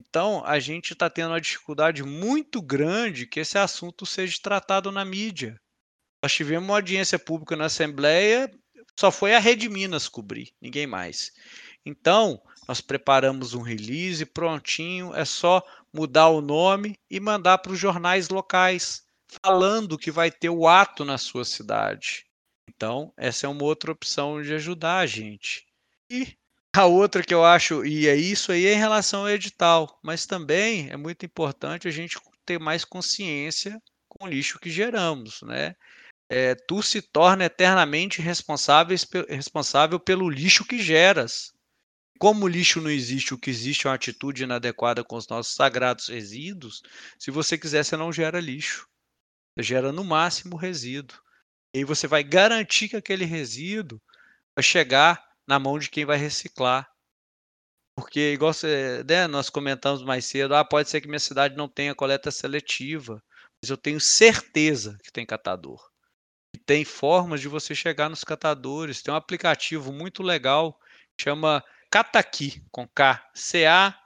Então, 0.00 0.44
a 0.44 0.58
gente 0.58 0.92
está 0.92 1.10
tendo 1.10 1.30
uma 1.30 1.40
dificuldade 1.40 2.02
muito 2.02 2.62
grande 2.62 3.26
que 3.26 3.40
esse 3.40 3.58
assunto 3.58 4.06
seja 4.06 4.38
tratado 4.40 4.92
na 4.92 5.04
mídia. 5.04 5.60
Nós 6.22 6.32
tivemos 6.32 6.68
uma 6.68 6.76
audiência 6.76 7.18
pública 7.18 7.56
na 7.56 7.66
Assembleia, 7.66 8.50
só 8.98 9.10
foi 9.10 9.34
a 9.34 9.38
Rede 9.38 9.68
Minas 9.68 10.08
cobrir, 10.08 10.52
ninguém 10.60 10.86
mais. 10.86 11.32
Então, 11.84 12.40
nós 12.66 12.80
preparamos 12.80 13.54
um 13.54 13.62
release 13.62 14.24
prontinho, 14.26 15.14
é 15.14 15.24
só 15.24 15.62
mudar 15.92 16.28
o 16.28 16.40
nome 16.40 16.98
e 17.10 17.20
mandar 17.20 17.58
para 17.58 17.72
os 17.72 17.78
jornais 17.78 18.28
locais, 18.28 19.04
falando 19.42 19.98
que 19.98 20.10
vai 20.10 20.30
ter 20.30 20.50
o 20.50 20.66
ato 20.66 21.04
na 21.04 21.18
sua 21.18 21.44
cidade. 21.44 22.26
Então, 22.68 23.12
essa 23.16 23.46
é 23.46 23.48
uma 23.48 23.64
outra 23.64 23.92
opção 23.92 24.42
de 24.42 24.52
ajudar 24.54 24.98
a 24.98 25.06
gente. 25.06 25.66
E 26.10 26.36
a 26.74 26.84
outra 26.84 27.22
que 27.22 27.32
eu 27.32 27.44
acho, 27.44 27.84
e 27.86 28.06
é 28.06 28.14
isso 28.14 28.52
aí 28.52 28.66
é 28.66 28.74
em 28.74 28.78
relação 28.78 29.22
ao 29.22 29.30
edital, 29.30 29.98
mas 30.02 30.26
também 30.26 30.90
é 30.90 30.96
muito 30.96 31.24
importante 31.24 31.88
a 31.88 31.90
gente 31.90 32.18
ter 32.44 32.60
mais 32.60 32.84
consciência 32.84 33.80
com 34.08 34.26
o 34.26 34.28
lixo 34.28 34.58
que 34.58 34.70
geramos, 34.70 35.40
né? 35.42 35.74
É, 36.28 36.54
tu 36.54 36.82
se 36.82 37.00
torna 37.00 37.44
eternamente 37.44 38.20
responsável, 38.20 38.96
responsável 39.28 39.98
pelo 39.98 40.28
lixo 40.28 40.64
que 40.66 40.78
geras. 40.78 41.55
Como 42.18 42.48
lixo 42.48 42.80
não 42.80 42.90
existe, 42.90 43.34
o 43.34 43.38
que 43.38 43.50
existe 43.50 43.86
é 43.86 43.90
uma 43.90 43.96
atitude 43.96 44.44
inadequada 44.44 45.04
com 45.04 45.16
os 45.16 45.28
nossos 45.28 45.54
sagrados 45.54 46.08
resíduos. 46.08 46.82
Se 47.18 47.30
você 47.30 47.58
quiser, 47.58 47.84
você 47.84 47.96
não 47.96 48.12
gera 48.12 48.40
lixo. 48.40 48.88
Você 49.56 49.62
gera 49.62 49.92
no 49.92 50.04
máximo 50.04 50.56
resíduo. 50.56 51.18
E 51.74 51.78
aí 51.78 51.84
você 51.84 52.06
vai 52.06 52.22
garantir 52.22 52.88
que 52.88 52.96
aquele 52.96 53.24
resíduo 53.24 54.00
vai 54.56 54.62
chegar 54.62 55.22
na 55.46 55.58
mão 55.58 55.78
de 55.78 55.90
quem 55.90 56.04
vai 56.04 56.16
reciclar. 56.16 56.88
Porque, 57.96 58.32
igual 58.32 58.52
você, 58.52 59.02
né, 59.08 59.26
nós 59.26 59.48
comentamos 59.48 60.02
mais 60.02 60.26
cedo, 60.26 60.54
ah, 60.54 60.64
pode 60.64 60.90
ser 60.90 61.00
que 61.00 61.08
minha 61.08 61.18
cidade 61.18 61.56
não 61.56 61.68
tenha 61.68 61.94
coleta 61.94 62.30
seletiva, 62.30 63.22
mas 63.62 63.70
eu 63.70 63.76
tenho 63.76 64.00
certeza 64.00 64.98
que 65.02 65.10
tem 65.10 65.24
catador. 65.24 65.82
E 66.54 66.58
tem 66.58 66.84
formas 66.84 67.40
de 67.40 67.48
você 67.48 67.74
chegar 67.74 68.08
nos 68.08 68.24
catadores. 68.24 69.02
Tem 69.02 69.12
um 69.12 69.16
aplicativo 69.16 69.92
muito 69.92 70.22
legal, 70.22 70.78
chama 71.20 71.64
Cataqui, 71.96 72.62
com 72.70 72.86
K, 72.86 73.26
C-A-C-A-K-I. 73.34 73.96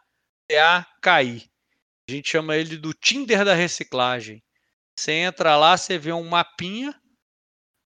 A 2.08 2.12
gente 2.12 2.28
chama 2.28 2.56
ele 2.56 2.76
do 2.76 2.94
Tinder 2.94 3.44
da 3.44 3.52
reciclagem. 3.52 4.40
Você 4.96 5.10
entra 5.10 5.56
lá, 5.56 5.76
você 5.76 5.98
vê 5.98 6.12
um 6.12 6.22
mapinha 6.22 6.94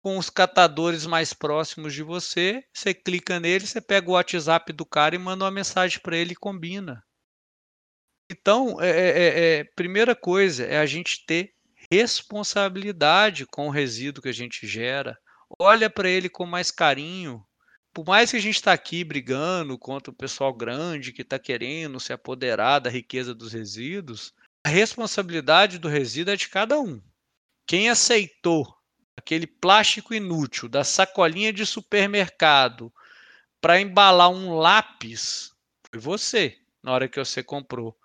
com 0.03 0.19
os 0.19 0.29
catadores 0.29 1.07
mais 1.07 1.33
próximos 1.33 1.95
de 1.95 2.03
você, 2.03 2.65
você 2.75 2.93
clica 2.93 3.39
nele, 3.39 3.65
você 3.65 3.81
pega 3.81 4.11
o 4.11 4.15
WhatsApp 4.15 4.73
do 4.73 4.85
cara 4.85 5.15
e 5.15 5.19
manda 5.19 5.45
uma 5.45 5.53
mensagem 5.53 6.01
para 6.01 6.17
ele 6.17 6.33
e 6.33 6.37
combina. 6.37 7.01
Então, 8.29 8.81
é, 8.81 8.91
é, 8.91 9.07
é, 9.07 9.61
é, 9.61 9.65
primeira 9.77 10.17
coisa 10.17 10.65
é 10.65 10.79
a 10.79 10.87
gente 10.87 11.25
ter 11.25 11.55
responsabilidade 11.93 13.47
com 13.47 13.69
o 13.69 13.71
resíduo 13.71 14.21
que 14.21 14.31
a 14.31 14.35
gente 14.35 14.67
gera. 14.67 15.17
Olha 15.61 15.89
para 15.89 16.11
ele 16.11 16.29
com 16.29 16.45
mais 16.45 16.73
carinho, 16.73 17.47
por 17.93 18.07
mais 18.07 18.31
que 18.31 18.37
a 18.37 18.41
gente 18.41 18.57
está 18.57 18.73
aqui 18.73 19.05
brigando 19.05 19.79
contra 19.79 20.11
o 20.11 20.17
pessoal 20.17 20.53
grande 20.53 21.13
que 21.13 21.23
está 21.23 21.39
querendo 21.39 22.01
se 22.01 22.13
apoderar 22.13 22.81
da 22.81 22.89
riqueza 22.89 23.35
dos 23.35 23.53
resíduos, 23.53 24.33
a 24.65 24.69
responsabilidade 24.69 25.79
do 25.79 25.89
resíduo 25.89 26.33
é 26.33 26.37
de 26.37 26.49
cada 26.49 26.81
um. 26.81 27.03
Quem 27.67 27.91
aceitou 27.91 28.67
aquele 29.17 29.47
plástico 29.47 30.15
inútil 30.15 30.69
da 30.69 30.85
sacolinha 30.85 31.53
de 31.53 31.67
supermercado 31.67 32.93
para 33.61 33.81
embalar 33.81 34.31
um 34.31 34.57
lápis 34.57 35.53
foi 35.91 36.01
você, 36.01 36.59
na 36.83 36.93
hora 36.93 37.09
que 37.09 37.19
você 37.19 37.43
comprou. 37.43 37.97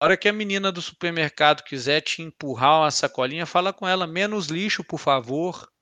Na 0.00 0.08
hora 0.08 0.16
que 0.16 0.28
a 0.28 0.32
menina 0.32 0.70
do 0.70 0.82
supermercado 0.82 1.62
quiser 1.62 2.02
te 2.02 2.20
empurrar 2.20 2.80
uma 2.80 2.90
sacolinha, 2.90 3.46
fala 3.46 3.72
com 3.72 3.88
ela: 3.88 4.06
menos 4.06 4.48
lixo, 4.48 4.84
por 4.84 4.98
favor 4.98 5.72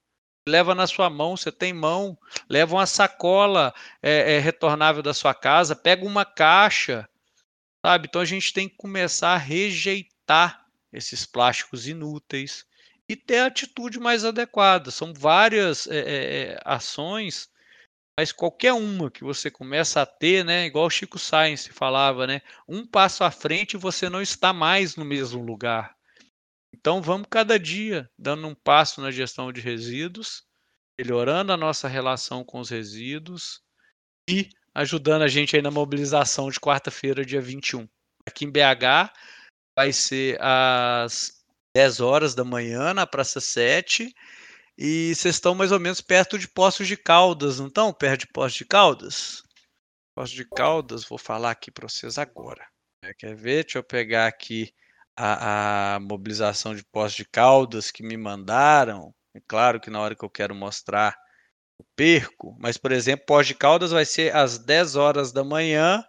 leva 0.48 0.74
na 0.74 0.86
sua 0.86 1.08
mão, 1.08 1.36
você 1.36 1.52
tem 1.52 1.72
mão, 1.72 2.18
leva 2.48 2.74
uma 2.74 2.86
sacola 2.86 3.72
é, 4.02 4.34
é, 4.34 4.38
retornável 4.38 5.02
da 5.02 5.14
sua 5.14 5.34
casa, 5.34 5.76
pega 5.76 6.04
uma 6.04 6.24
caixa, 6.24 7.08
sabe? 7.84 8.08
Então 8.08 8.20
a 8.20 8.26
gente 8.26 8.52
tem 8.52 8.68
que 8.68 8.76
começar 8.76 9.34
a 9.34 9.38
rejeitar 9.38 10.66
esses 10.92 11.24
plásticos 11.24 11.86
inúteis 11.86 12.66
e 13.08 13.16
ter 13.16 13.38
a 13.38 13.46
atitude 13.46 13.98
mais 14.00 14.24
adequada. 14.24 14.90
São 14.90 15.12
várias 15.14 15.86
é, 15.90 16.58
ações, 16.64 17.48
mas 18.18 18.32
qualquer 18.32 18.72
uma 18.72 19.10
que 19.10 19.24
você 19.24 19.50
começa 19.50 20.02
a 20.02 20.06
ter, 20.06 20.44
né? 20.44 20.66
Igual 20.66 20.86
o 20.86 20.90
Chico 20.90 21.18
Science 21.18 21.72
falava, 21.72 22.26
né? 22.26 22.42
Um 22.68 22.86
passo 22.86 23.24
à 23.24 23.30
frente 23.30 23.76
você 23.76 24.08
não 24.08 24.20
está 24.20 24.52
mais 24.52 24.96
no 24.96 25.04
mesmo 25.04 25.42
lugar. 25.42 25.96
Então 26.74 27.02
vamos 27.02 27.26
cada 27.30 27.58
dia 27.58 28.10
dando 28.18 28.46
um 28.46 28.54
passo 28.54 29.00
na 29.00 29.10
gestão 29.10 29.52
de 29.52 29.60
resíduos, 29.60 30.44
melhorando 30.98 31.52
a 31.52 31.56
nossa 31.56 31.86
relação 31.86 32.44
com 32.44 32.60
os 32.60 32.70
resíduos 32.70 33.62
e 34.28 34.48
ajudando 34.74 35.22
a 35.22 35.28
gente 35.28 35.54
aí 35.54 35.62
na 35.62 35.70
mobilização 35.70 36.50
de 36.50 36.58
quarta-feira, 36.58 37.24
dia 37.24 37.40
21. 37.40 37.88
Aqui 38.26 38.44
em 38.44 38.50
BH 38.50 39.12
vai 39.76 39.92
ser 39.92 40.38
às 40.40 41.44
10 41.74 42.00
horas 42.00 42.34
da 42.34 42.44
manhã 42.44 42.94
na 42.94 43.06
Praça 43.06 43.40
7 43.40 44.14
e 44.78 45.14
vocês 45.14 45.34
estão 45.34 45.54
mais 45.54 45.72
ou 45.72 45.78
menos 45.78 46.00
perto 46.00 46.38
de 46.38 46.48
Poços 46.48 46.88
de 46.88 46.96
Caldas, 46.96 47.58
não 47.58 47.66
estão? 47.66 47.92
Perto 47.92 48.20
de 48.20 48.26
Poços 48.28 48.58
de 48.58 48.64
Caldas? 48.64 49.42
Poços 50.14 50.34
de 50.34 50.44
Caldas, 50.44 51.04
vou 51.04 51.18
falar 51.18 51.50
aqui 51.50 51.70
para 51.70 51.88
vocês 51.88 52.18
agora. 52.18 52.66
Quer 53.18 53.34
ver? 53.34 53.64
Deixa 53.64 53.78
eu 53.78 53.84
pegar 53.84 54.26
aqui 54.26 54.72
a, 55.16 55.96
a 55.96 56.00
mobilização 56.00 56.74
de 56.74 56.84
Poços 56.84 57.16
de 57.16 57.24
Caldas 57.24 57.90
que 57.90 58.02
me 58.02 58.16
mandaram. 58.16 59.14
É 59.34 59.40
claro 59.46 59.80
que 59.80 59.90
na 59.90 60.00
hora 60.00 60.14
que 60.14 60.24
eu 60.24 60.30
quero 60.30 60.54
mostrar, 60.54 61.16
eu 61.78 61.86
perco. 61.96 62.56
Mas, 62.58 62.76
por 62.76 62.92
exemplo, 62.92 63.26
Poços 63.26 63.48
de 63.48 63.54
Caldas 63.54 63.90
vai 63.90 64.04
ser 64.04 64.34
às 64.34 64.58
10 64.58 64.96
horas 64.96 65.32
da 65.32 65.44
manhã, 65.44 66.04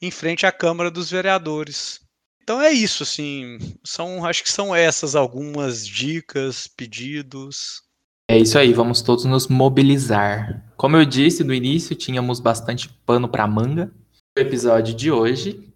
em 0.00 0.10
frente 0.10 0.46
à 0.46 0.52
Câmara 0.52 0.90
dos 0.90 1.10
Vereadores. 1.10 2.00
Então 2.42 2.60
é 2.60 2.72
isso, 2.72 3.04
assim, 3.04 3.58
são, 3.84 4.24
acho 4.24 4.42
que 4.42 4.50
são 4.50 4.74
essas 4.74 5.14
algumas 5.14 5.86
dicas, 5.86 6.66
pedidos. 6.66 7.82
É 8.28 8.36
isso 8.36 8.58
aí, 8.58 8.72
vamos 8.72 9.00
todos 9.00 9.24
nos 9.24 9.46
mobilizar. 9.46 10.64
Como 10.76 10.96
eu 10.96 11.04
disse 11.04 11.44
no 11.44 11.54
início, 11.54 11.94
tínhamos 11.94 12.40
bastante 12.40 12.88
pano 13.06 13.28
para 13.28 13.46
manga 13.46 13.92
no 14.36 14.42
episódio 14.42 14.94
de 14.94 15.10
hoje. 15.10 15.71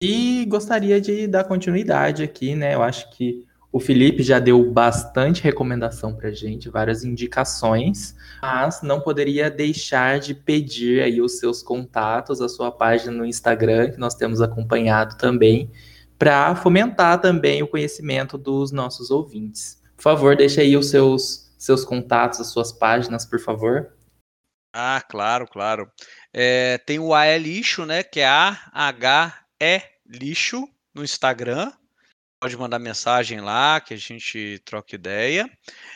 E 0.00 0.44
gostaria 0.46 1.00
de 1.00 1.26
dar 1.26 1.44
continuidade 1.44 2.22
aqui, 2.22 2.54
né? 2.54 2.74
Eu 2.74 2.82
acho 2.82 3.10
que 3.10 3.44
o 3.70 3.80
Felipe 3.80 4.22
já 4.22 4.38
deu 4.38 4.64
bastante 4.70 5.42
recomendação 5.42 6.14
para 6.14 6.30
gente, 6.30 6.70
várias 6.70 7.04
indicações, 7.04 8.14
mas 8.40 8.80
não 8.80 9.00
poderia 9.00 9.50
deixar 9.50 10.20
de 10.20 10.34
pedir 10.34 11.02
aí 11.02 11.20
os 11.20 11.38
seus 11.38 11.62
contatos, 11.62 12.40
a 12.40 12.48
sua 12.48 12.70
página 12.70 13.12
no 13.12 13.26
Instagram, 13.26 13.90
que 13.90 13.98
nós 13.98 14.14
temos 14.14 14.40
acompanhado 14.40 15.18
também, 15.18 15.70
para 16.16 16.54
fomentar 16.54 17.20
também 17.20 17.62
o 17.62 17.68
conhecimento 17.68 18.38
dos 18.38 18.72
nossos 18.72 19.10
ouvintes. 19.10 19.82
Por 19.96 20.02
favor, 20.02 20.36
deixe 20.36 20.60
aí 20.60 20.76
os 20.76 20.88
seus, 20.90 21.52
seus 21.58 21.84
contatos, 21.84 22.40
as 22.40 22.46
suas 22.46 22.72
páginas, 22.72 23.26
por 23.26 23.40
favor. 23.40 23.92
Ah, 24.72 25.02
claro, 25.08 25.46
claro. 25.46 25.90
É, 26.32 26.78
tem 26.78 26.98
o 26.98 27.12
AE 27.12 27.38
Lixo, 27.38 27.84
né? 27.84 28.02
Que 28.02 28.20
é 28.20 28.26
A-H-E 29.60 29.98
Lixo 30.08 30.66
no 30.94 31.04
Instagram 31.04 31.70
pode 32.40 32.56
mandar 32.56 32.78
mensagem 32.78 33.40
lá 33.40 33.80
que 33.80 33.92
a 33.92 33.96
gente 33.96 34.58
troca 34.64 34.94
ideia. 34.94 35.50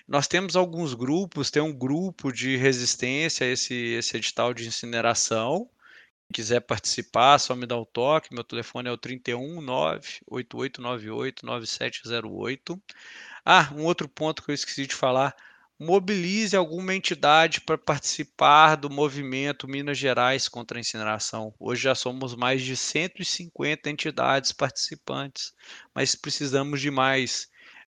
Nós 0.06 0.28
temos 0.28 0.54
alguns 0.54 0.92
grupos, 0.92 1.50
tem 1.50 1.62
um 1.62 1.72
grupo 1.72 2.30
de 2.30 2.56
resistência 2.56 3.46
a 3.46 3.50
esse, 3.50 3.74
esse 3.74 4.16
edital 4.16 4.52
de 4.52 4.66
incineração. 4.66 5.70
Se 6.26 6.34
quiser 6.34 6.60
participar, 6.60 7.38
só 7.38 7.54
me 7.54 7.66
dá 7.66 7.76
o 7.76 7.82
um 7.82 7.84
toque. 7.86 8.34
Meu 8.34 8.44
telefone 8.44 8.88
é 8.88 8.92
o 8.92 8.98
31 8.98 9.60
98898 9.60 11.46
9708. 11.46 12.82
Ah, 13.44 13.72
um 13.74 13.84
outro 13.84 14.08
ponto 14.08 14.42
que 14.42 14.50
eu 14.50 14.54
esqueci 14.54 14.86
de 14.86 14.94
falar 14.94 15.34
mobilize 15.82 16.56
alguma 16.56 16.94
entidade 16.94 17.60
para 17.60 17.76
participar 17.76 18.76
do 18.76 18.88
movimento 18.88 19.66
Minas 19.68 19.98
Gerais 19.98 20.48
contra 20.48 20.78
a 20.78 20.80
incineração. 20.80 21.52
Hoje 21.58 21.82
já 21.82 21.94
somos 21.94 22.36
mais 22.36 22.62
de 22.62 22.76
150 22.76 23.90
entidades 23.90 24.52
participantes, 24.52 25.52
mas 25.94 26.14
precisamos 26.14 26.80
de 26.80 26.90
mais. 26.90 27.48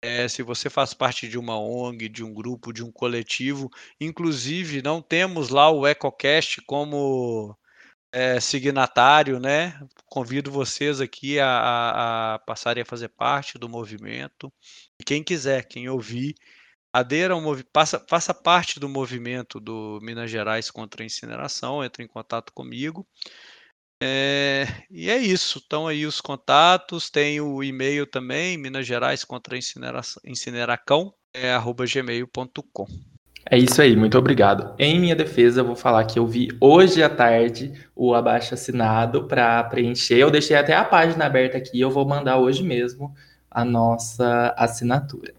É, 0.02 0.28
se 0.28 0.42
você 0.42 0.68
faz 0.68 0.92
parte 0.94 1.28
de 1.28 1.38
uma 1.38 1.58
ONG, 1.58 2.08
de 2.08 2.22
um 2.24 2.32
grupo, 2.32 2.72
de 2.72 2.84
um 2.84 2.92
coletivo, 2.92 3.70
inclusive 4.00 4.82
não 4.82 5.00
temos 5.00 5.48
lá 5.48 5.70
o 5.70 5.86
EcoCast 5.86 6.62
como 6.66 7.56
é, 8.12 8.38
signatário, 8.40 9.40
né? 9.40 9.78
Convido 10.06 10.50
vocês 10.50 11.00
aqui 11.00 11.40
a, 11.40 11.48
a, 11.48 12.34
a 12.34 12.38
passarem 12.40 12.82
a 12.82 12.86
fazer 12.86 13.08
parte 13.08 13.58
do 13.58 13.68
movimento. 13.68 14.52
Quem 15.06 15.22
quiser, 15.22 15.64
quem 15.66 15.88
ouvir, 15.88 16.34
adera 16.94 17.34
ao 17.34 17.42
passa, 17.72 18.00
faça 18.08 18.32
parte 18.32 18.78
do 18.78 18.88
movimento 18.88 19.58
do 19.58 19.98
Minas 20.00 20.30
Gerais 20.30 20.70
contra 20.70 21.02
a 21.02 21.06
incineração, 21.06 21.82
entre 21.82 22.04
em 22.04 22.06
contato 22.06 22.52
comigo. 22.52 23.04
É, 24.00 24.66
e 24.88 25.10
é 25.10 25.18
isso. 25.18 25.58
Estão 25.58 25.88
aí 25.88 26.06
os 26.06 26.20
contatos, 26.20 27.10
tem 27.10 27.40
o 27.40 27.64
e-mail 27.64 28.06
também, 28.06 28.56
Minas 28.56 28.86
Gerais 28.86 29.24
contra 29.24 29.58
incineracão, 30.24 31.12
é 31.34 31.52
arroba 31.52 31.84
gmail.com. 31.84 32.86
É 33.50 33.58
isso 33.58 33.82
aí, 33.82 33.96
muito 33.96 34.16
obrigado. 34.16 34.72
Em 34.78 34.98
minha 34.98 35.16
defesa, 35.16 35.60
eu 35.62 35.66
vou 35.66 35.76
falar 35.76 36.04
que 36.04 36.18
eu 36.18 36.26
vi 36.26 36.48
hoje 36.60 37.02
à 37.02 37.10
tarde 37.10 37.72
o 37.94 38.14
abaixo 38.14 38.54
assinado 38.54 39.26
para 39.26 39.64
preencher. 39.64 40.16
Eu 40.16 40.30
deixei 40.30 40.56
até 40.56 40.76
a 40.76 40.84
página 40.84 41.26
aberta 41.26 41.58
aqui, 41.58 41.80
eu 41.80 41.90
vou 41.90 42.06
mandar 42.06 42.38
hoje 42.38 42.62
mesmo 42.62 43.12
a 43.50 43.64
nossa 43.64 44.54
assinatura. 44.56 45.34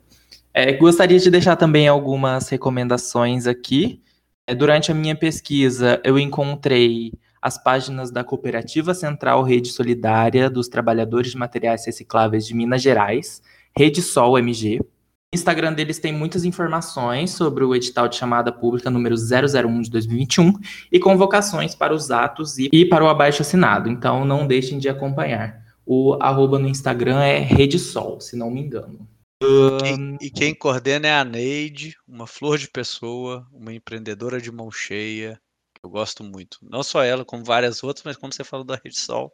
É, 0.58 0.72
gostaria 0.72 1.20
de 1.20 1.30
deixar 1.30 1.58
também 1.58 1.86
algumas 1.86 2.48
recomendações 2.48 3.46
aqui. 3.46 4.02
É, 4.48 4.56
durante 4.56 4.90
a 4.90 4.96
minha 4.96 5.14
pesquisa, 5.14 6.00
eu 6.02 6.18
encontrei 6.18 7.12
as 7.42 7.62
páginas 7.62 8.10
da 8.10 8.24
Cooperativa 8.24 8.94
Central 8.94 9.44
Rede 9.44 9.68
Solidária 9.68 10.50
dos 10.50 10.70
Trabalhadores 10.70 11.32
de 11.32 11.38
Materiais 11.38 11.86
Recicláveis 11.86 12.48
de 12.48 12.54
Minas 12.54 12.82
Gerais, 12.82 13.42
Rede 13.78 14.02
Sol 14.02 14.40
MG. 14.40 14.80
O 14.80 14.86
Instagram 15.34 15.74
deles 15.74 16.00
tem 16.00 16.14
muitas 16.14 16.46
informações 16.46 17.32
sobre 17.32 17.66
o 17.66 17.76
edital 17.76 18.08
de 18.08 18.16
chamada 18.16 18.50
pública 18.50 18.90
número 18.90 19.14
001 19.14 19.82
de 19.82 19.92
2021 19.92 20.54
e 20.90 20.98
convocações 21.02 21.76
para 21.76 21.94
os 21.94 22.12
atos 22.12 22.58
e, 22.58 22.70
e 22.72 22.86
para 22.86 23.04
o 23.04 23.10
abaixo 23.10 23.42
assinado. 23.42 23.90
Então 23.90 24.24
não 24.24 24.48
deixem 24.48 24.80
de 24.80 24.88
acompanhar. 24.88 25.62
O 25.86 26.14
arroba 26.22 26.58
no 26.58 26.70
Instagram 26.70 27.20
é 27.20 27.40
Rede 27.40 27.78
Sol, 27.78 28.22
se 28.22 28.38
não 28.38 28.50
me 28.50 28.62
engano. 28.62 29.06
E 29.42 29.78
quem, 29.82 30.18
e 30.22 30.32
quem 30.32 30.56
coordena 30.56 31.08
é 31.08 31.14
a 31.14 31.26
Neide, 31.26 31.96
uma 32.08 32.26
flor 32.26 32.58
de 32.58 32.70
pessoa, 32.70 33.46
uma 33.52 33.74
empreendedora 33.74 34.40
de 34.40 34.52
mão 34.52 34.72
cheia. 34.72 35.40
Eu 35.84 35.90
gosto 35.90 36.24
muito. 36.24 36.58
Não 36.62 36.82
só 36.82 37.04
ela, 37.04 37.26
como 37.26 37.44
várias 37.44 37.84
outras, 37.84 38.04
mas 38.04 38.18
como 38.18 38.32
você 38.32 38.44
falou 38.44 38.66
da 38.66 38.80
Rede 38.84 38.98
Sol. 38.98 39.34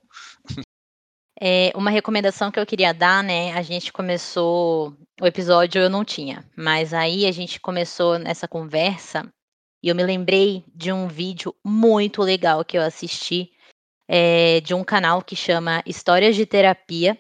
É, 1.40 1.72
uma 1.76 1.90
recomendação 1.90 2.52
que 2.52 2.60
eu 2.60 2.66
queria 2.66 2.94
dar, 2.94 3.24
né? 3.24 3.54
A 3.54 3.62
gente 3.62 3.92
começou. 3.92 4.96
O 5.20 5.26
episódio 5.26 5.82
eu 5.82 5.90
não 5.90 6.06
tinha, 6.06 6.48
mas 6.56 6.94
aí 6.94 7.26
a 7.26 7.32
gente 7.32 7.60
começou 7.60 8.20
nessa 8.20 8.48
conversa 8.48 9.32
e 9.84 9.90
eu 9.90 9.96
me 9.96 10.04
lembrei 10.04 10.64
de 10.74 10.92
um 10.92 11.08
vídeo 11.08 11.56
muito 11.64 12.22
legal 12.22 12.64
que 12.64 12.78
eu 12.78 12.82
assisti 12.82 13.52
é, 14.08 14.62
de 14.62 14.74
um 14.74 14.84
canal 14.84 15.24
que 15.24 15.36
chama 15.36 15.82
Histórias 15.86 16.36
de 16.36 16.46
Terapia 16.46 17.18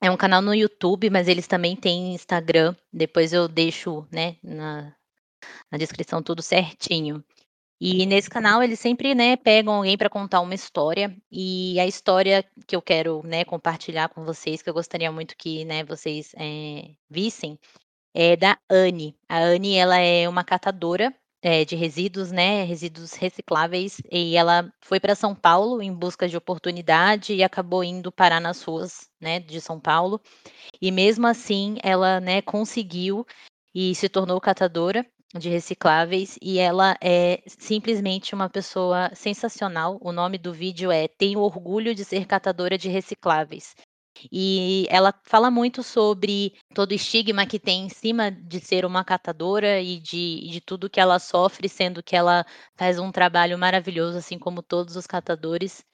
é 0.00 0.10
um 0.10 0.16
canal 0.16 0.40
no 0.42 0.54
YouTube, 0.54 1.10
mas 1.10 1.28
eles 1.28 1.46
também 1.46 1.76
têm 1.76 2.14
Instagram. 2.14 2.74
Depois 2.92 3.32
eu 3.32 3.46
deixo, 3.48 4.06
né, 4.10 4.36
na, 4.42 4.94
na 5.70 5.78
descrição 5.78 6.22
tudo 6.22 6.42
certinho. 6.42 7.24
E 7.80 8.04
nesse 8.06 8.28
canal 8.28 8.62
eles 8.62 8.78
sempre, 8.78 9.14
né, 9.14 9.36
pegam 9.36 9.74
alguém 9.74 9.96
para 9.96 10.10
contar 10.10 10.40
uma 10.40 10.54
história. 10.54 11.16
E 11.30 11.78
a 11.80 11.86
história 11.86 12.44
que 12.66 12.76
eu 12.76 12.82
quero, 12.82 13.22
né, 13.24 13.44
compartilhar 13.44 14.08
com 14.10 14.24
vocês, 14.24 14.62
que 14.62 14.70
eu 14.70 14.74
gostaria 14.74 15.10
muito 15.12 15.36
que, 15.36 15.64
né, 15.64 15.84
vocês 15.84 16.32
é, 16.36 16.90
vissem, 17.08 17.58
é 18.14 18.36
da 18.36 18.58
Anne. 18.70 19.16
A 19.28 19.38
Anne, 19.40 19.76
ela 19.76 19.98
é 19.98 20.28
uma 20.28 20.44
catadora 20.44 21.14
é, 21.42 21.64
de 21.64 21.74
resíduos, 21.76 22.30
né, 22.30 22.64
resíduos 22.64 23.14
recicláveis, 23.14 24.00
e 24.10 24.36
ela 24.36 24.70
foi 24.80 25.00
para 25.00 25.14
São 25.14 25.34
Paulo 25.34 25.82
em 25.82 25.92
busca 25.92 26.28
de 26.28 26.36
oportunidade 26.36 27.34
e 27.34 27.42
acabou 27.42 27.82
indo 27.82 28.12
parar 28.12 28.40
nas 28.40 28.62
ruas, 28.62 29.08
né, 29.20 29.40
de 29.40 29.60
São 29.60 29.80
Paulo. 29.80 30.20
E 30.80 30.90
mesmo 30.90 31.26
assim, 31.26 31.76
ela, 31.82 32.20
né, 32.20 32.42
conseguiu 32.42 33.26
e 33.74 33.94
se 33.94 34.08
tornou 34.08 34.40
catadora 34.40 35.06
de 35.34 35.48
recicláveis 35.48 36.36
e 36.42 36.58
ela 36.58 36.96
é 37.00 37.42
simplesmente 37.46 38.34
uma 38.34 38.50
pessoa 38.50 39.10
sensacional. 39.14 39.98
O 40.00 40.12
nome 40.12 40.38
do 40.38 40.52
vídeo 40.52 40.90
é 40.90 41.06
Tenho 41.06 41.40
orgulho 41.40 41.94
de 41.94 42.04
ser 42.04 42.26
catadora 42.26 42.76
de 42.76 42.88
recicláveis. 42.88 43.74
E 44.30 44.86
ela 44.90 45.14
fala 45.24 45.50
muito 45.50 45.82
sobre 45.82 46.54
todo 46.74 46.90
o 46.90 46.94
estigma 46.94 47.46
que 47.46 47.58
tem 47.58 47.86
em 47.86 47.88
cima 47.88 48.30
de 48.30 48.60
ser 48.60 48.84
uma 48.84 49.04
catadora 49.04 49.80
e 49.80 49.98
de, 50.00 50.48
de 50.48 50.60
tudo 50.60 50.90
que 50.90 51.00
ela 51.00 51.18
sofre, 51.18 51.68
sendo 51.68 52.02
que 52.02 52.16
ela 52.16 52.44
faz 52.76 52.98
um 52.98 53.12
trabalho 53.12 53.58
maravilhoso, 53.58 54.18
assim 54.18 54.38
como 54.38 54.62
todos 54.62 54.96
os 54.96 55.06
catadores, 55.06 55.84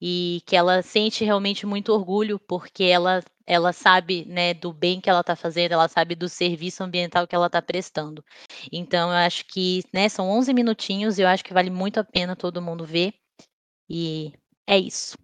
e 0.00 0.42
que 0.46 0.56
ela 0.56 0.82
sente 0.82 1.24
realmente 1.24 1.66
muito 1.66 1.92
orgulho, 1.92 2.38
porque 2.38 2.84
ela, 2.84 3.22
ela 3.46 3.72
sabe 3.72 4.24
né, 4.26 4.52
do 4.54 4.72
bem 4.72 5.00
que 5.00 5.08
ela 5.08 5.20
está 5.20 5.34
fazendo, 5.34 5.72
ela 5.72 5.88
sabe 5.88 6.14
do 6.14 6.28
serviço 6.28 6.82
ambiental 6.82 7.26
que 7.26 7.34
ela 7.34 7.46
está 7.46 7.62
prestando. 7.62 8.24
Então, 8.70 9.10
eu 9.10 9.16
acho 9.16 9.44
que 9.46 9.82
né, 9.92 10.08
são 10.08 10.28
11 10.28 10.52
minutinhos 10.52 11.18
eu 11.18 11.28
acho 11.28 11.44
que 11.44 11.54
vale 11.54 11.70
muito 11.70 11.98
a 11.98 12.04
pena 12.04 12.36
todo 12.36 12.62
mundo 12.62 12.84
ver. 12.84 13.14
E 13.88 14.32
é 14.66 14.78
isso. 14.78 15.16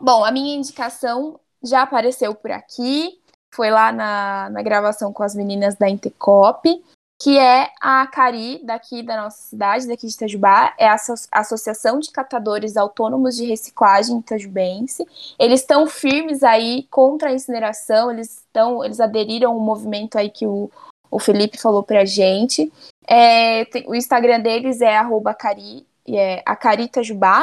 Bom, 0.00 0.24
a 0.24 0.30
minha 0.30 0.54
indicação 0.54 1.40
já 1.62 1.82
apareceu 1.82 2.34
por 2.34 2.50
aqui, 2.50 3.18
foi 3.54 3.70
lá 3.70 3.92
na, 3.92 4.50
na 4.50 4.62
gravação 4.62 5.12
com 5.12 5.22
as 5.22 5.34
meninas 5.34 5.74
da 5.76 5.88
Intecop, 5.88 6.82
que 7.22 7.38
é 7.38 7.70
a 7.80 8.04
Cari, 8.08 8.60
daqui 8.64 9.00
da 9.00 9.22
nossa 9.22 9.40
cidade, 9.42 9.86
daqui 9.86 10.08
de 10.08 10.12
Itajubá, 10.12 10.74
é 10.76 10.88
a 10.88 10.96
Associação 11.30 12.00
de 12.00 12.10
Catadores 12.10 12.76
Autônomos 12.76 13.36
de 13.36 13.46
Reciclagem 13.46 14.18
Itajubense. 14.18 15.06
Eles 15.38 15.60
estão 15.60 15.86
firmes 15.86 16.42
aí 16.42 16.88
contra 16.90 17.28
a 17.28 17.32
incineração, 17.32 18.10
eles 18.10 18.38
estão, 18.38 18.84
eles 18.84 18.98
aderiram 18.98 19.52
ao 19.52 19.60
movimento 19.60 20.18
aí 20.18 20.30
que 20.30 20.48
o, 20.48 20.68
o 21.08 21.20
Felipe 21.20 21.60
falou 21.60 21.84
pra 21.84 22.04
gente. 22.04 22.72
É, 23.06 23.66
tem, 23.66 23.84
o 23.86 23.94
Instagram 23.94 24.40
deles 24.40 24.80
é 24.80 24.96
arroba 24.96 25.32
Cari, 25.32 25.86
é 26.08 26.42
a 26.44 26.56
Cari 26.56 26.90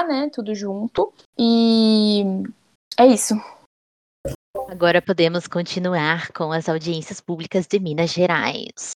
né, 0.08 0.30
tudo 0.34 0.54
junto. 0.54 1.14
E 1.38 2.26
é 2.98 3.06
isso. 3.06 3.34
Agora 4.72 5.02
podemos 5.02 5.48
continuar 5.48 6.32
com 6.32 6.52
as 6.52 6.70
audiências 6.70 7.20
públicas 7.20 7.66
de 7.66 7.80
Minas 7.80 8.12
Gerais. 8.12 8.92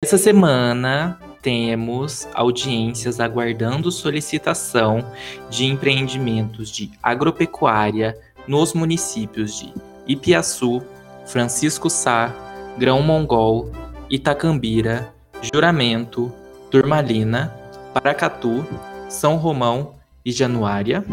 Essa 0.00 0.16
semana 0.16 1.18
temos 1.42 2.28
audiências 2.32 3.18
aguardando 3.18 3.90
solicitação 3.90 5.04
de 5.50 5.64
empreendimentos 5.64 6.70
de 6.70 6.88
agropecuária, 7.02 8.16
nos 8.46 8.74
municípios 8.74 9.58
de 9.58 9.74
Ipiaçu, 10.06 10.80
Francisco 11.26 11.90
Sá, 11.90 12.32
Grão 12.78 13.02
Mongol, 13.02 13.72
Itacambira, 14.08 15.12
Juramento, 15.52 16.32
Turmalina, 16.70 17.52
Paracatu, 17.92 18.64
São 19.08 19.36
Romão 19.36 19.96
e 20.24 20.30
Januária. 20.30 21.04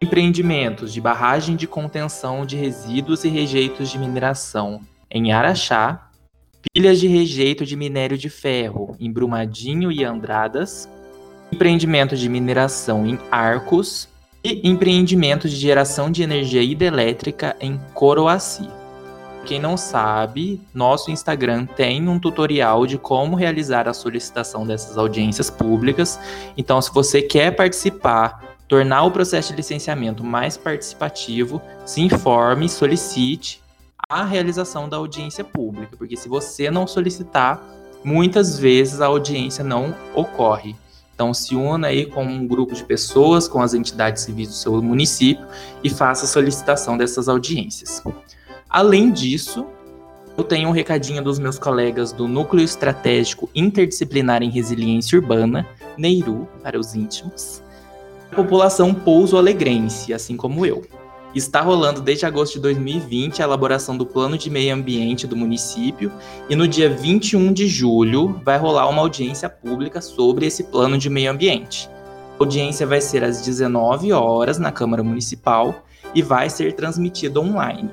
Empreendimentos 0.00 0.92
de 0.92 1.00
barragem 1.00 1.56
de 1.56 1.66
contenção 1.66 2.44
de 2.44 2.56
resíduos 2.56 3.24
e 3.24 3.28
rejeitos 3.28 3.88
de 3.88 3.98
mineração 3.98 4.80
em 5.10 5.32
Araxá, 5.32 6.10
pilhas 6.72 7.00
de 7.00 7.06
rejeito 7.08 7.64
de 7.64 7.76
minério 7.76 8.18
de 8.18 8.28
ferro 8.28 8.94
em 9.00 9.10
Brumadinho 9.10 9.90
e 9.90 10.04
Andradas, 10.04 10.86
empreendimento 11.50 12.14
de 12.14 12.28
mineração 12.28 13.06
em 13.06 13.18
Arcos 13.30 14.08
e 14.44 14.68
empreendimento 14.68 15.48
de 15.48 15.56
geração 15.56 16.10
de 16.10 16.22
energia 16.22 16.62
hidrelétrica 16.62 17.56
em 17.58 17.80
Coroaci. 17.94 18.68
Quem 19.46 19.60
não 19.60 19.76
sabe, 19.76 20.60
nosso 20.74 21.10
Instagram 21.10 21.66
tem 21.66 22.06
um 22.08 22.18
tutorial 22.18 22.84
de 22.84 22.98
como 22.98 23.36
realizar 23.36 23.88
a 23.88 23.94
solicitação 23.94 24.66
dessas 24.66 24.98
audiências 24.98 25.48
públicas. 25.48 26.18
Então, 26.56 26.82
se 26.82 26.92
você 26.92 27.22
quer 27.22 27.52
participar, 27.52 28.45
tornar 28.68 29.04
o 29.04 29.10
processo 29.10 29.50
de 29.50 29.56
licenciamento 29.56 30.24
mais 30.24 30.56
participativo, 30.56 31.60
se 31.84 32.00
informe, 32.00 32.68
solicite 32.68 33.62
a 34.08 34.24
realização 34.24 34.88
da 34.88 34.96
audiência 34.96 35.42
pública, 35.42 35.96
porque 35.96 36.16
se 36.16 36.28
você 36.28 36.70
não 36.70 36.86
solicitar, 36.86 37.60
muitas 38.04 38.58
vezes 38.58 39.00
a 39.00 39.06
audiência 39.06 39.64
não 39.64 39.94
ocorre. 40.14 40.76
Então, 41.14 41.32
se 41.32 41.56
una 41.56 41.88
aí 41.88 42.06
com 42.06 42.22
um 42.24 42.46
grupo 42.46 42.74
de 42.74 42.84
pessoas, 42.84 43.48
com 43.48 43.60
as 43.62 43.72
entidades 43.72 44.22
civis 44.22 44.48
do 44.48 44.54
seu 44.54 44.82
município 44.82 45.46
e 45.82 45.88
faça 45.88 46.26
a 46.26 46.28
solicitação 46.28 46.96
dessas 46.96 47.28
audiências. 47.28 48.02
Além 48.68 49.10
disso, 49.10 49.66
eu 50.36 50.44
tenho 50.44 50.68
um 50.68 50.72
recadinho 50.72 51.24
dos 51.24 51.38
meus 51.38 51.58
colegas 51.58 52.12
do 52.12 52.28
Núcleo 52.28 52.62
Estratégico 52.62 53.48
Interdisciplinar 53.54 54.42
em 54.42 54.50
Resiliência 54.50 55.18
Urbana, 55.18 55.66
NEIRU, 55.96 56.46
para 56.62 56.78
os 56.78 56.94
íntimos. 56.94 57.62
A 58.30 58.34
população 58.34 58.92
pouso 58.92 59.36
alegrense, 59.36 60.12
assim 60.12 60.36
como 60.36 60.66
eu. 60.66 60.82
Está 61.34 61.60
rolando 61.60 62.00
desde 62.00 62.24
agosto 62.24 62.54
de 62.54 62.60
2020 62.60 63.42
a 63.42 63.44
elaboração 63.44 63.96
do 63.96 64.06
Plano 64.06 64.38
de 64.38 64.48
Meio 64.48 64.74
Ambiente 64.74 65.26
do 65.26 65.36
município 65.36 66.10
e 66.48 66.56
no 66.56 66.66
dia 66.66 66.88
21 66.88 67.52
de 67.52 67.66
julho 67.68 68.40
vai 68.42 68.58
rolar 68.58 68.88
uma 68.88 69.02
audiência 69.02 69.48
pública 69.48 70.00
sobre 70.00 70.46
esse 70.46 70.64
Plano 70.64 70.96
de 70.96 71.10
Meio 71.10 71.30
Ambiente. 71.30 71.90
A 72.38 72.42
audiência 72.42 72.86
vai 72.86 73.00
ser 73.00 73.22
às 73.22 73.42
19 73.42 74.12
horas 74.12 74.58
na 74.58 74.72
Câmara 74.72 75.02
Municipal 75.02 75.74
e 76.14 76.22
vai 76.22 76.48
ser 76.48 76.72
transmitida 76.72 77.38
online. 77.38 77.90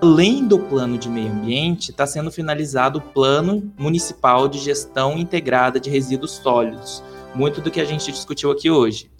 Além 0.00 0.46
do 0.46 0.58
plano 0.58 0.98
de 0.98 1.08
meio 1.08 1.32
ambiente, 1.32 1.90
está 1.90 2.06
sendo 2.06 2.30
finalizado 2.30 2.98
o 2.98 3.02
Plano 3.02 3.72
Municipal 3.78 4.46
de 4.48 4.58
Gestão 4.58 5.16
Integrada 5.16 5.80
de 5.80 5.88
Resíduos 5.88 6.32
Sólidos, 6.32 7.02
muito 7.34 7.60
do 7.60 7.70
que 7.70 7.80
a 7.80 7.84
gente 7.84 8.12
discutiu 8.12 8.50
aqui 8.50 8.70
hoje. 8.70 9.10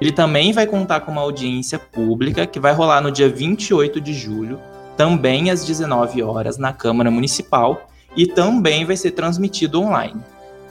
Ele 0.00 0.12
também 0.12 0.52
vai 0.52 0.66
contar 0.66 1.00
com 1.00 1.12
uma 1.12 1.20
audiência 1.20 1.78
pública 1.78 2.46
que 2.46 2.58
vai 2.58 2.72
rolar 2.72 3.02
no 3.02 3.12
dia 3.12 3.28
28 3.28 4.00
de 4.00 4.14
julho, 4.14 4.58
também 4.96 5.50
às 5.50 5.64
19 5.64 6.22
horas, 6.22 6.56
na 6.56 6.72
Câmara 6.72 7.10
Municipal, 7.10 7.88
e 8.16 8.26
também 8.26 8.84
vai 8.84 8.96
ser 8.96 9.10
transmitido 9.10 9.80
online. 9.80 10.20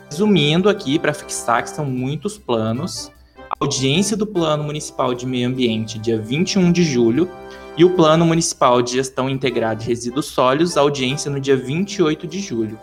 Resumindo 0.09 0.67
aqui, 0.67 0.97
para 0.97 1.13
fixar 1.13 1.61
que 1.61 1.69
são 1.69 1.85
muitos 1.85 2.37
planos, 2.37 3.11
a 3.37 3.63
audiência 3.63 4.17
do 4.17 4.25
Plano 4.25 4.63
Municipal 4.63 5.13
de 5.13 5.27
Meio 5.27 5.47
Ambiente, 5.47 5.99
dia 5.99 6.19
21 6.19 6.71
de 6.71 6.83
julho, 6.83 7.29
e 7.77 7.85
o 7.85 7.91
Plano 7.91 8.25
Municipal 8.25 8.81
de 8.81 8.93
Gestão 8.93 9.29
Integrada 9.29 9.75
de 9.75 9.87
Resíduos 9.87 10.25
Sólidos, 10.25 10.75
audiência 10.75 11.29
no 11.29 11.39
dia 11.39 11.55
28 11.55 12.25
de 12.25 12.39
julho. 12.39 12.79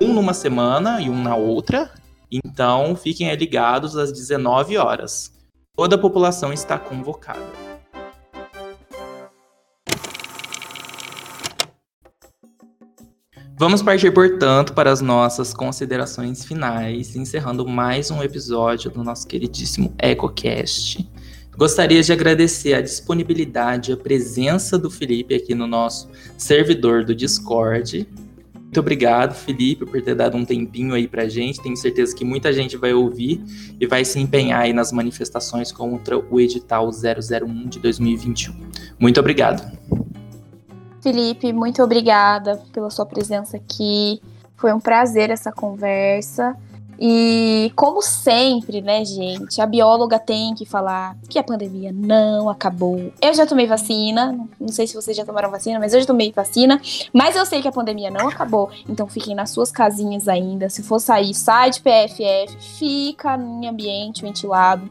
Um 0.00 0.14
numa 0.14 0.32
semana 0.32 1.00
e 1.00 1.10
um 1.10 1.22
na 1.22 1.36
outra, 1.36 1.90
então 2.32 2.96
fiquem 2.96 3.32
ligados 3.34 3.96
às 3.96 4.10
19 4.10 4.76
horas. 4.76 5.33
Toda 5.76 5.96
a 5.96 5.98
população 5.98 6.52
está 6.52 6.78
convocada. 6.78 7.64
Vamos 13.58 13.82
partir, 13.82 14.12
portanto, 14.12 14.72
para 14.72 14.92
as 14.92 15.00
nossas 15.00 15.52
considerações 15.52 16.44
finais, 16.44 17.16
encerrando 17.16 17.66
mais 17.66 18.08
um 18.12 18.22
episódio 18.22 18.88
do 18.88 19.02
nosso 19.02 19.26
queridíssimo 19.26 19.92
EcoCast. 19.98 21.10
Gostaria 21.56 22.02
de 22.04 22.12
agradecer 22.12 22.74
a 22.74 22.80
disponibilidade, 22.80 23.92
a 23.92 23.96
presença 23.96 24.78
do 24.78 24.88
Felipe 24.88 25.34
aqui 25.34 25.56
no 25.56 25.66
nosso 25.66 26.08
servidor 26.38 27.04
do 27.04 27.16
Discord. 27.16 28.06
Muito 28.74 28.80
obrigado, 28.80 29.34
Felipe, 29.34 29.86
por 29.86 30.02
ter 30.02 30.16
dado 30.16 30.36
um 30.36 30.44
tempinho 30.44 30.94
aí 30.94 31.06
pra 31.06 31.28
gente. 31.28 31.62
Tenho 31.62 31.76
certeza 31.76 32.12
que 32.12 32.24
muita 32.24 32.52
gente 32.52 32.76
vai 32.76 32.92
ouvir 32.92 33.40
e 33.78 33.86
vai 33.86 34.04
se 34.04 34.18
empenhar 34.18 34.62
aí 34.62 34.72
nas 34.72 34.90
manifestações 34.90 35.70
contra 35.70 36.18
o 36.18 36.40
edital 36.40 36.90
001 36.90 37.68
de 37.68 37.78
2021. 37.78 38.52
Muito 38.98 39.20
obrigado. 39.20 39.78
Felipe, 41.00 41.52
muito 41.52 41.84
obrigada 41.84 42.60
pela 42.72 42.90
sua 42.90 43.06
presença 43.06 43.56
aqui. 43.56 44.20
Foi 44.56 44.72
um 44.72 44.80
prazer 44.80 45.30
essa 45.30 45.52
conversa. 45.52 46.56
E 46.98 47.72
como 47.74 48.02
sempre, 48.02 48.80
né, 48.80 49.04
gente, 49.04 49.60
a 49.60 49.66
bióloga 49.66 50.18
tem 50.18 50.54
que 50.54 50.64
falar 50.64 51.16
que 51.28 51.38
a 51.38 51.42
pandemia 51.42 51.92
não 51.92 52.48
acabou. 52.48 53.12
Eu 53.20 53.34
já 53.34 53.46
tomei 53.46 53.66
vacina, 53.66 54.38
não 54.60 54.68
sei 54.68 54.86
se 54.86 54.94
vocês 54.94 55.16
já 55.16 55.24
tomaram 55.24 55.50
vacina, 55.50 55.78
mas 55.78 55.92
eu 55.92 56.00
já 56.00 56.06
tomei 56.06 56.32
vacina, 56.32 56.80
mas 57.12 57.36
eu 57.36 57.44
sei 57.44 57.60
que 57.60 57.68
a 57.68 57.72
pandemia 57.72 58.10
não 58.10 58.28
acabou, 58.28 58.70
então 58.88 59.06
fiquem 59.06 59.34
nas 59.34 59.50
suas 59.50 59.70
casinhas 59.70 60.28
ainda. 60.28 60.68
Se 60.68 60.82
for 60.82 61.00
sair, 61.00 61.34
sai 61.34 61.70
de 61.70 61.80
PFF, 61.80 62.56
fica 62.78 63.36
em 63.36 63.66
ambiente 63.66 64.22
ventilado. 64.22 64.88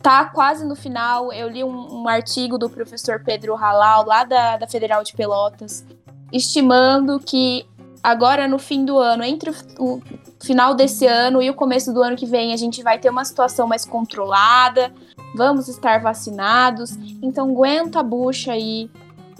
Tá 0.00 0.26
quase 0.26 0.66
no 0.66 0.76
final, 0.76 1.32
eu 1.32 1.48
li 1.48 1.64
um, 1.64 2.02
um 2.02 2.08
artigo 2.08 2.58
do 2.58 2.68
professor 2.68 3.22
Pedro 3.24 3.54
Halal, 3.54 4.04
lá 4.04 4.22
da, 4.24 4.58
da 4.58 4.66
Federal 4.66 5.02
de 5.02 5.14
Pelotas, 5.14 5.82
estimando 6.30 7.18
que 7.18 7.66
agora 8.04 8.46
no 8.46 8.58
fim 8.58 8.84
do 8.84 8.98
ano, 8.98 9.24
entre 9.24 9.50
o, 9.78 10.02
final 10.44 10.74
desse 10.74 11.06
ano 11.06 11.40
e 11.40 11.48
o 11.48 11.54
começo 11.54 11.90
do 11.90 12.02
ano 12.02 12.14
que 12.14 12.26
vem, 12.26 12.52
a 12.52 12.56
gente 12.56 12.82
vai 12.82 12.98
ter 12.98 13.08
uma 13.08 13.24
situação 13.24 13.66
mais 13.66 13.86
controlada, 13.86 14.92
vamos 15.34 15.68
estar 15.68 16.02
vacinados. 16.02 16.98
Então 17.22 17.50
aguenta 17.50 18.00
a 18.00 18.02
bucha 18.02 18.52
aí, 18.52 18.90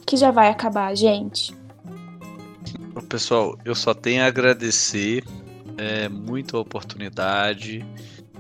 que 0.07 0.17
já 0.17 0.31
vai 0.31 0.49
acabar, 0.49 0.97
gente. 0.97 1.55
Pessoal, 3.09 3.57
eu 3.67 3.75
só 3.75 3.93
tenho 3.93 4.23
a 4.23 4.27
agradecer 4.27 5.23
é, 5.77 6.09
muito 6.09 6.57
a 6.57 6.61
oportunidade. 6.61 7.85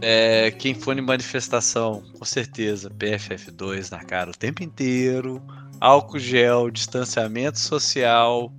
É, 0.01 0.51
quem 0.53 0.75
for 0.75 0.97
em 0.97 1.03
manifestação, 1.03 2.03
com 2.18 2.25
certeza, 2.25 2.91
PFF2 2.91 3.91
na 3.91 4.03
cara 4.03 4.31
o 4.31 4.35
tempo 4.35 4.62
inteiro, 4.62 5.43
álcool 5.81 6.18
gel, 6.18 6.70
distanciamento 6.70 7.59
social, 7.59 8.51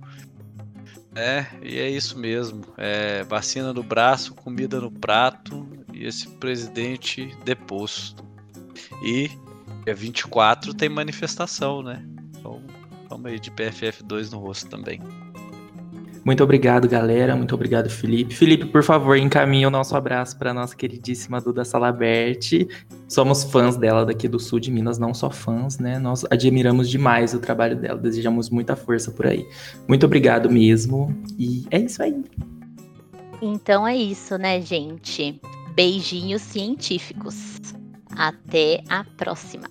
é, 1.16 1.46
e 1.62 1.78
é 1.78 1.88
isso 1.88 2.18
mesmo. 2.18 2.62
É, 2.76 3.24
vacina 3.24 3.72
no 3.72 3.82
braço, 3.82 4.34
comida 4.34 4.80
no 4.80 4.90
prato 4.90 5.66
e 5.92 6.04
esse 6.04 6.28
presidente 6.28 7.34
deposto. 7.44 8.22
E 9.02 9.30
dia 9.84 9.94
24 9.94 10.74
tem 10.74 10.88
manifestação, 10.88 11.82
né? 11.82 12.04
Então 12.30 12.62
vamos 13.08 13.26
aí 13.26 13.40
de 13.40 13.50
PFF2 13.50 14.30
no 14.30 14.38
rosto 14.38 14.68
também. 14.68 15.00
Muito 16.26 16.42
obrigado, 16.42 16.88
galera. 16.88 17.36
Muito 17.36 17.54
obrigado, 17.54 17.88
Felipe. 17.88 18.34
Felipe, 18.34 18.66
por 18.66 18.82
favor, 18.82 19.16
encaminhe 19.16 19.64
o 19.64 19.70
nosso 19.70 19.96
abraço 19.96 20.36
para 20.36 20.52
nossa 20.52 20.74
queridíssima 20.74 21.40
Duda 21.40 21.64
Salabert. 21.64 22.66
Somos 23.08 23.44
fãs 23.44 23.76
dela 23.76 24.04
daqui 24.04 24.26
do 24.26 24.40
sul 24.40 24.58
de 24.58 24.72
Minas, 24.72 24.98
não 24.98 25.14
só 25.14 25.30
fãs, 25.30 25.78
né? 25.78 26.00
Nós 26.00 26.24
admiramos 26.28 26.90
demais 26.90 27.32
o 27.32 27.38
trabalho 27.38 27.76
dela, 27.76 27.96
desejamos 27.96 28.50
muita 28.50 28.74
força 28.74 29.12
por 29.12 29.24
aí. 29.24 29.46
Muito 29.86 30.04
obrigado 30.04 30.50
mesmo. 30.50 31.16
E 31.38 31.64
é 31.70 31.78
isso 31.78 32.02
aí. 32.02 32.24
Então 33.40 33.86
é 33.86 33.94
isso, 33.94 34.36
né, 34.36 34.60
gente? 34.60 35.40
Beijinhos 35.76 36.42
científicos. 36.42 37.60
Até 38.16 38.82
a 38.88 39.04
próxima. 39.04 39.68